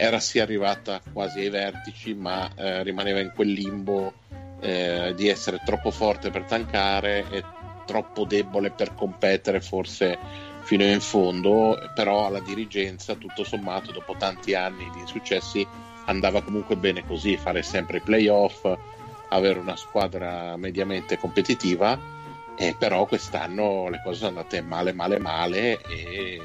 [0.01, 4.13] era sì arrivata quasi ai vertici ma eh, rimaneva in quel limbo
[4.61, 7.43] eh, di essere troppo forte per tankare e
[7.85, 10.17] troppo debole per competere forse
[10.61, 15.67] fino in fondo, però alla dirigenza tutto sommato dopo tanti anni di insuccessi
[16.05, 18.71] andava comunque bene così, fare sempre i playoff,
[19.29, 21.99] avere una squadra mediamente competitiva,
[22.55, 26.39] e però quest'anno le cose sono andate male male male e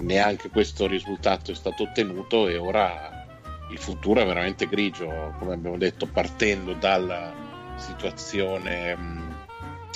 [0.00, 3.26] neanche questo risultato è stato ottenuto e ora
[3.70, 7.32] il futuro è veramente grigio, come abbiamo detto, partendo dalla
[7.76, 9.34] situazione mh,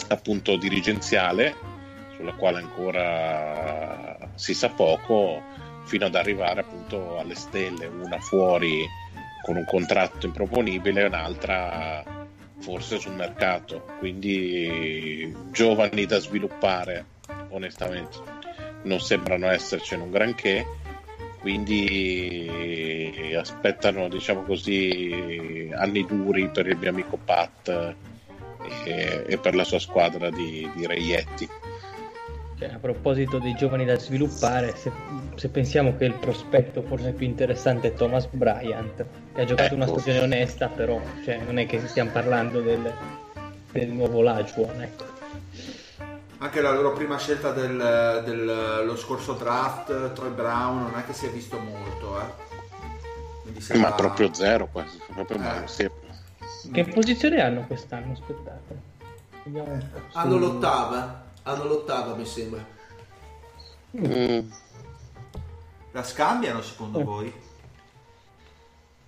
[0.08, 1.54] appunto dirigenziale
[2.16, 5.42] sulla quale ancora si sa poco,
[5.84, 8.86] fino ad arrivare appunto alle stelle, una fuori
[9.44, 12.02] con un contratto improponibile e un'altra
[12.60, 13.84] forse sul mercato.
[13.98, 17.06] Quindi giovani da sviluppare,
[17.50, 18.33] onestamente,
[18.84, 20.66] non sembrano essercene un granché.
[21.40, 22.48] Quindi
[23.38, 27.94] aspettano, diciamo così, anni duri per il mio amico Pat
[28.84, 31.48] e, e per la sua squadra di, di reietti.
[32.58, 34.90] Cioè, a proposito dei giovani da sviluppare, se,
[35.34, 39.04] se, pensiamo che il prospetto forse più interessante è Thomas Bryant,
[39.34, 39.74] che ha giocato ecco.
[39.74, 42.92] una stagione onesta, però cioè, non è che stiamo parlando del,
[43.72, 44.82] del nuovo Lajuan.
[44.82, 45.13] Ecco.
[46.38, 51.26] Anche la loro prima scelta dello del, scorso draft, Troy Brown, non è che si
[51.26, 52.20] è visto molto.
[52.20, 53.60] Eh.
[53.60, 53.90] Sembra...
[53.90, 54.98] Ma proprio zero quasi.
[55.12, 55.66] Proprio eh.
[55.66, 55.90] sì.
[56.70, 58.12] Che posizione hanno quest'anno?
[58.12, 58.92] Aspettate.
[60.12, 62.64] Hanno l'ottava hanno l'ottava mi sembra
[63.96, 64.50] mm.
[65.92, 67.04] la scambiano secondo mm.
[67.04, 67.32] voi?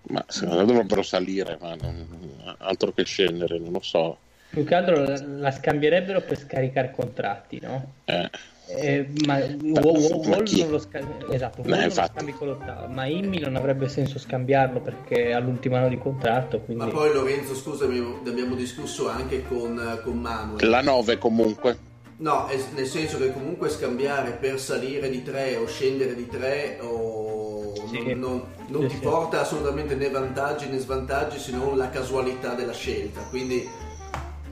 [0.09, 4.19] ma secondo me dovrebbero salire ma non, altro che scendere non lo so
[4.57, 7.93] più che altro la, la scambierebbero per scaricare contratti no?
[8.07, 8.31] eh
[8.69, 14.19] eh, ma Wall non lo, esatto, non scambi con l'ottava, ma Immi non avrebbe senso
[14.19, 16.59] scambiarlo perché ha l'ultimo anno di contratto.
[16.59, 16.85] Quindi...
[16.85, 20.69] Ma poi Lorenzo, scusami, abbiamo discusso anche con, con Manuel.
[20.69, 21.79] La 9 comunque.
[22.17, 27.73] No, nel senso che comunque scambiare per salire di 3 o scendere di 3 o
[27.89, 28.15] sì.
[28.15, 29.01] non, non, non sì, ti sì.
[29.01, 33.21] porta assolutamente né vantaggi né svantaggi se non la casualità della scelta.
[33.21, 33.69] Quindi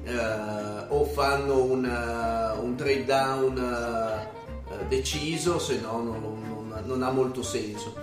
[0.05, 7.11] eh, o fanno una, un trade down eh, deciso, se no non, non, non, ha
[7.11, 7.95] molto senso.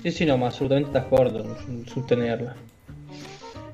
[0.00, 1.56] Sì, sì, no, ma assolutamente d'accordo
[1.86, 2.54] sul tenerla.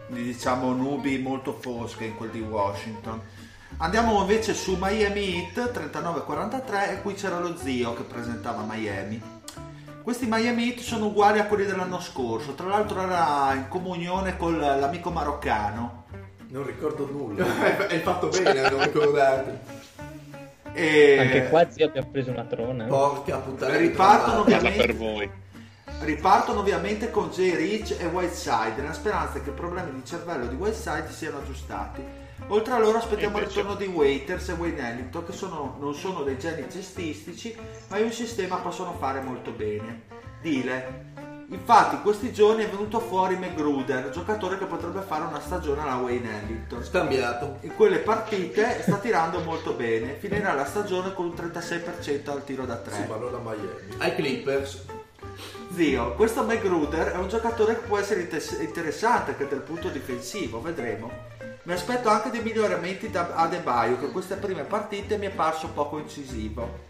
[0.08, 3.20] Diciamo nubi molto fosche in quel di Washington.
[3.78, 9.20] Andiamo invece su Miami Heat 39-43 e qui c'era lo zio che presentava Miami.
[10.02, 14.58] Questi Miami Heat sono uguali a quelli dell'anno scorso, tra l'altro era in comunione con
[14.58, 16.04] l'amico maroccano.
[16.52, 17.46] Non ricordo nulla.
[17.88, 19.80] Hai fatto bene a non ricordarti.
[20.74, 21.18] E...
[21.18, 22.84] Anche qua zio abbiamo preso una trona.
[22.84, 23.76] Porca puttana.
[23.76, 25.30] Ripartono ovviamente, per voi.
[26.00, 30.54] ripartono ovviamente con Jay Rich e Whiteside nella speranza che i problemi di cervello di
[30.54, 32.02] Whiteside siano aggiustati
[32.48, 36.22] Oltre a loro aspettiamo il ritorno di Waiters e Wayne Ellington che sono, non sono
[36.22, 37.56] dei geni cestistici
[37.88, 40.02] ma in un sistema possono fare molto bene.
[40.40, 41.11] Dile,
[41.52, 45.96] Infatti, in questi giorni è venuto fuori McGruder, giocatore che potrebbe fare una stagione alla
[45.96, 46.82] Wayne Ellington.
[46.82, 47.58] Scambiato.
[47.60, 52.64] In quelle partite sta tirando molto bene, finirà la stagione con un 36% al tiro
[52.64, 52.94] da 3.
[52.94, 53.96] Sì, ma non a Miami.
[53.98, 54.84] Ai Clippers.
[55.74, 60.62] Zio, questo McGruder è un giocatore che può essere inter- interessante anche dal punto difensivo,
[60.62, 61.10] vedremo.
[61.64, 65.68] Mi aspetto anche dei miglioramenti da Adebayo, che in queste prime partite mi è parso
[65.68, 66.88] poco incisivo.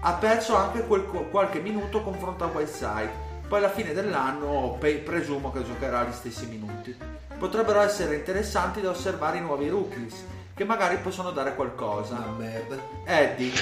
[0.00, 3.25] Ha perso anche quel- qualche minuto confronto a Whiteside.
[3.48, 6.96] Poi alla fine dell'anno presumo che giocherà gli stessi minuti.
[7.38, 10.24] Potrebbero essere interessanti da osservare i nuovi rookies,
[10.54, 12.16] che magari possono dare qualcosa.
[12.16, 12.76] Ah, merda.
[13.04, 13.52] Eddie.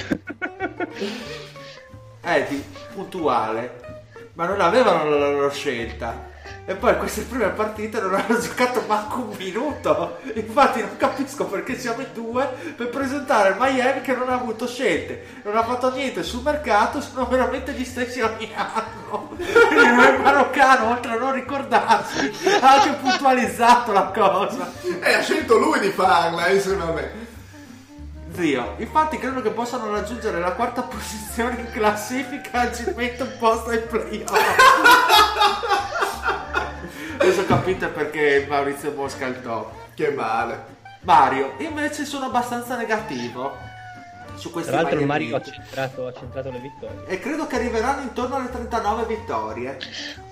[2.21, 2.63] Eddie,
[2.93, 3.79] puntuale.
[4.33, 6.33] Ma non avevano la loro scelta.
[6.67, 10.17] E poi queste prime partite non hanno giocato manco un minuto.
[10.33, 12.43] Infatti non capisco perché siamo in due
[12.75, 15.41] per presentare il Miami che non ha avuto scelte.
[15.43, 19.37] Non ha fatto niente sul mercato, sono veramente gli stessi ogni anno.
[19.37, 24.71] Il maroccano, oltre a non ricordarsi, ha anche puntualizzato la cosa.
[25.01, 27.23] E ha scelto lui di farla insieme a me.
[28.33, 33.79] Zio, infatti credo che possano raggiungere la quarta posizione in classifica agilmente un posto ai
[33.81, 34.31] playoff.
[37.17, 39.71] Adesso capite perché Maurizio Mosca è il top.
[39.93, 40.73] Che male.
[41.01, 43.55] Mario, invece sono abbastanza negativo
[44.35, 47.05] su questi Tra l'altro il Mario ha centrato, ha centrato le vittorie.
[47.07, 49.77] E credo che arriveranno intorno alle 39 vittorie.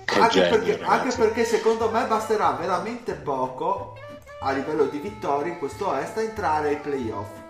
[0.04, 3.96] Che Anche, genio, perché, anche perché secondo me basterà veramente poco
[4.40, 7.43] a livello di vittorie in questo est a entrare ai playoff.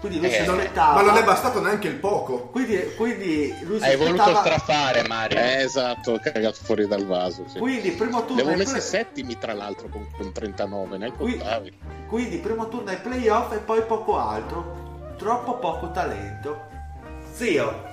[0.00, 0.94] Quindi lui Eh, si non è- aspettava.
[0.94, 2.48] Ma non è bastato neanche il poco.
[2.48, 4.46] Quindi, quindi lui si Hai voluto aspettava.
[4.58, 5.38] strafare, Mario.
[5.38, 7.44] Eh, esatto, cagato fuori dal vaso.
[7.48, 7.58] Sì.
[7.58, 11.78] Quindi primo turno avevo ai messi play- settimi, tra l'altro, con, con 39, ne contavi.
[12.08, 14.78] quindi primo turno ai playoff e poi poco altro.
[15.18, 16.62] Troppo poco talento.
[17.34, 17.88] Zio,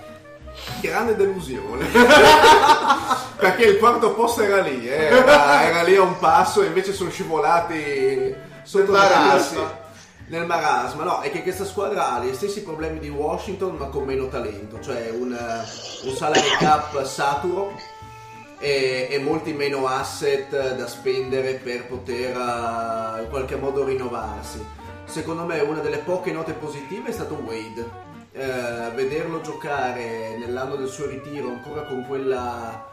[0.81, 1.85] Grande delusione.
[3.37, 6.93] Perché il quarto posto era lì, eh, era, era lì a un passo e invece
[6.93, 9.85] sono scivolati sotto la marasma.
[10.29, 14.03] Nel marasma, no, è che questa squadra ha gli stessi problemi di Washington ma con
[14.03, 17.71] meno talento, cioè un, un salary cap saturo
[18.59, 24.65] e, e molti meno asset da spendere per poter eh, in qualche modo rinnovarsi.
[25.05, 28.05] Secondo me una delle poche note positive è stato Wade.
[28.33, 32.85] Eh, vederlo giocare nell'anno del suo ritiro ancora con quella,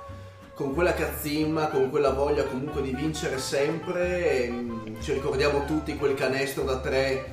[0.55, 4.45] con quella cazzimma, con quella voglia comunque di vincere sempre.
[4.45, 7.25] ehm, Ci ricordiamo tutti quel canestro da tre,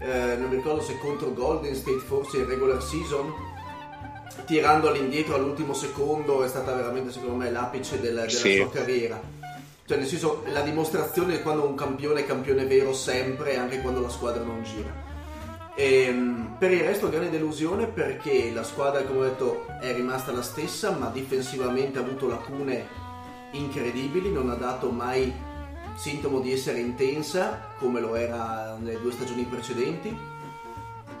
[0.00, 3.32] eh, non mi ricordo se contro Golden State, forse in regular season,
[4.46, 8.56] tirando all'indietro all'ultimo secondo è stata veramente secondo me l'apice del- della Sì.
[8.56, 9.20] sua carriera.
[9.84, 14.00] Cioè nel senso la dimostrazione di quando un campione è campione vero sempre, anche quando
[14.00, 15.10] la squadra non gira.
[15.74, 20.42] Ehm, per il resto grande delusione perché la squadra come ho detto è rimasta la
[20.42, 22.86] stessa ma difensivamente ha avuto lacune
[23.52, 25.32] incredibili, non ha dato mai
[25.96, 30.30] sintomo di essere intensa come lo era nelle due stagioni precedenti.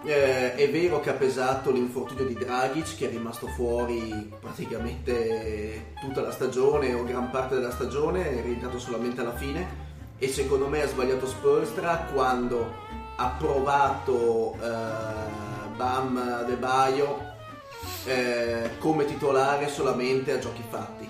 [0.04, 6.20] Eh, è vero che ha pesato l'infortunio di Dragic che è rimasto fuori praticamente tutta
[6.20, 10.82] la stagione o gran parte della stagione, è rientrato solamente alla fine e secondo me
[10.82, 12.81] ha sbagliato Spolstra quando
[13.16, 17.30] ha provato eh, Bam Adebayo
[18.04, 21.08] eh, come titolare solamente a giochi fatti.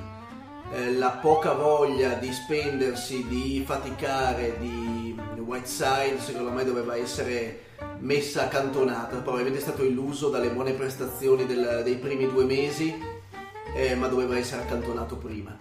[0.74, 7.64] Eh, la poca voglia di spendersi, di faticare di Whiteside secondo me doveva essere
[7.98, 12.94] messa accantonata, probabilmente è stato illuso dalle buone prestazioni del- dei primi due mesi,
[13.74, 15.56] eh, ma doveva essere accantonato prima,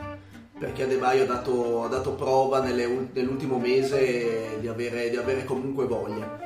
[0.61, 5.43] perché Adebayo ha dato, ha dato prova nelle ul- nell'ultimo mese di avere, di avere
[5.43, 6.39] comunque voglia.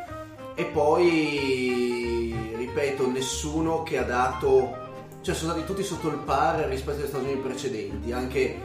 [0.55, 4.73] E poi, ripeto, nessuno che ha dato,
[5.19, 8.57] cioè sono stati tutti sotto il par rispetto alle stagioni precedenti, anche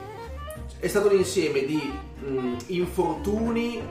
[0.79, 3.83] è stato un insieme di mh, infortuni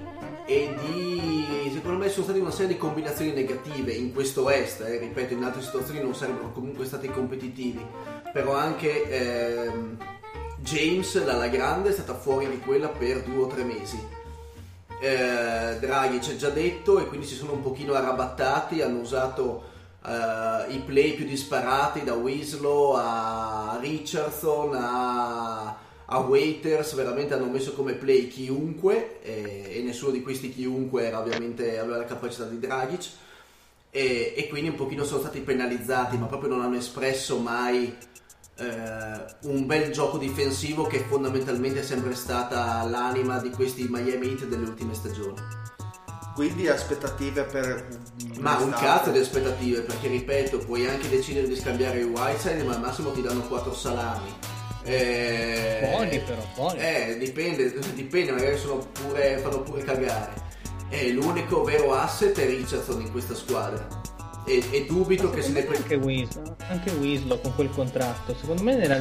[0.46, 4.98] e di secondo me sono state una serie di combinazioni negative in questo est eh,
[4.98, 7.86] ripeto in altre situazioni non sarebbero comunque stati competitivi.
[8.32, 9.98] Però anche ehm,
[10.62, 13.98] James dalla grande è stata fuori di quella per due o tre mesi.
[15.02, 19.64] Eh, Draghi ci ha già detto e quindi si sono un pochino arrabattati hanno usato
[20.06, 27.72] eh, i play più disparati da Winslow a Richardson a, a Waiters veramente hanno messo
[27.72, 33.10] come play chiunque e, e nessuno di questi chiunque era aveva la capacità di Dragic
[33.92, 37.96] e, e quindi un pochino sono stati penalizzati ma proprio non hanno espresso mai
[38.60, 44.46] eh, un bel gioco difensivo che fondamentalmente è sempre stata l'anima di questi Miami Heat
[44.46, 45.36] delle ultime stagioni
[46.36, 47.88] quindi aspettative per...
[48.40, 52.76] ma un cazzo di aspettative perché ripeto puoi anche decidere di scambiare i Whiteside ma
[52.76, 54.34] al massimo ti danno 4 salami
[54.84, 56.80] Eh, Buoni però, buoni.
[56.80, 60.34] Eh, dipende, dipende, magari sono pure, fanno pure cagare.
[60.90, 63.86] E l'unico vero asset è Richardson in questa squadra.
[64.46, 65.82] E, e dubito che se ne prenda.
[65.84, 68.98] Anche Winslow, anche Winslow con quel contratto, secondo me nella-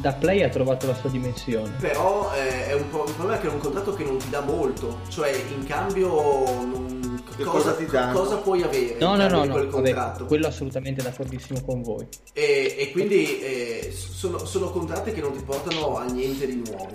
[0.00, 1.72] da play ha trovato la sua dimensione.
[1.80, 4.28] Però eh, è un, po', il problema è che è un contratto che non ti
[4.30, 5.00] dà molto.
[5.08, 6.08] Cioè, in cambio,
[6.44, 8.18] non- cosa ti danno?
[8.18, 8.96] cosa puoi avere?
[9.00, 10.26] No, no, no, no, quel vabbè, contratto?
[10.26, 12.06] quello assolutamente d'accordissimo con voi.
[12.32, 16.90] E, e quindi eh, sono, sono contratti che non ti portano a niente di nuovo.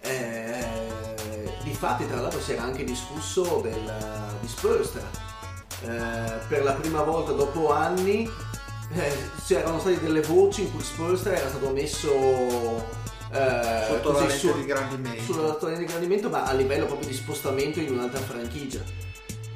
[0.00, 0.64] Eh,
[1.64, 3.92] difatti, tra l'altro, si era anche discusso del,
[4.40, 5.27] di.
[5.82, 8.28] Eh, per la prima volta dopo anni
[8.94, 9.12] eh,
[9.46, 12.10] c'erano state delle voci in cui Spurster era stato messo
[13.30, 15.22] eh, Sotto la lente su- di ingrandimento.
[15.32, 18.80] sulla lente di ingrandimento, ma a livello proprio di spostamento in un'altra franchigia.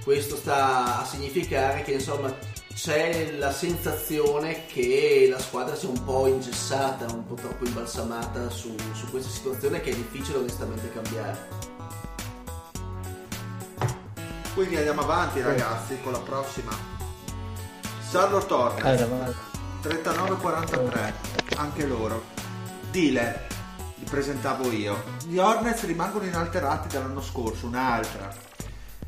[0.04, 2.32] Questo sta a significare che insomma
[2.74, 8.74] c'è la sensazione che la squadra sia un po' ingessata, un po' troppo imbalsamata su,
[8.94, 11.70] su questa situazione che è difficile onestamente cambiare.
[14.54, 16.72] Quindi andiamo avanti ragazzi con la prossima.
[18.86, 19.50] Allora, va-
[19.82, 21.12] 39-43,
[21.56, 22.22] anche loro.
[22.90, 23.46] Dile,
[23.96, 25.02] li presentavo io.
[25.24, 28.30] Gli Hornets rimangono inalterati dall'anno scorso, un'altra.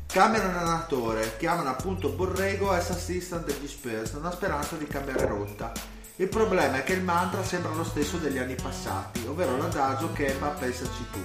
[0.07, 5.71] Cambiano allenatore, chiamano appunto Borrego ex assistant degli Spurs, ha speranza di cambiare rotta.
[6.15, 10.35] Il problema è che il mantra sembra lo stesso degli anni passati, ovvero l'adagio che
[10.39, 11.19] ma pensaci tu.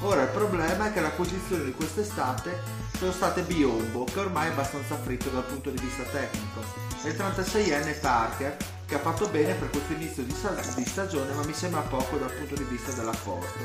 [0.00, 2.62] Ora il problema è che le acquisizioni di quest'estate
[2.96, 6.62] sono state biombo, che ormai è abbastanza fritto dal punto di vista tecnico,
[7.02, 8.56] e il 36enne Parker,
[8.86, 10.32] che ha fatto bene per questo inizio di,
[10.76, 13.58] di stagione, ma mi sembra poco dal punto di vista dell'apporto.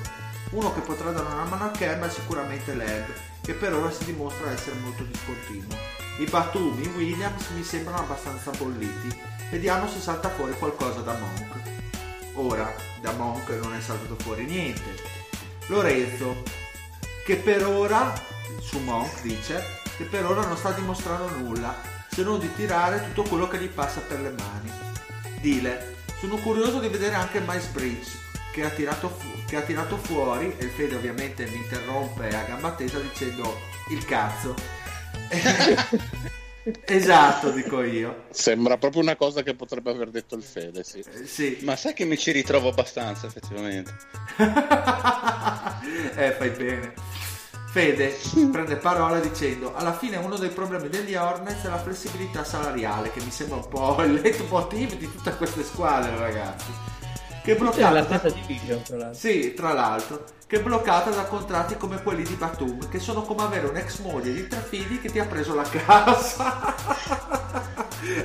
[0.51, 3.05] Uno che potrà dare una mano a Kemba è sicuramente Leg,
[3.41, 5.77] che per ora si dimostra essere molto discontinuo.
[6.17, 9.15] I Batum, i Williams mi sembrano abbastanza bolliti.
[9.51, 11.81] Vediamo se salta fuori qualcosa da Monk.
[12.33, 15.22] Ora, da Monk non è saltato fuori niente.
[15.67, 16.43] Lorenzo,
[17.25, 18.13] che per ora,
[18.59, 19.63] su Monk dice,
[19.97, 21.73] che per ora non sta dimostrando nulla,
[22.09, 24.71] se non di tirare tutto quello che gli passa per le mani.
[25.39, 28.11] Dile, sono curioso di vedere anche Miles Bridge,
[28.51, 32.43] che ha tirato, fu- che ha tirato fuori, e il Fede ovviamente mi interrompe a
[32.43, 33.59] gamba tesa dicendo
[33.89, 34.55] il cazzo.
[36.85, 38.25] esatto, dico io.
[38.29, 41.03] Sembra proprio una cosa che potrebbe aver detto il Fede, sì.
[41.25, 43.93] Sì, Ma sai che mi ci ritrovo abbastanza, effettivamente.
[46.15, 46.93] eh, fai bene.
[47.73, 48.15] Fede
[48.51, 53.19] prende parola dicendo alla fine uno dei problemi degli Hornets è la flessibilità salariale che
[53.23, 56.92] mi sembra un po' il leitmotiv di tutte queste squadre ragazzi
[57.43, 59.19] che è è la bloccata stessa division, tra l'altro.
[59.19, 63.43] sì, tra l'altro, che è bloccata da contratti come quelli di Batum, che sono come
[63.43, 66.75] avere un'ex moglie di tre figli che ti ha preso la casa.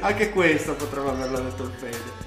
[0.00, 2.26] Anche questo potrebbe averlo detto il Fede.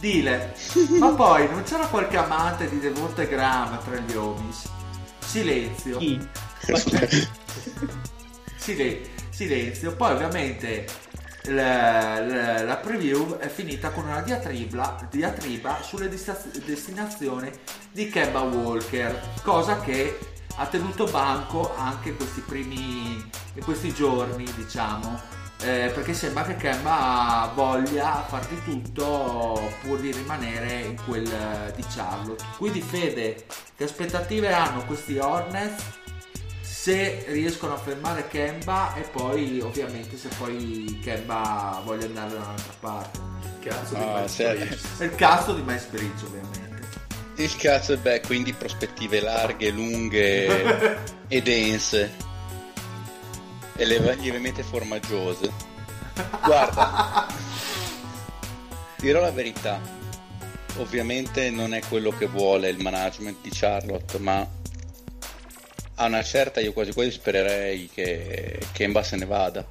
[0.00, 0.54] Dile,
[0.98, 4.70] ma poi non c'era qualche amante di Devonte Graham tra gli Omis?
[5.18, 5.98] Silenzio.
[5.98, 6.30] Chi?
[8.56, 9.94] Sile- silenzio.
[9.96, 10.86] Poi ovviamente
[11.48, 17.50] la, la- la preview è finita con una diatriba, diatriba sulle destinazioni
[17.92, 20.18] di Kemba Walker, cosa che
[20.56, 23.30] ha tenuto banco anche questi primi
[23.64, 25.20] questi giorni, diciamo.
[25.60, 31.72] eh, perché sembra che Kemba voglia far di tutto pur di rimanere in quel eh,
[31.74, 32.44] di Charlotte.
[32.56, 33.44] Quindi Fede,
[33.76, 35.82] che aspettative hanno questi Hornets
[36.80, 42.72] se riescono a fermare Kemba e poi ovviamente se poi Kemba voglia andare da un'altra
[42.78, 43.18] parte.
[43.58, 44.78] Cazzo di Ah, Miles se-.
[44.98, 46.86] È il cazzo di Miles Bridge ovviamente.
[47.34, 50.96] Il cazzo, beh, quindi prospettive larghe, lunghe
[51.26, 52.14] e dense.
[53.74, 55.50] E le- lievemente formaggiose.
[56.44, 57.26] Guarda,
[58.98, 59.80] dirò la verità.
[60.76, 64.46] Ovviamente non è quello che vuole il management di Charlotte, ma
[66.00, 69.64] a una certa io quasi quasi spererei che Kemba se ne vada.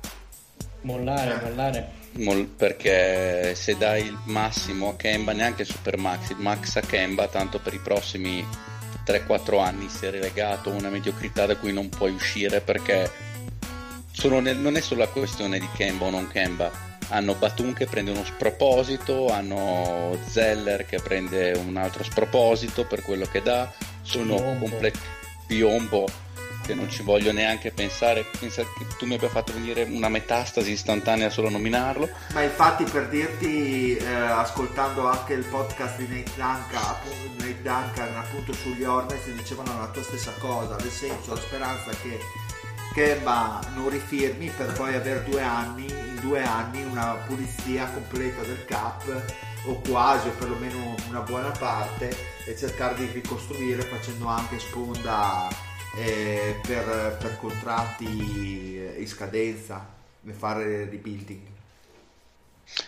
[0.81, 1.91] Mollare, mollare.
[2.13, 6.81] Mol- perché se dai il massimo a Kemba, neanche il super max, il max a
[6.81, 8.45] Kemba, tanto per i prossimi
[9.05, 13.09] 3-4 anni sei relegato a una mediocrità da cui non puoi uscire perché
[14.11, 16.85] sono nel- non è solo la questione di Kemba o non Kemba.
[17.09, 23.25] Hanno Batum che prende uno sproposito, hanno Zeller che prende un altro sproposito per quello
[23.25, 23.71] che dà,
[24.01, 24.65] sono Biombo.
[25.47, 26.25] Biombo
[26.67, 30.71] che non ci voglio neanche pensare, pensa che tu mi abbia fatto venire una metastasi
[30.71, 32.09] istantanea solo a nominarlo.
[32.33, 38.15] Ma infatti per dirti, eh, ascoltando anche il podcast di Nate Duncan, appunto, Nate Duncan
[38.17, 42.19] appunto sugli Hornets dicevano la tua stessa cosa, nel senso la speranza che
[42.93, 48.65] Kemba non rifirmi per poi avere due anni, in due anni una pulizia completa del
[48.65, 49.05] cap
[49.67, 52.15] o quasi o perlomeno una buona parte
[52.45, 55.47] e cercare di ricostruire facendo anche sponda
[55.95, 58.05] eh, per, per, contratti
[58.97, 59.85] in scadenza
[60.25, 61.55] e fare rebuilding.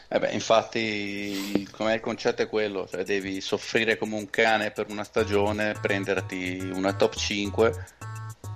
[0.09, 4.87] Eh beh, infatti, come il concetto è quello, cioè devi soffrire come un cane per
[4.89, 7.85] una stagione, prenderti una top 5,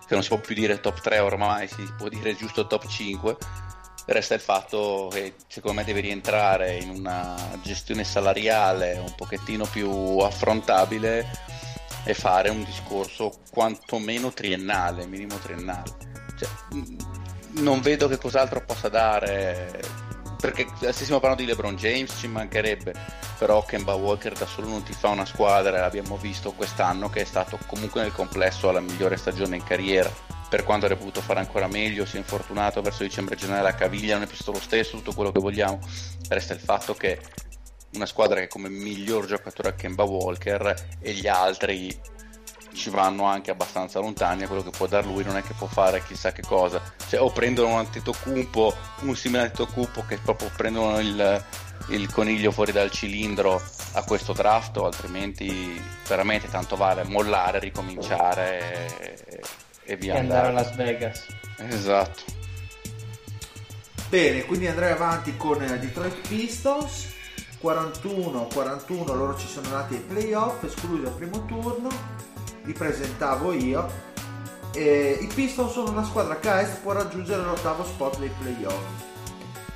[0.05, 3.37] che non si può più dire top 3 ormai, si può dire giusto top 5.
[4.05, 10.17] Resta il fatto che secondo me devi rientrare in una gestione salariale un pochettino più
[10.19, 11.25] affrontabile
[12.03, 15.95] e fare un discorso quantomeno triennale, minimo triennale.
[16.37, 16.49] Cioè,
[17.61, 19.79] non vedo che cos'altro possa dare
[20.43, 22.93] perché stessimo parlando di LeBron James ci mancherebbe
[23.37, 27.23] però Kemba Walker da solo non ti fa una squadra l'abbiamo visto quest'anno che è
[27.23, 30.11] stato comunque nel complesso la migliore stagione in carriera
[30.53, 34.13] per quanto avrei potuto fare ancora meglio si è infortunato verso dicembre generale la caviglia
[34.13, 35.79] non è più lo stesso tutto quello che vogliamo.
[36.29, 37.19] Resta il fatto che
[37.95, 41.99] una squadra che come miglior giocatore ha Kemba Walker e gli altri
[42.71, 45.65] ci vanno anche abbastanza lontani a quello che può dar lui non è che può
[45.65, 46.79] fare chissà che cosa.
[47.07, 51.45] Cioè, o prendono un antitocumpo un simile antitocumpo che proprio prendono il,
[51.87, 53.59] il coniglio fuori dal cilindro
[53.93, 59.41] a questo draft altrimenti veramente tanto vale mollare ricominciare e,
[59.85, 61.25] e via e andare a Las Vegas.
[61.57, 62.23] Esatto.
[64.09, 67.11] Bene quindi andrei avanti con Detroit Pistons.
[67.61, 71.89] 41-41 loro ci sono andati ai playoff esclusi al primo turno.
[72.63, 74.11] Li presentavo io.
[74.75, 78.81] E I Pistons sono una squadra che a est può raggiungere l'ottavo spot dei playoff.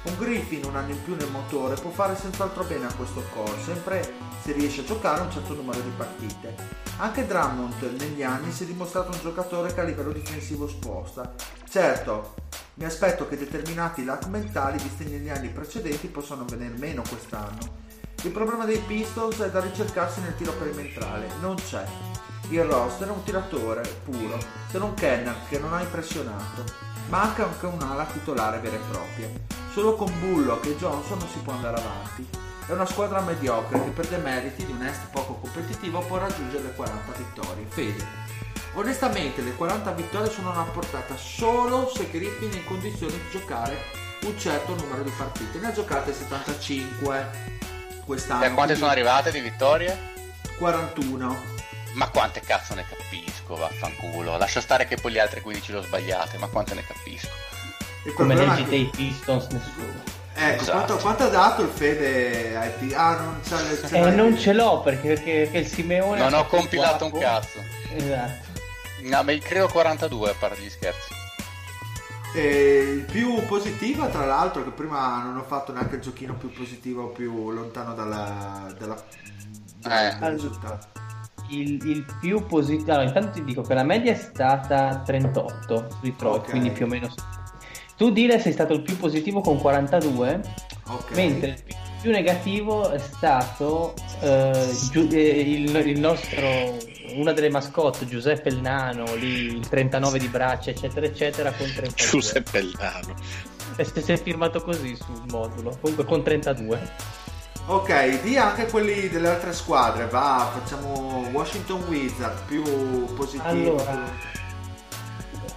[0.07, 3.61] Un Griffin un anno in più nel motore può fare senz'altro bene a questo core,
[3.61, 6.55] sempre se riesce a giocare un certo numero di partite.
[6.99, 11.34] Anche Drummond negli anni si è dimostrato un giocatore che a livello difensivo sposta.
[11.69, 12.35] Certo,
[12.75, 17.85] mi aspetto che determinati lack mentali visti negli anni precedenti possano venire meno quest'anno.
[18.23, 21.85] Il problema dei Pistons è da ricercarsi nel tiro perimetrale, non c'è.
[22.49, 24.38] Il roster è un tiratore puro,
[24.71, 26.86] se non Kennard che non ha impressionato.
[27.09, 29.29] Manca anche un'ala titolare vera e propria.
[29.71, 32.27] Solo con Bullock e Johnson non si può andare avanti.
[32.65, 36.73] È una squadra mediocre che per demeriti di un est poco competitivo può raggiungere le
[36.73, 37.65] 40 vittorie.
[37.69, 38.05] Fede.
[38.73, 43.77] Onestamente le 40 vittorie sono una portata solo se Griffin è in condizioni di giocare
[44.23, 45.59] un certo numero di partite.
[45.59, 47.29] Ne ha giocate 75
[48.05, 48.43] quest'anno.
[48.43, 49.97] E a quante sono arrivate di vittorie?
[50.57, 51.56] 41.
[51.98, 54.38] Ma quante cazzo ne capisco, vaffanculo.
[54.38, 57.30] Lascia stare che poi le altre 15 l'ho sbagliate, ma quante ne capisco.
[58.15, 58.69] Come leggi che...
[58.69, 60.03] dei Pistons nessuno.
[60.36, 60.72] Ecco, esatto.
[60.72, 62.94] quanto, quanto, ha dato il Fede ai P?
[62.95, 66.19] Ah, non, c'è, c'è eh, non ce l'ho perché, perché, perché il Simeone.
[66.19, 67.60] Non ho compilato un cazzo.
[67.91, 68.45] Esatto.
[69.02, 71.14] No, ma credo 42 a parte gli scherzi.
[72.36, 76.52] E il più positivo, tra l'altro, che prima non ho fatto neanche il giochino più
[76.53, 79.03] positivo, più lontano dalla, dalla,
[79.80, 80.30] dalla eh.
[80.30, 81.06] risultato
[81.49, 82.91] il, il, più positivo.
[82.91, 86.49] Allora, intanto ti dico che la media è stata 38 su Detroit, okay.
[86.49, 87.14] quindi più o meno.
[87.95, 90.41] Tu dire sei stato il più positivo con 42,
[90.88, 91.15] okay.
[91.15, 96.78] mentre il più negativo è stato eh, giu- eh, il, il, nostro
[97.15, 101.94] una delle mascotte Giuseppe il Nano lì il 39 di braccia eccetera eccetera con 32
[101.95, 103.15] Giuseppe il Nano
[103.78, 107.26] e si è firmato così sul modulo comunque con 32
[107.69, 112.64] Ok, di anche quelli delle altre squadre, va, facciamo Washington Wizards più
[113.14, 113.44] positivo.
[113.44, 114.03] Allora,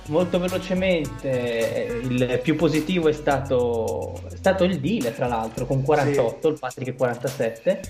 [0.06, 6.38] molto velocemente, il più positivo è stato, è stato il Dile, tra l'altro, con 48,
[6.40, 6.52] sì.
[6.52, 7.80] il Patrick 47.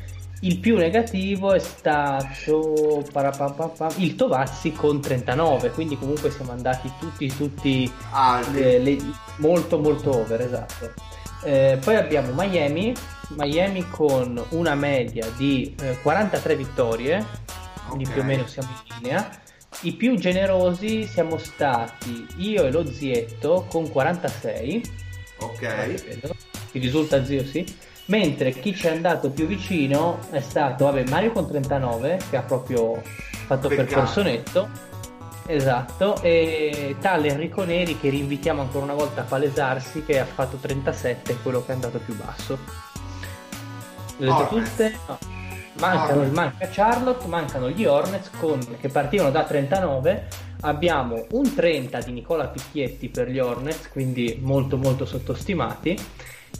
[0.42, 3.02] Il più negativo è stato
[3.96, 7.90] il Tovazzi con 39, quindi comunque siamo andati tutti, tutti
[8.52, 8.98] le, le,
[9.36, 10.92] molto molto over, esatto.
[11.42, 12.94] Eh, poi abbiamo Miami
[13.36, 17.24] Miami con una media di eh, 43 vittorie,
[17.86, 18.14] quindi okay.
[18.14, 19.30] più o meno siamo in linea.
[19.82, 24.82] I più generosi siamo stati io e lo zietto con 46.
[25.38, 26.20] Ok.
[26.72, 27.64] Ti risulta zio, sì.
[28.06, 32.42] Mentre chi ci è andato più vicino è stato vabbè, Mario con 39, che ha
[32.42, 33.00] proprio
[33.46, 33.88] fatto Peccato.
[33.88, 34.88] percorso netto.
[35.46, 40.58] Esatto, e tale Enrico Neri che rinvitiamo ancora una volta a palesarsi che ha fatto
[40.58, 42.89] 37, quello che è andato più basso.
[44.20, 44.98] Le ho tutte?
[45.06, 45.18] No.
[45.78, 50.28] Mancano, manca Charlotte, mancano gli Hornets con, che partivano da 39.
[50.62, 55.98] Abbiamo un 30 di Nicola Picchietti per gli Hornets, quindi molto molto sottostimati.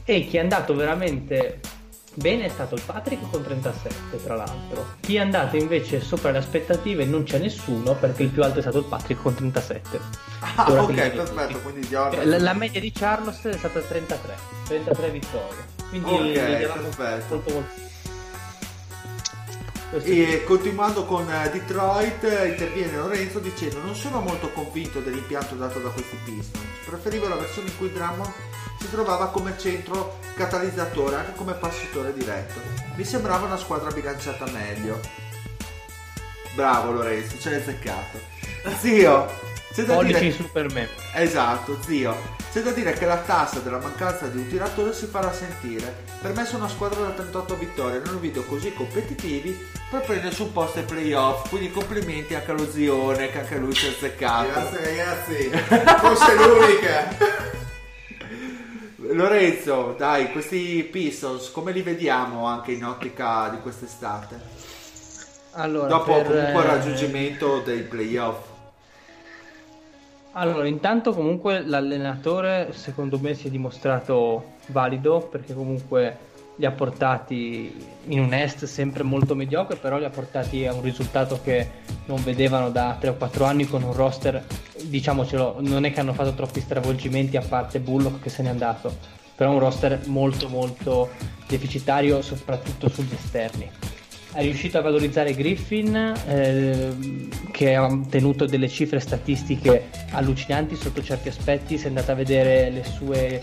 [0.05, 1.61] E chi è andato veramente
[2.15, 4.95] Bene è stato il Patrick con 37 tra l'altro.
[5.01, 8.63] Chi è andato invece sopra le aspettative non c'è nessuno perché il più alto è
[8.63, 10.01] stato il Patrick con 37.
[10.57, 12.25] Ah, Ora ok, perfetto, quindi di ordine.
[12.25, 14.35] La, la media di Charles è stata 33,
[14.67, 15.70] 33 vittorie.
[15.91, 17.89] Quindi Ok, perfetto.
[20.05, 25.89] E continuando con eh, Detroit, interviene Lorenzo dicendo non sono molto convinto dell'impianto dato da
[25.89, 26.65] questi Pistons.
[26.87, 28.33] Preferivo la versione in cui Drummond
[28.79, 32.61] si trovava come centro catalizzatore, anche come passatore diretto.
[32.95, 35.01] Mi sembrava una squadra bilanciata meglio.
[36.55, 38.19] Bravo Lorenzo, ce l'hai azzeccato.
[38.79, 39.27] Zio,
[39.73, 40.33] c'è da Pollici dire...
[40.33, 40.89] Superman.
[41.15, 42.17] Esatto, zio.
[42.53, 46.03] C'è da dire che la tassa della mancanza di un tiratore si farà sentire.
[46.21, 49.57] Per me sono una squadra da 38 vittorie, non vedo così competitivi
[49.89, 51.49] per prendersi un posto ai playoff.
[51.49, 54.49] Quindi complimenti anche allo zione che anche lui si è azzeccato.
[54.49, 55.51] Grazie ragazzi,
[56.01, 57.59] forse l'unica.
[59.13, 64.41] Lorenzo, dai, questi Pistons come li vediamo anche in ottica di quest'estate?
[65.53, 68.50] Allora, Dopo per, comunque il eh, raggiungimento dei playoff.
[70.33, 77.75] Allora, intanto comunque l'allenatore secondo me si è dimostrato valido perché comunque li ha portati
[78.07, 81.69] in un est sempre molto mediocre, però li ha portati a un risultato che
[82.05, 84.45] non vedevano da 3 o 4 anni con un roster,
[84.83, 88.95] diciamocelo, non è che hanno fatto troppi stravolgimenti a parte Bullock che se n'è andato,
[89.35, 91.09] però un roster molto molto
[91.49, 93.69] deficitario soprattutto sugli esterni
[94.33, 101.29] è riuscito a valorizzare Griffin ehm, che ha tenuto delle cifre statistiche allucinanti sotto certi
[101.29, 101.77] aspetti.
[101.77, 103.41] Se andate a vedere sue,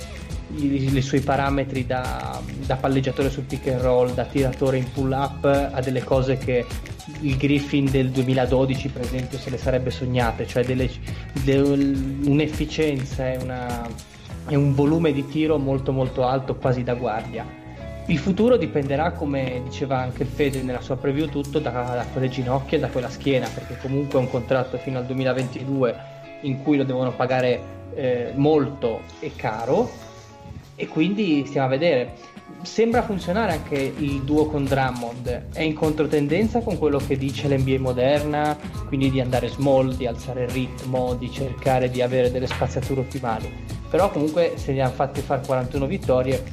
[0.56, 5.12] i, i suoi parametri da, da palleggiatore sul pick and roll da tiratore in pull
[5.12, 6.66] up ha delle cose che
[7.22, 10.48] il Griffin del 2012 per esempio se le sarebbe sognate.
[10.48, 10.90] Cioè delle,
[11.44, 13.86] de- un'efficienza e, una,
[14.48, 17.66] e un volume di tiro molto molto alto quasi da guardia
[18.08, 22.78] il futuro dipenderà, come diceva anche Fede nella sua preview, tutto da, da quelle ginocchia
[22.78, 25.96] e da quella schiena, perché comunque è un contratto fino al 2022
[26.42, 29.90] in cui lo devono pagare eh, molto e caro
[30.76, 32.14] e quindi stiamo a vedere.
[32.62, 37.80] Sembra funzionare anche il duo con Drummond, è in controtendenza con quello che dice l'NBA
[37.80, 38.58] moderna,
[38.88, 43.52] quindi di andare small, di alzare il ritmo, di cercare di avere delle spaziature ottimali.
[43.90, 46.44] Però comunque se gli hanno fatti fare 41 vittorie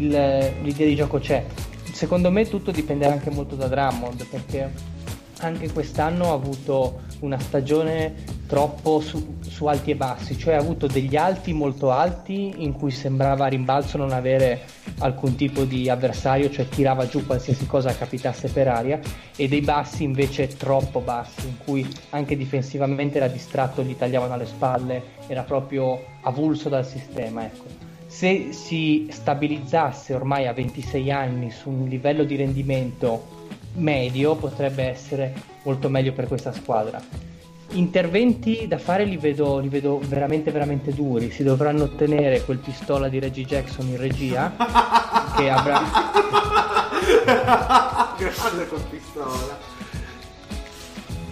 [0.00, 1.44] il- l'idea di gioco c'è.
[1.92, 4.98] Secondo me tutto dipende anche molto da Drummond perché
[5.40, 8.14] anche quest'anno ha avuto una stagione
[8.46, 12.90] troppo su, su alti e bassi, cioè ha avuto degli alti molto alti in cui
[12.90, 14.62] sembrava a rimbalzo non avere
[14.98, 19.00] alcun tipo di avversario, cioè tirava giù qualsiasi cosa capitasse per aria,
[19.36, 24.46] e dei bassi invece troppo bassi, in cui anche difensivamente era distratto, gli tagliavano alle
[24.46, 27.44] spalle, era proprio avulso dal sistema.
[27.44, 27.88] Ecco
[28.20, 33.38] se si stabilizzasse ormai a 26 anni su un livello di rendimento
[33.76, 35.32] medio potrebbe essere
[35.62, 37.00] molto meglio per questa squadra.
[37.70, 43.08] Interventi da fare li vedo, li vedo veramente veramente duri, si dovranno ottenere quel pistola
[43.08, 44.52] di Reggie Jackson in regia
[45.34, 45.80] che avrà
[48.18, 49.58] Grande con pistola.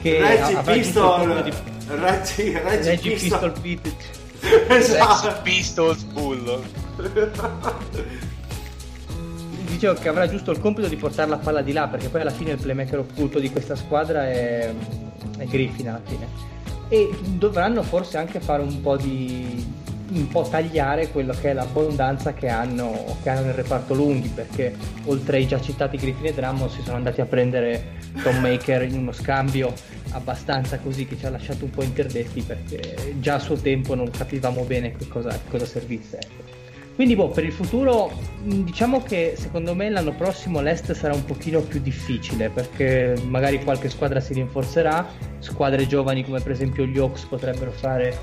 [0.00, 1.42] che Reggie avrà Pistol.
[1.42, 1.52] di-
[1.88, 3.52] Reggie, Reggie, Reggie Pistol.
[3.52, 4.17] Pistol Pit
[4.68, 5.40] Sex Esatto.
[5.42, 6.66] Pistols Bullock.
[9.68, 12.30] dicevo che avrà giusto il compito di portare la palla di là perché poi alla
[12.30, 14.72] fine il playmaker occulto di questa squadra è,
[15.36, 16.26] è Griffin alla fine
[16.88, 19.64] e dovranno forse anche fare un po' di
[20.10, 24.74] un po' tagliare quello che è l'abbondanza che hanno, che hanno nel reparto lunghi perché
[25.04, 28.94] oltre ai già citati Griffin e Drummond si sono andati a prendere Tom Maker in
[28.94, 29.72] uno scambio
[30.10, 34.10] abbastanza così che ci ha lasciato un po' interdetti perché già a suo tempo non
[34.10, 36.56] capivamo bene che cosa, che cosa servisse ecco.
[36.98, 38.10] Quindi boh, per il futuro
[38.42, 43.88] diciamo che secondo me l'anno prossimo l'Est sarà un pochino più difficile perché magari qualche
[43.88, 45.06] squadra si rinforzerà,
[45.38, 48.18] squadre giovani come per esempio gli Hawks potrebbero fare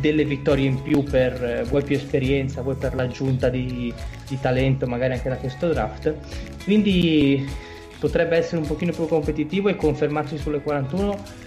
[0.00, 3.92] delle vittorie in più per eh, vuoi più esperienza, vuoi per l'aggiunta di,
[4.26, 6.14] di talento magari anche da questo draft.
[6.64, 7.48] Quindi
[7.98, 11.46] potrebbe essere un pochino più competitivo e confermarsi sulle 41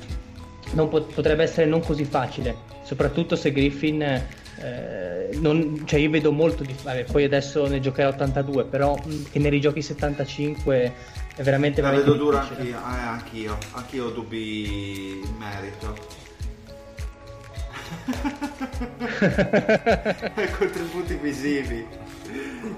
[0.74, 6.32] non pot- potrebbe essere non così facile, soprattutto se Griffin eh, non- cioè io vedo
[6.32, 10.94] molto di vabbè, poi adesso ne giocherà 82 però mh, che ne rigiochi 75
[11.36, 16.21] è veramente, La veramente vedo dura anch'io, eh, anch'io, anch'io ho dubbi in merito.
[20.36, 21.88] I contributi visivi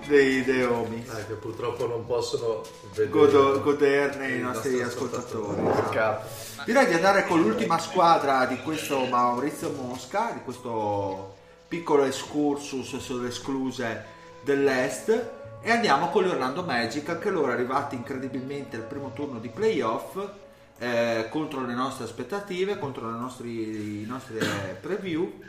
[0.07, 1.05] dei, dei Omi.
[1.05, 2.61] Eh, che purtroppo non possono
[3.09, 5.61] Godo- goderne i nostri ascoltatori.
[5.61, 5.81] esatto.
[5.89, 6.27] Peccato.
[6.65, 11.35] Direi di andare con l'ultima squadra di questo Maurizio Mosca, di questo
[11.67, 14.05] piccolo excursus sulle escluse
[14.43, 15.29] dell'Est
[15.61, 20.17] E andiamo con gli Orlando Magic, anche loro arrivati incredibilmente al primo turno di playoff
[20.83, 25.41] eh, contro le nostre aspettative, contro le nostri, i nostri eh, preview.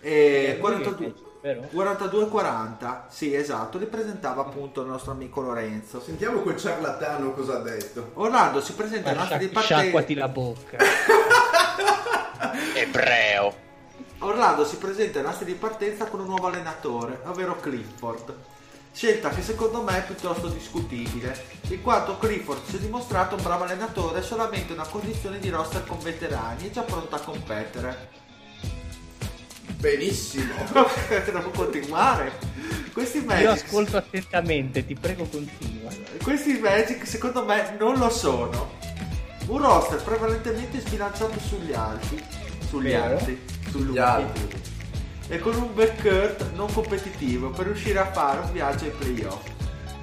[0.00, 1.68] E 42 vero?
[1.72, 6.00] 42-40, sì esatto, li presentava appunto il nostro amico Lorenzo.
[6.00, 8.12] Sentiamo quel ciarlatano cosa ha detto.
[8.14, 10.20] Orlando si presenta nastri di sciac- sciacquati partenza.
[10.20, 10.76] la bocca.
[12.80, 13.66] Ebreo.
[14.20, 18.34] Orlando si presenta ai nastri di partenza con un nuovo allenatore, ovvero Clifford.
[18.98, 23.62] Scelta che secondo me è piuttosto discutibile, in quanto Clifford si è dimostrato un bravo
[23.62, 28.08] allenatore solamente in una condizione di roster con veterani e già pronto a competere.
[29.76, 30.52] Benissimo.
[31.24, 32.40] Devo continuare.
[32.92, 35.92] Questi Io Magic, ascolto attentamente, ti prego continua.
[36.20, 38.72] questi Magic secondo me non lo sono.
[39.46, 42.20] Un roster prevalentemente sbilanciato sugli alti,
[42.68, 44.77] sugli alti, sugli altri.
[45.28, 49.46] E con un backcourt non competitivo per riuscire a fare un viaggio ai playoff.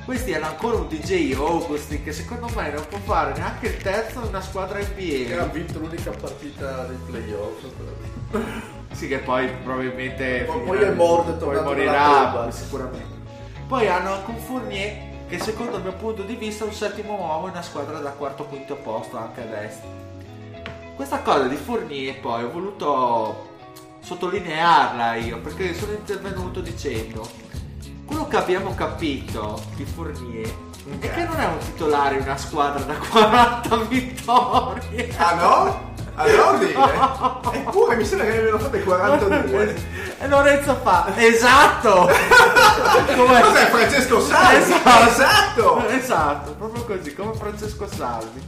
[0.05, 4.19] Questi hanno ancora un DJ Augustin che secondo me non può fare neanche il terzo
[4.19, 5.51] in una squadra Che ha NBA.
[5.51, 7.63] vinto l'unica partita dei playoff.
[8.95, 13.13] Sì, che poi probabilmente Poi- finirà- poi è morto, poi morirà sicuramente.
[13.67, 14.93] Poi hanno anche un Fournier
[15.27, 18.11] che secondo il mio punto di vista è un settimo uomo in una squadra da
[18.11, 19.81] quarto quinto posto anche ad est.
[20.95, 23.54] Questa cosa di Fournier poi ho voluto
[24.05, 27.27] sottolinearla io perché sono intervenuto dicendo
[28.05, 30.53] quello che abbiamo capito di Fournier
[30.99, 35.11] è che non è un titolare una squadra da 40 vittorie.
[35.17, 35.93] Ah no?
[36.13, 36.73] Allora dire?
[37.51, 39.93] Eppure mi sembra che ne abbiano fatte 42.
[40.17, 42.07] E Lorenzo fa esatto
[43.17, 44.61] Come- Cos'è Francesco Salvi?
[44.61, 45.09] Esatto.
[45.09, 45.87] Esatto.
[45.89, 48.41] esatto proprio così come Francesco Salvi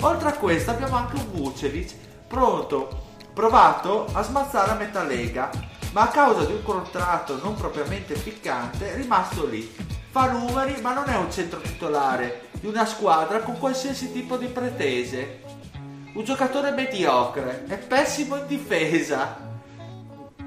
[0.00, 1.94] oltre a questo abbiamo anche un Vucevic
[2.26, 3.05] pronto
[3.36, 5.50] provato a smazzare a metà lega
[5.92, 9.74] ma a causa di un contratto non propriamente ficcante è rimasto lì
[10.10, 14.46] fa numeri ma non è un centro titolare di una squadra con qualsiasi tipo di
[14.46, 15.42] pretese
[16.14, 19.44] un giocatore mediocre è pessimo in difesa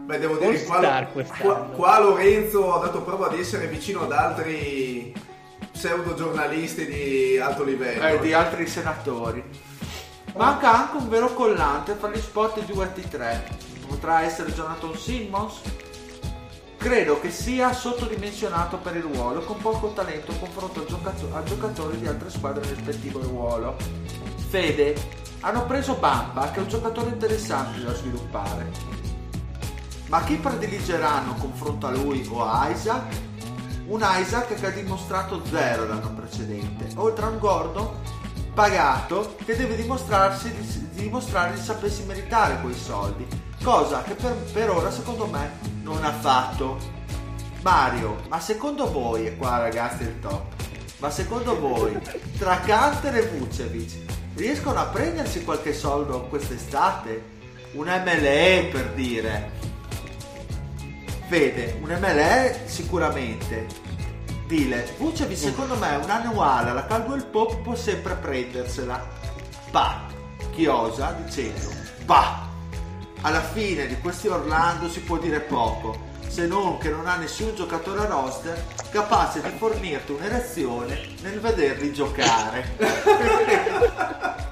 [0.09, 1.07] Beh, devo dire che qua,
[1.37, 5.13] qua, qua Lorenzo ha dato prova di essere vicino ad altri
[5.71, 8.01] pseudo giornalisti di alto livello.
[8.07, 9.43] eh, di altri senatori.
[10.35, 13.87] Manca anche un vero collante fra gli spot di UT3.
[13.87, 15.61] Potrà essere Jonathan Simmons?
[16.77, 21.99] Credo che sia sottodimensionato per il ruolo, con poco talento confronto a, giocato- a giocatori
[21.99, 23.75] di altre squadre nel rispettivo ruolo.
[24.49, 24.95] Fede,
[25.41, 28.71] hanno preso Bamba, che è un giocatore interessante da sviluppare.
[30.07, 33.17] Ma chi prediligeranno confronto a lui o a Isaac?
[33.87, 37.89] Un Isaac che ha dimostrato zero l'anno precedente, oltre a un Gordon
[38.59, 43.25] pagato che deve dimostrarsi di, di dimostrare di sapersi meritare quei soldi,
[43.63, 45.49] cosa che per, per ora secondo me
[45.81, 46.77] non ha fatto.
[47.61, 50.53] Mario, ma secondo voi, e qua ragazzi il top,
[50.97, 51.97] ma secondo voi
[52.37, 53.97] tra Canter e Vucevic
[54.35, 57.37] riescono a prendersi qualche soldo quest'estate?
[57.75, 59.51] Un MLE per dire.
[61.29, 63.88] Vede, un MLE sicuramente.
[64.49, 68.99] Dile, Vucevic secondo me un annuale alla Caldwell Pop può sempre prendersela.
[69.69, 70.07] Pa,
[70.49, 71.69] chiosa dicendo,
[72.05, 72.47] pa.
[73.21, 75.95] Alla fine di questi Orlando si può dire poco,
[76.27, 78.59] se non che non ha nessun giocatore a roster
[78.89, 82.75] capace di fornirti un'erezione nel vederli giocare.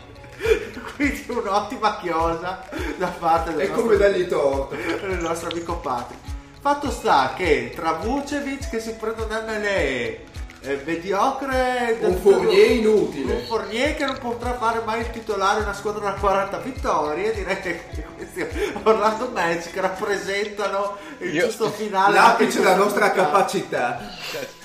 [0.95, 2.63] Quindi un'ottima chiosa
[2.97, 4.75] da parte del E nostro- come dargli torto?
[4.75, 6.26] del nostro amico Patrick.
[6.59, 10.25] Fatto sta che tra Vucevic che si prende un MLE
[10.61, 13.33] eh, mediocre Un Fournier inutile.
[13.33, 17.59] un Fournier che non potrà fare mai il titolare una squadra da 40 vittorie direi
[17.61, 17.81] che
[18.15, 18.45] questi
[18.83, 23.99] Orlando Magic rappresentano il Io- giusto finale L'apice della nostra capacità.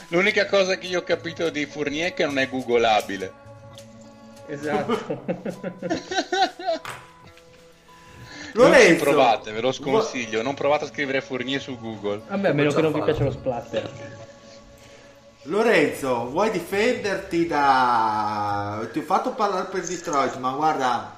[0.08, 3.32] L'unica cosa che io ho capito di Fournier è che non è googolabile.
[4.46, 5.24] Esatto.
[8.54, 10.42] Non ci Lorenzo, provate, ve lo sconsiglio.
[10.42, 12.22] Non provate a scrivere Fournier su Google.
[12.28, 13.90] Vabbè, a meno che non vi piace lo splatter.
[15.44, 18.86] Lorenzo, vuoi difenderti da...
[18.92, 21.14] Ti ho fatto parlare per Detroit, ma guarda,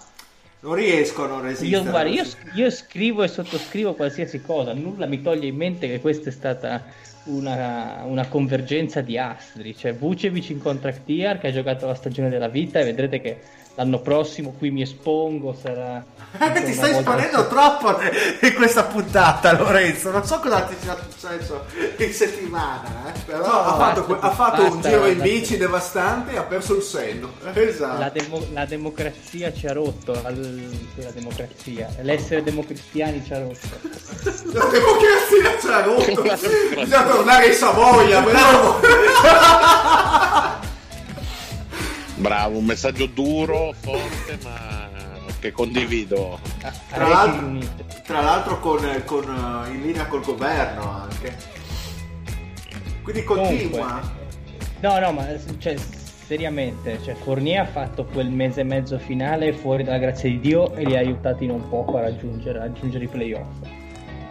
[0.60, 1.82] non riesco a non resistere.
[1.82, 2.24] Io, guarda, io,
[2.54, 6.84] io scrivo e sottoscrivo qualsiasi cosa, nulla mi toglie in mente che questa è stata
[7.24, 9.76] una, una convergenza di astri.
[9.76, 13.40] Cioè, Vucevic in contract year che ha giocato la stagione della vita e vedrete che
[13.76, 16.04] l'anno prossimo qui mi espongo, sarà...
[16.38, 17.96] Eh, ti stai esponendo troppo
[18.40, 20.10] in questa puntata, Lorenzo.
[20.10, 21.64] Non so cosa ti sia successo
[21.98, 23.46] in settimana, eh, però.
[23.46, 25.32] No, ha fatto, basta, ha fatto un basta, giro in basta.
[25.32, 27.32] bici devastante e ha perso il senno.
[27.54, 27.98] Esatto.
[27.98, 30.32] La, demo- la democrazia ci ha rotto, la
[31.12, 33.68] democrazia, l'essere democristiani ci ha rotto.
[34.52, 36.22] La democrazia ci ha rotto.
[36.74, 38.80] Bisogna tornare in Savoia, bravo!
[42.16, 44.84] Bravo, un messaggio duro, forte, ma
[45.44, 46.38] che condivido.
[46.88, 47.58] Tra l'altro,
[48.02, 49.24] tra l'altro con, con,
[49.70, 51.36] in linea col governo anche.
[53.02, 54.00] Quindi continua.
[54.80, 55.26] No, no, ma
[55.58, 60.40] cioè, seriamente, cioè, Fournier ha fatto quel mese e mezzo finale fuori dalla grazia di
[60.40, 63.66] Dio e li ha aiutati non poco a raggiungere, a raggiungere i playoff.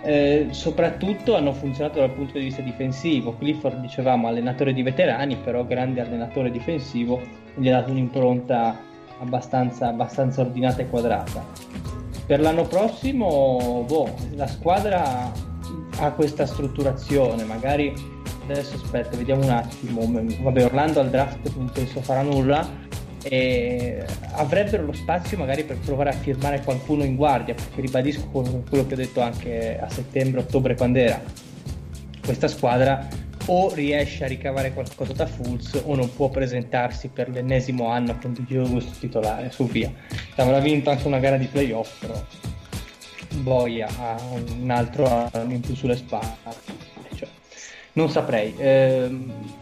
[0.01, 3.37] Eh, soprattutto hanno funzionato dal punto di vista difensivo.
[3.37, 7.21] Clifford, dicevamo, allenatore di veterani, però grande allenatore difensivo,
[7.55, 8.77] gli ha dato un'impronta
[9.19, 11.45] abbastanza, abbastanza ordinata e quadrata.
[12.25, 15.31] Per l'anno prossimo, boh, la squadra
[15.99, 17.93] ha questa strutturazione, magari
[18.43, 20.01] adesso aspetta, vediamo un attimo.
[20.41, 22.81] Vabbè, Orlando al draft non penso farà nulla.
[23.25, 28.63] E avrebbero lo spazio magari per provare a firmare qualcuno in guardia, perché ribadisco quello
[28.87, 31.21] che ho detto anche a settembre, ottobre, quando era.
[32.25, 33.07] Questa squadra
[33.45, 38.33] o riesce a ricavare qualcosa da Fulz o non può presentarsi per l'ennesimo anno con
[38.71, 39.91] questo titolare, su via.
[40.35, 42.21] Avrà vinto anche una gara di playoff, però
[43.41, 46.82] Boia ha un altro anno in più sulle spalle.
[47.95, 48.55] Non saprei.
[48.57, 49.07] Eh,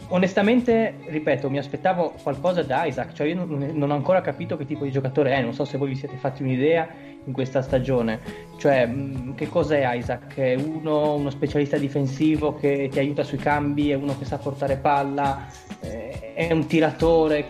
[0.08, 4.66] onestamente, ripeto, mi aspettavo qualcosa da Isaac, cioè io non, non ho ancora capito che
[4.66, 6.88] tipo di giocatore è, non so se voi vi siete fatti un'idea
[7.26, 8.20] in questa stagione.
[8.58, 8.90] Cioè,
[9.36, 10.36] che cos'è Isaac?
[10.36, 14.78] È uno, uno specialista difensivo che ti aiuta sui cambi, è uno che sa portare
[14.78, 15.48] palla,
[15.82, 17.50] eh, è un tiratore.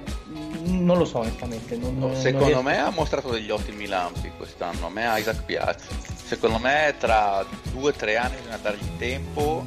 [0.64, 1.78] Non lo so onestamente.
[1.78, 2.64] Non, non Secondo riesco...
[2.64, 4.88] me ha mostrato degli ottimi lampi quest'anno.
[4.88, 5.86] A me Isaac piace.
[6.16, 9.64] Secondo me tra due o tre anni bisogna dargli tempo.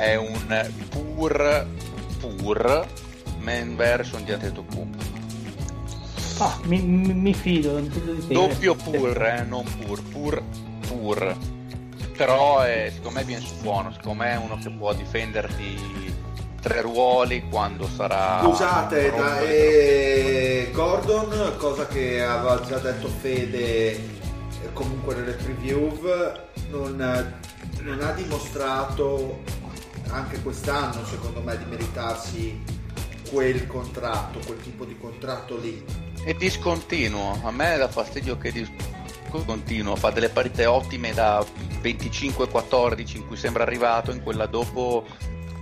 [0.00, 1.66] È un pur
[2.18, 2.86] pur
[3.40, 5.04] man version di Antetokounmpo
[6.38, 7.90] Ah, mi, mi, mi fido, di
[8.26, 8.32] te.
[8.32, 10.42] Doppio pur, eh, non pur, pur,
[10.88, 11.36] pur.
[12.16, 16.14] Però è, secondo me viene su buono, secondo me è uno che può difenderti
[16.62, 18.40] tre ruoli quando sarà...
[18.42, 25.94] Scusate, da, e Gordon, cosa che aveva già detto Fede eh, comunque nelle preview,
[26.70, 26.96] non,
[27.82, 29.60] non ha dimostrato
[30.10, 32.62] anche quest'anno secondo me di meritarsi
[33.30, 35.84] quel contratto, quel tipo di contratto lì.
[36.24, 41.44] È discontinuo, a me dà fastidio che è discontinuo, fa delle partite ottime da
[41.82, 45.06] 25-14 in cui sembra arrivato, in quella dopo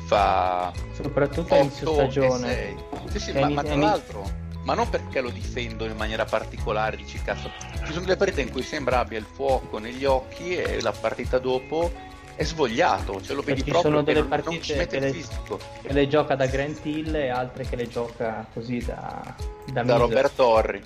[0.07, 0.73] fa...
[0.93, 2.75] Soprattutto inizio stagione.
[3.11, 7.19] Sì, sì, ma, ma tra l'altro ma non perché lo difendo in maniera particolare, dici
[7.23, 7.51] cazzo,
[7.87, 11.39] ci sono delle partite in cui sembra abbia il fuoco negli occhi e la partita
[11.39, 11.91] dopo
[12.39, 16.37] è svogliato, ce lo vedi ci proprio sono delle partite che le, che le, gioca
[16.37, 19.35] da Grant Hill e altre che le gioca così da
[19.67, 20.81] da, da Roberto Orri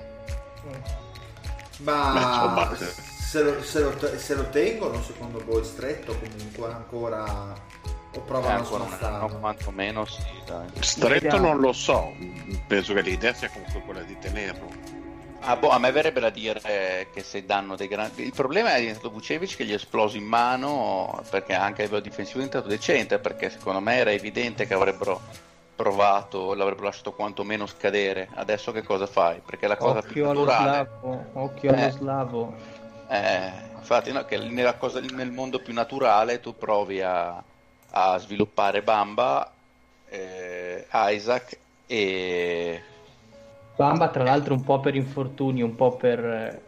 [1.81, 7.55] ma Beh, se, lo, se, lo, se lo tengono secondo voi stretto comunque ancora
[8.15, 10.69] o provano eh, a smastarlo quantomeno sì dai.
[10.81, 12.15] stretto non lo so
[12.66, 14.91] penso che l'idea sia comunque quella di tenerlo
[15.44, 18.23] Ah, boh, a me verrebbe da dire che se danno dei grandi.
[18.23, 22.02] Il problema è diventato Vucevic che gli è esploso in mano perché anche a livello
[22.02, 23.19] difensivo è diventato decente.
[23.19, 25.20] Perché secondo me era evidente che avrebbero
[25.74, 28.28] provato, l'avrebbero lasciato quantomeno scadere.
[28.35, 29.40] Adesso che cosa fai?
[29.44, 30.70] Perché la cosa occhio più naturale.
[30.70, 32.55] Slavo, occhio allo eh, slavo.
[33.09, 37.43] Eh, infatti, no, che cosa, nel mondo più naturale tu provi a,
[37.90, 39.51] a sviluppare Bamba,
[40.09, 42.82] eh, Isaac e
[43.77, 46.62] Bamba tra l'altro un po' per infortuni, un po' per eh,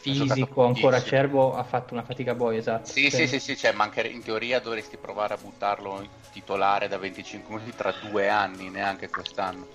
[0.00, 4.08] fisico ancora acerbo ha fatto una fatica boia esatto sì sì sì, sì cioè, mancare,
[4.08, 9.08] in teoria dovresti provare a buttarlo in titolare da 25 minuti tra due anni neanche
[9.08, 9.66] quest'anno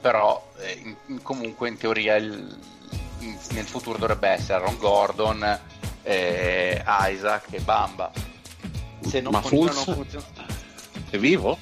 [0.00, 2.58] però eh, in, comunque in teoria il,
[3.20, 5.60] in, nel futuro dovrebbe essere Aaron Gordon
[6.02, 8.10] eh, Isaac e Bamba
[9.00, 10.22] se non Ma funzionano funzion...
[11.10, 11.56] è vivo?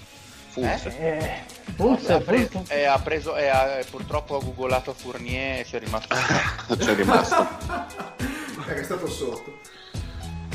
[0.49, 0.87] Fulz?
[0.87, 1.56] Eh?
[1.77, 2.75] Eh Forse, ha, preso, forse.
[2.75, 6.17] È, ha preso, è, ha, purtroppo ha googolato Fournier e ci è rimasto.
[6.79, 7.49] ci è rimasto.
[8.67, 9.59] è stato sotto.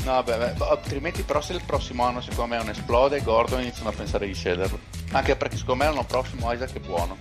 [0.04, 3.92] No, vabbè, altrimenti però se il prossimo anno secondo me non esplode, Gordon iniziano a
[3.92, 4.78] pensare di cederlo.
[5.12, 7.16] Anche perché secondo me l'anno prossimo Isaac è buono.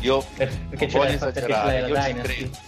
[0.00, 2.58] Io perché non voglio esagerare, io ci credo.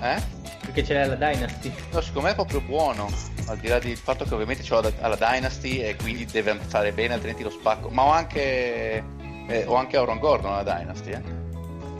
[0.00, 0.22] Eh?
[0.60, 1.72] Perché ce l'hai la Dynasty?
[1.92, 3.08] No, secondo me è proprio buono.
[3.46, 6.92] Al di là del fatto che ovviamente ce l'ho alla Dynasty e quindi deve fare
[6.92, 7.88] bene, altrimenti lo spacco.
[7.90, 9.04] Ma ho anche
[9.46, 11.10] eh, o anche Aaron Gordon alla Dynasty.
[11.10, 11.22] Eh.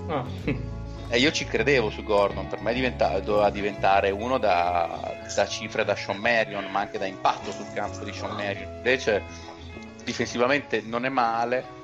[0.09, 0.27] Oh.
[1.09, 5.85] e io ci credevo su Gordon, per me diventa, doveva diventare uno da, da cifre
[5.85, 8.77] da Sean Marion, ma anche da impatto sul campo di Sean Marion.
[8.77, 9.23] Invece
[10.05, 11.75] difensivamente non è male,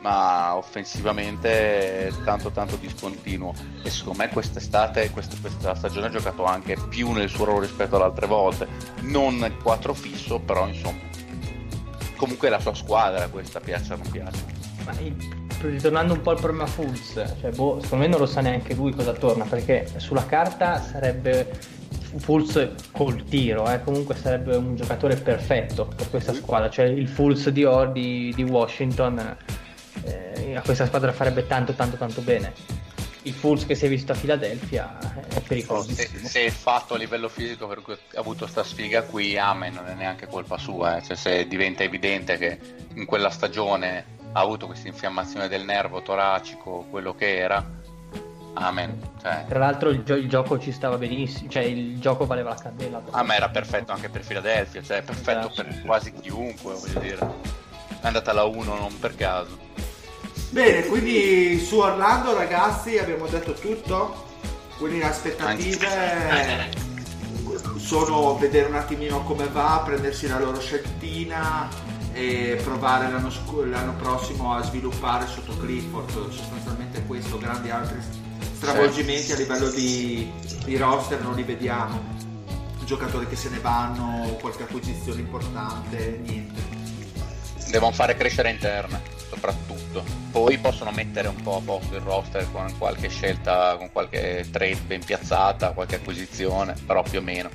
[0.00, 6.76] ma offensivamente tanto tanto discontinuo e secondo me quest'estate questa, questa, stagione ha giocato anche
[6.88, 8.68] più nel suo ruolo rispetto alle altre volte
[9.00, 11.00] non 4 fisso però insomma
[12.18, 14.57] comunque la sua squadra questa piace o non piace.
[15.60, 18.92] Ritornando un po' al problema Fulz, cioè, boh, secondo me non lo sa neanche lui
[18.92, 21.50] cosa torna, perché sulla carta sarebbe
[22.16, 27.48] Fulz col tiro, eh, comunque sarebbe un giocatore perfetto per questa squadra, cioè il Fulz
[27.48, 29.36] di, di, di Washington
[30.04, 32.52] eh, a questa squadra farebbe tanto tanto tanto bene.
[33.22, 34.96] Il Fulz che si è visto a Filadelfia
[35.28, 35.92] è pericoloso.
[35.92, 39.74] Se, se, è fatto a livello fisico per cui ha avuto sta sfiga qui, amen,
[39.74, 40.96] non è neanche colpa sua.
[40.96, 41.02] Eh.
[41.02, 42.58] Cioè, se diventa evidente che
[42.94, 47.64] in quella stagione ha avuto questa infiammazione del nervo toracico, quello che era,
[48.60, 49.00] Amen.
[49.22, 49.44] Cioè...
[49.48, 53.02] Tra l'altro il, gio- il, gioco ci stava benissimo, cioè il gioco valeva la candela.
[53.10, 55.64] Ah, ma era perfetto anche per Philadelphia, cioè perfetto Grazie.
[55.64, 57.18] per quasi chiunque, voglio dire.
[58.00, 59.56] È andata alla 1 non per caso.
[60.50, 64.26] Bene, quindi su Orlando ragazzi abbiamo detto tutto,
[64.78, 66.86] quindi le aspettative
[67.76, 71.68] sono vedere un attimino come va, prendersi la loro sceltina
[72.12, 76.30] e provare l'anno, sc- l'anno prossimo a sviluppare sotto Clifford.
[76.30, 77.98] Sostanzialmente questo, grandi altri
[78.54, 80.30] stravolgimenti a livello di,
[80.64, 82.16] di roster non li vediamo.
[82.84, 86.76] Giocatori che se ne vanno qualche acquisizione importante niente.
[87.70, 88.98] Devono fare crescere interna
[89.28, 90.02] soprattutto.
[90.30, 94.80] Poi possono mettere un po' a posto il roster con qualche scelta con qualche trade
[94.86, 97.50] ben piazzata qualche acquisizione però più o meno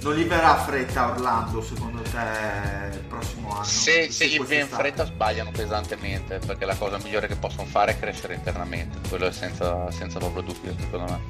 [0.00, 3.64] non gli verrà fretta Orlando secondo te il prossimo anno?
[3.64, 7.92] Se, se gli viene in fretta sbagliano pesantemente perché la cosa migliore che possono fare
[7.92, 11.20] è crescere internamente, quello è senza, senza proprio dubbio secondo me.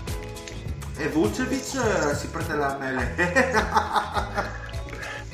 [0.96, 3.14] E Vucevic eh, si prende la mele.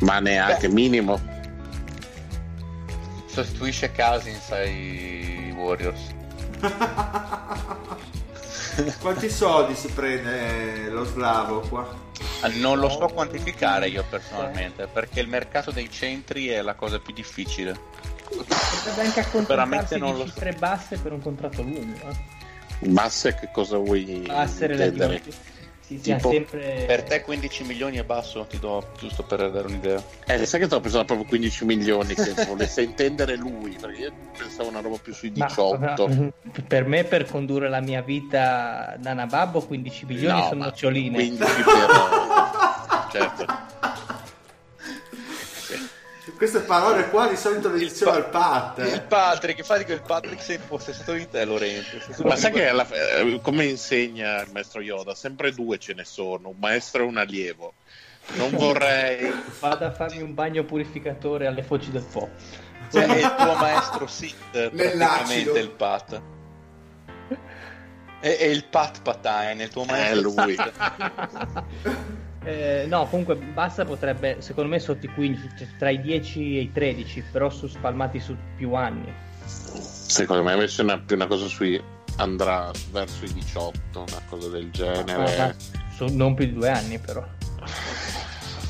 [0.01, 0.75] Ma neanche Beh.
[0.75, 1.21] minimo.
[3.27, 6.01] Sostituisce Cousins ai Warriors.
[9.01, 12.03] Quanti soldi si prende lo slavo qua?
[12.41, 16.99] Ah, non lo so quantificare io personalmente, perché il mercato dei centri è la cosa
[16.99, 17.79] più difficile.
[18.25, 20.59] Potrebbe anche accontentarsi di cifre so.
[20.59, 22.09] basse per un contratto lungo.
[22.09, 22.89] Eh?
[22.89, 25.53] Basse che cosa vuoi Basse relativamente.
[25.87, 26.85] Sì, tipo, sempre...
[26.87, 30.03] Per te 15 milioni è basso, ti do giusto per dare un'idea.
[30.27, 34.71] Eh, sai che stavo pensando proprio 15 milioni, che volesse intendere lui, perché io pensavo
[34.71, 36.09] una roba più sui 18.
[36.09, 36.33] Ma,
[36.67, 41.17] per me, per condurre la mia vita da nababbo, 15 milioni no, sono noccioline.
[41.17, 43.13] 15 per...
[43.13, 43.64] certo
[46.45, 48.93] queste parole qua di solito le diceva il, pa- il Pat.
[48.93, 51.97] Il Patrick, infatti quel Patrick sei fosse stato di te Lorenzo.
[52.25, 56.51] Ma sai che alla, eh, come insegna il maestro Yoda, sempre due ce ne sono,
[56.51, 57.73] un maestro e un allievo.
[58.35, 59.33] Non vorrei...
[59.59, 62.29] Vado a farmi un bagno purificatore alle foci del Po.
[62.93, 66.23] Cioè, è il tuo maestro Sid, praticamente il Pat.
[68.21, 70.19] È, è il Pat Patine, il tuo maestro.
[70.19, 70.57] È lui.
[72.45, 76.61] Eh, no, comunque Bassa potrebbe, secondo me, sotto i 15, cioè tra i 10 e
[76.61, 79.13] i 13, però su spalmati su più anni.
[79.45, 81.83] Secondo me invece una, più una cosa sui
[82.17, 85.39] andrà verso i 18, una cosa del genere.
[85.39, 85.55] Ah,
[85.95, 87.27] su, non più di due anni, però.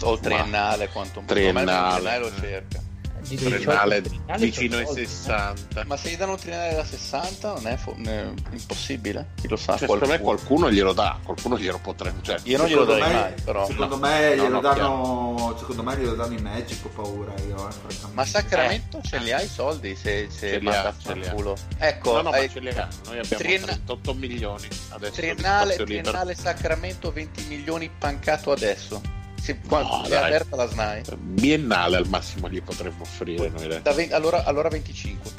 [0.00, 2.18] O triennale, quanto un triennale.
[2.18, 2.83] lo cerca
[3.26, 4.02] di triennale
[4.36, 8.26] vicino ai 60 ma se gli danno un triennale da 60 non è, fo- è
[8.50, 9.30] impossibile.
[9.40, 12.66] Chi lo sa cioè, secondo me qualcuno glielo dà qualcuno glielo potrebbe cioè, io non
[12.66, 13.66] glielo darei mai però.
[13.66, 17.68] secondo, no, me, glielo no, danno, secondo me glielo danno in Magic ho paura io
[17.68, 19.02] eh, ma Sacramento eh.
[19.02, 22.34] ce li ha i soldi se, se ce manda a far culo ecco no, no,
[22.34, 22.88] eh, ce li ha.
[23.06, 23.66] Noi abbiamo trienna...
[23.66, 30.56] 38 milioni adesso triennale, triennale Sacramento 20 milioni pancato adesso se, quando no, è aperta
[30.56, 35.30] la SNAI biennale al massimo gli potremmo offrire noi 20, allora, allora 25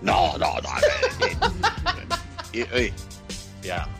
[0.00, 0.68] no no no
[2.52, 2.92] eh, eh,
[3.58, 3.98] piano.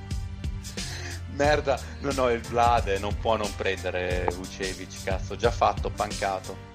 [1.34, 6.68] Merda no no il Vlade non può non prendere Vucevic cazzo già fatto pancato.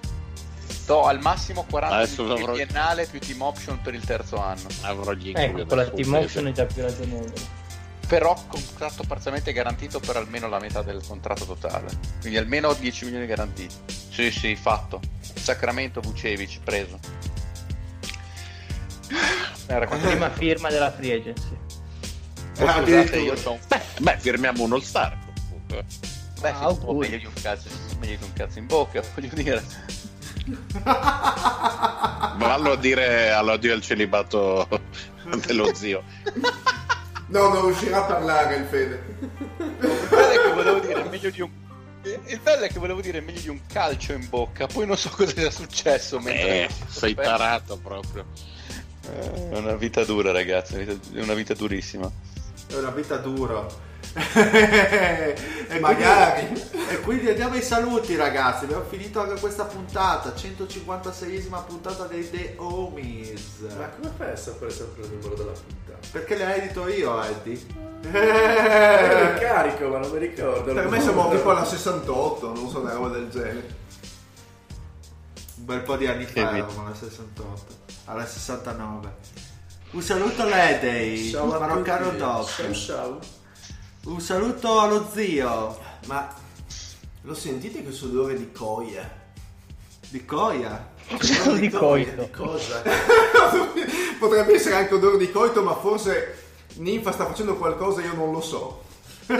[0.84, 2.52] Do al massimo 40 Adesso avrò...
[2.52, 4.68] biennale più team option per il terzo anno.
[4.82, 7.64] Avrò gli ecco con la team option è già più ragionevole
[8.06, 11.88] però contratto parzialmente garantito per almeno la metà del contratto totale.
[12.20, 13.74] Quindi almeno 10 milioni garantiti.
[14.10, 15.00] Sì, sì, fatto.
[15.20, 16.98] Sacramento Vucevic preso.
[19.66, 21.56] Era la prima firma della free agency.
[22.58, 23.58] Oh, scusate, io un...
[23.68, 25.14] beh, beh, firmiamo uno star
[26.40, 27.68] Beh, ah, sì, meglio, di un cazzo,
[27.98, 29.62] meglio di un cazzo in bocca, voglio dire.
[32.36, 34.68] Vallo a dire all'addio al celibato
[35.44, 36.02] dello zio.
[37.28, 39.02] No, non riuscirà a parlare il Fede.
[39.58, 41.50] Il bello è che volevo dire meglio di un
[42.06, 45.10] il bello è che volevo dire meglio di un calcio in bocca, poi non so
[45.10, 46.20] cosa sia successo.
[46.24, 48.26] Eh, sei tarato proprio.
[49.10, 50.76] Eh, è una vita dura, ragazzi.
[50.76, 52.08] È una vita durissima.
[52.68, 53.66] È una vita dura.
[54.34, 56.46] e Magari.
[56.46, 58.64] Quindi, e quindi andiamo ai saluti ragazzi.
[58.64, 63.66] Abbiamo finito anche questa puntata, 156esima puntata dei The Homies.
[63.76, 65.85] Ma come fai a sapere sempre il numero della puntata?
[66.12, 67.84] Perché le edito io, Eddie?
[68.02, 70.72] Eh, il carico, ma non mi ricordo.
[70.72, 73.74] Per me siamo tipo alla 68, non so, una roba del genere.
[75.56, 76.58] Un bel po' di anni fa vedi.
[76.58, 77.74] eravamo alla 68,
[78.04, 79.14] alla 69.
[79.92, 82.18] Un saluto a Ledey, Ciao a Maroccano tutti.
[82.18, 83.18] Ciao ciao.
[84.04, 86.32] Un saluto allo zio Ma
[87.22, 89.24] lo sentite questo odore di coia?
[90.08, 90.94] di Coia.
[91.58, 92.28] Di coito.
[92.30, 92.82] Cosa?
[94.18, 96.44] Potrebbe essere anche odore di coito, ma forse
[96.76, 98.82] Ninfa sta facendo qualcosa io non lo so.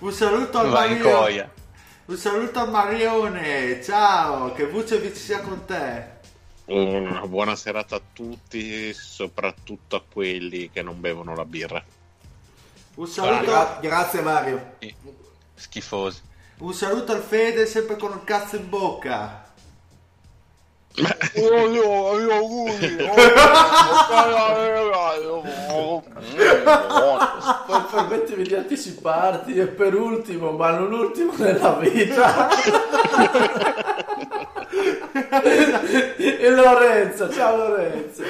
[0.00, 1.50] Un saluto in Mario.
[2.06, 3.82] Un saluto a Marione.
[3.82, 6.18] Ciao, che Vucevic sia con te.
[6.66, 11.84] Una buona serata a tutti, soprattutto a quelli che non bevono la birra.
[12.94, 14.76] Un saluto, Gra- grazie Mario.
[15.54, 16.20] Schifosi.
[16.60, 19.48] Un saluto al Fede sempre con il cazzo in bocca.
[27.66, 32.48] Poi permettimi di anticiparti e per ultimo, ma non ultimo nella vita.
[36.16, 38.22] e Lorenzo, ciao Lorenzo.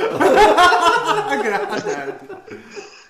[1.43, 2.19] Grazie.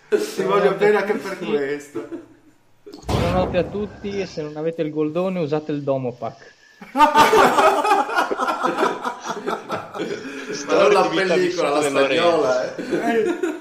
[0.09, 2.09] Ti voglio bene anche per questo.
[3.07, 6.55] Buonanotte a tutti e se non avete il goldone usate il Domopack.
[6.93, 7.13] Ma
[10.67, 13.59] non la pellicola, la stagnola, eh.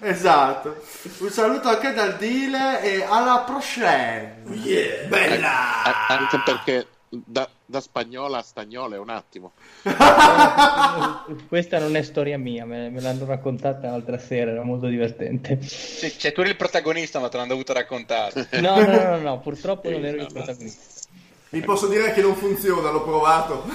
[0.04, 0.82] Esatto.
[1.18, 4.42] Un saluto anche dal Dile e alla prochaine.
[4.50, 5.06] Yeah.
[5.06, 6.08] Bella!
[6.08, 9.52] Anche perché da, da spagnola a stagnola è un attimo.
[11.46, 15.58] Questa non è storia mia, me, me l'hanno raccontata l'altra sera, era molto divertente.
[15.60, 18.48] Sì, cioè, tu eri il protagonista, ma te l'hanno dovuto raccontare.
[18.62, 21.10] No, no, no, no, no, purtroppo non ero il protagonista.
[21.50, 23.64] Vi posso dire che non funziona, l'ho provato.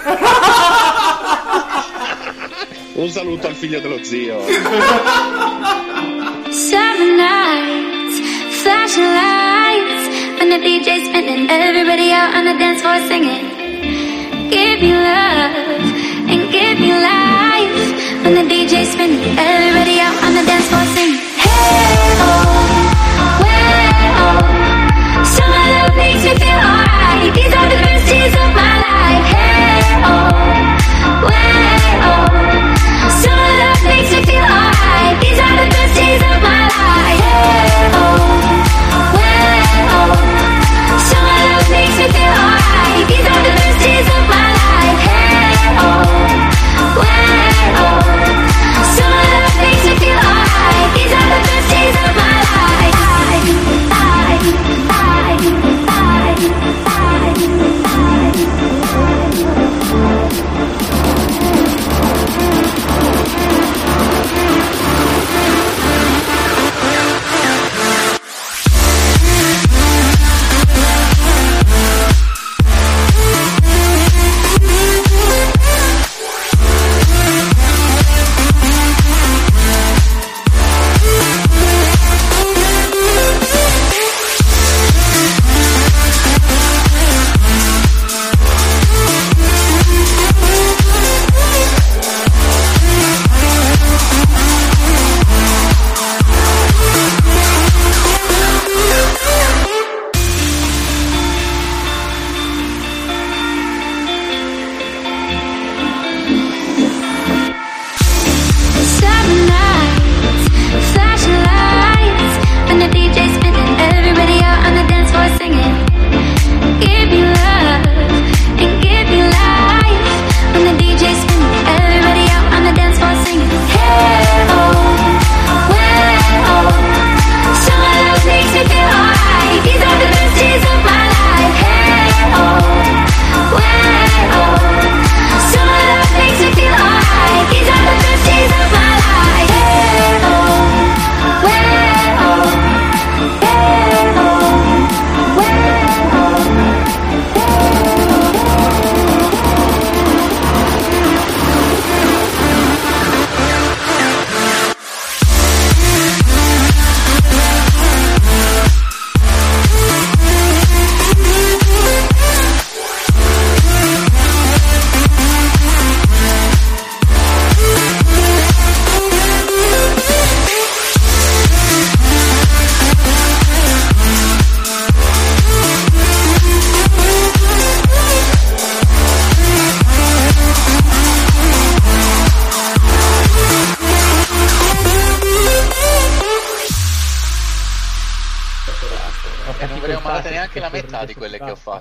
[2.95, 4.39] Un saluto al figlio dello zio.
[6.49, 8.19] Summer nights,
[8.61, 9.56] flashing lights,
[10.59, 13.45] the DJ's spinning, everybody out on the dance floor singing.
[14.49, 15.81] Give me love
[16.31, 18.23] and give me life.
[18.23, 21.19] When the DJ's spinning, everybody out on the dance floor singing.
[21.37, 21.96] Hey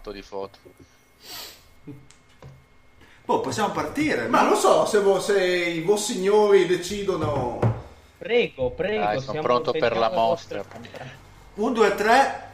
[0.07, 0.59] fatto di foto.
[3.25, 4.29] Boh, possiamo partire.
[4.29, 4.51] Ma no?
[4.51, 7.59] non so se, vo- se i vostri signori decidono.
[8.19, 9.03] Prego, prego.
[9.05, 10.79] Dai, sono siamo- pronto per la vostre mostra.
[10.79, 11.25] fantasie.
[11.55, 12.45] Un, due, tre.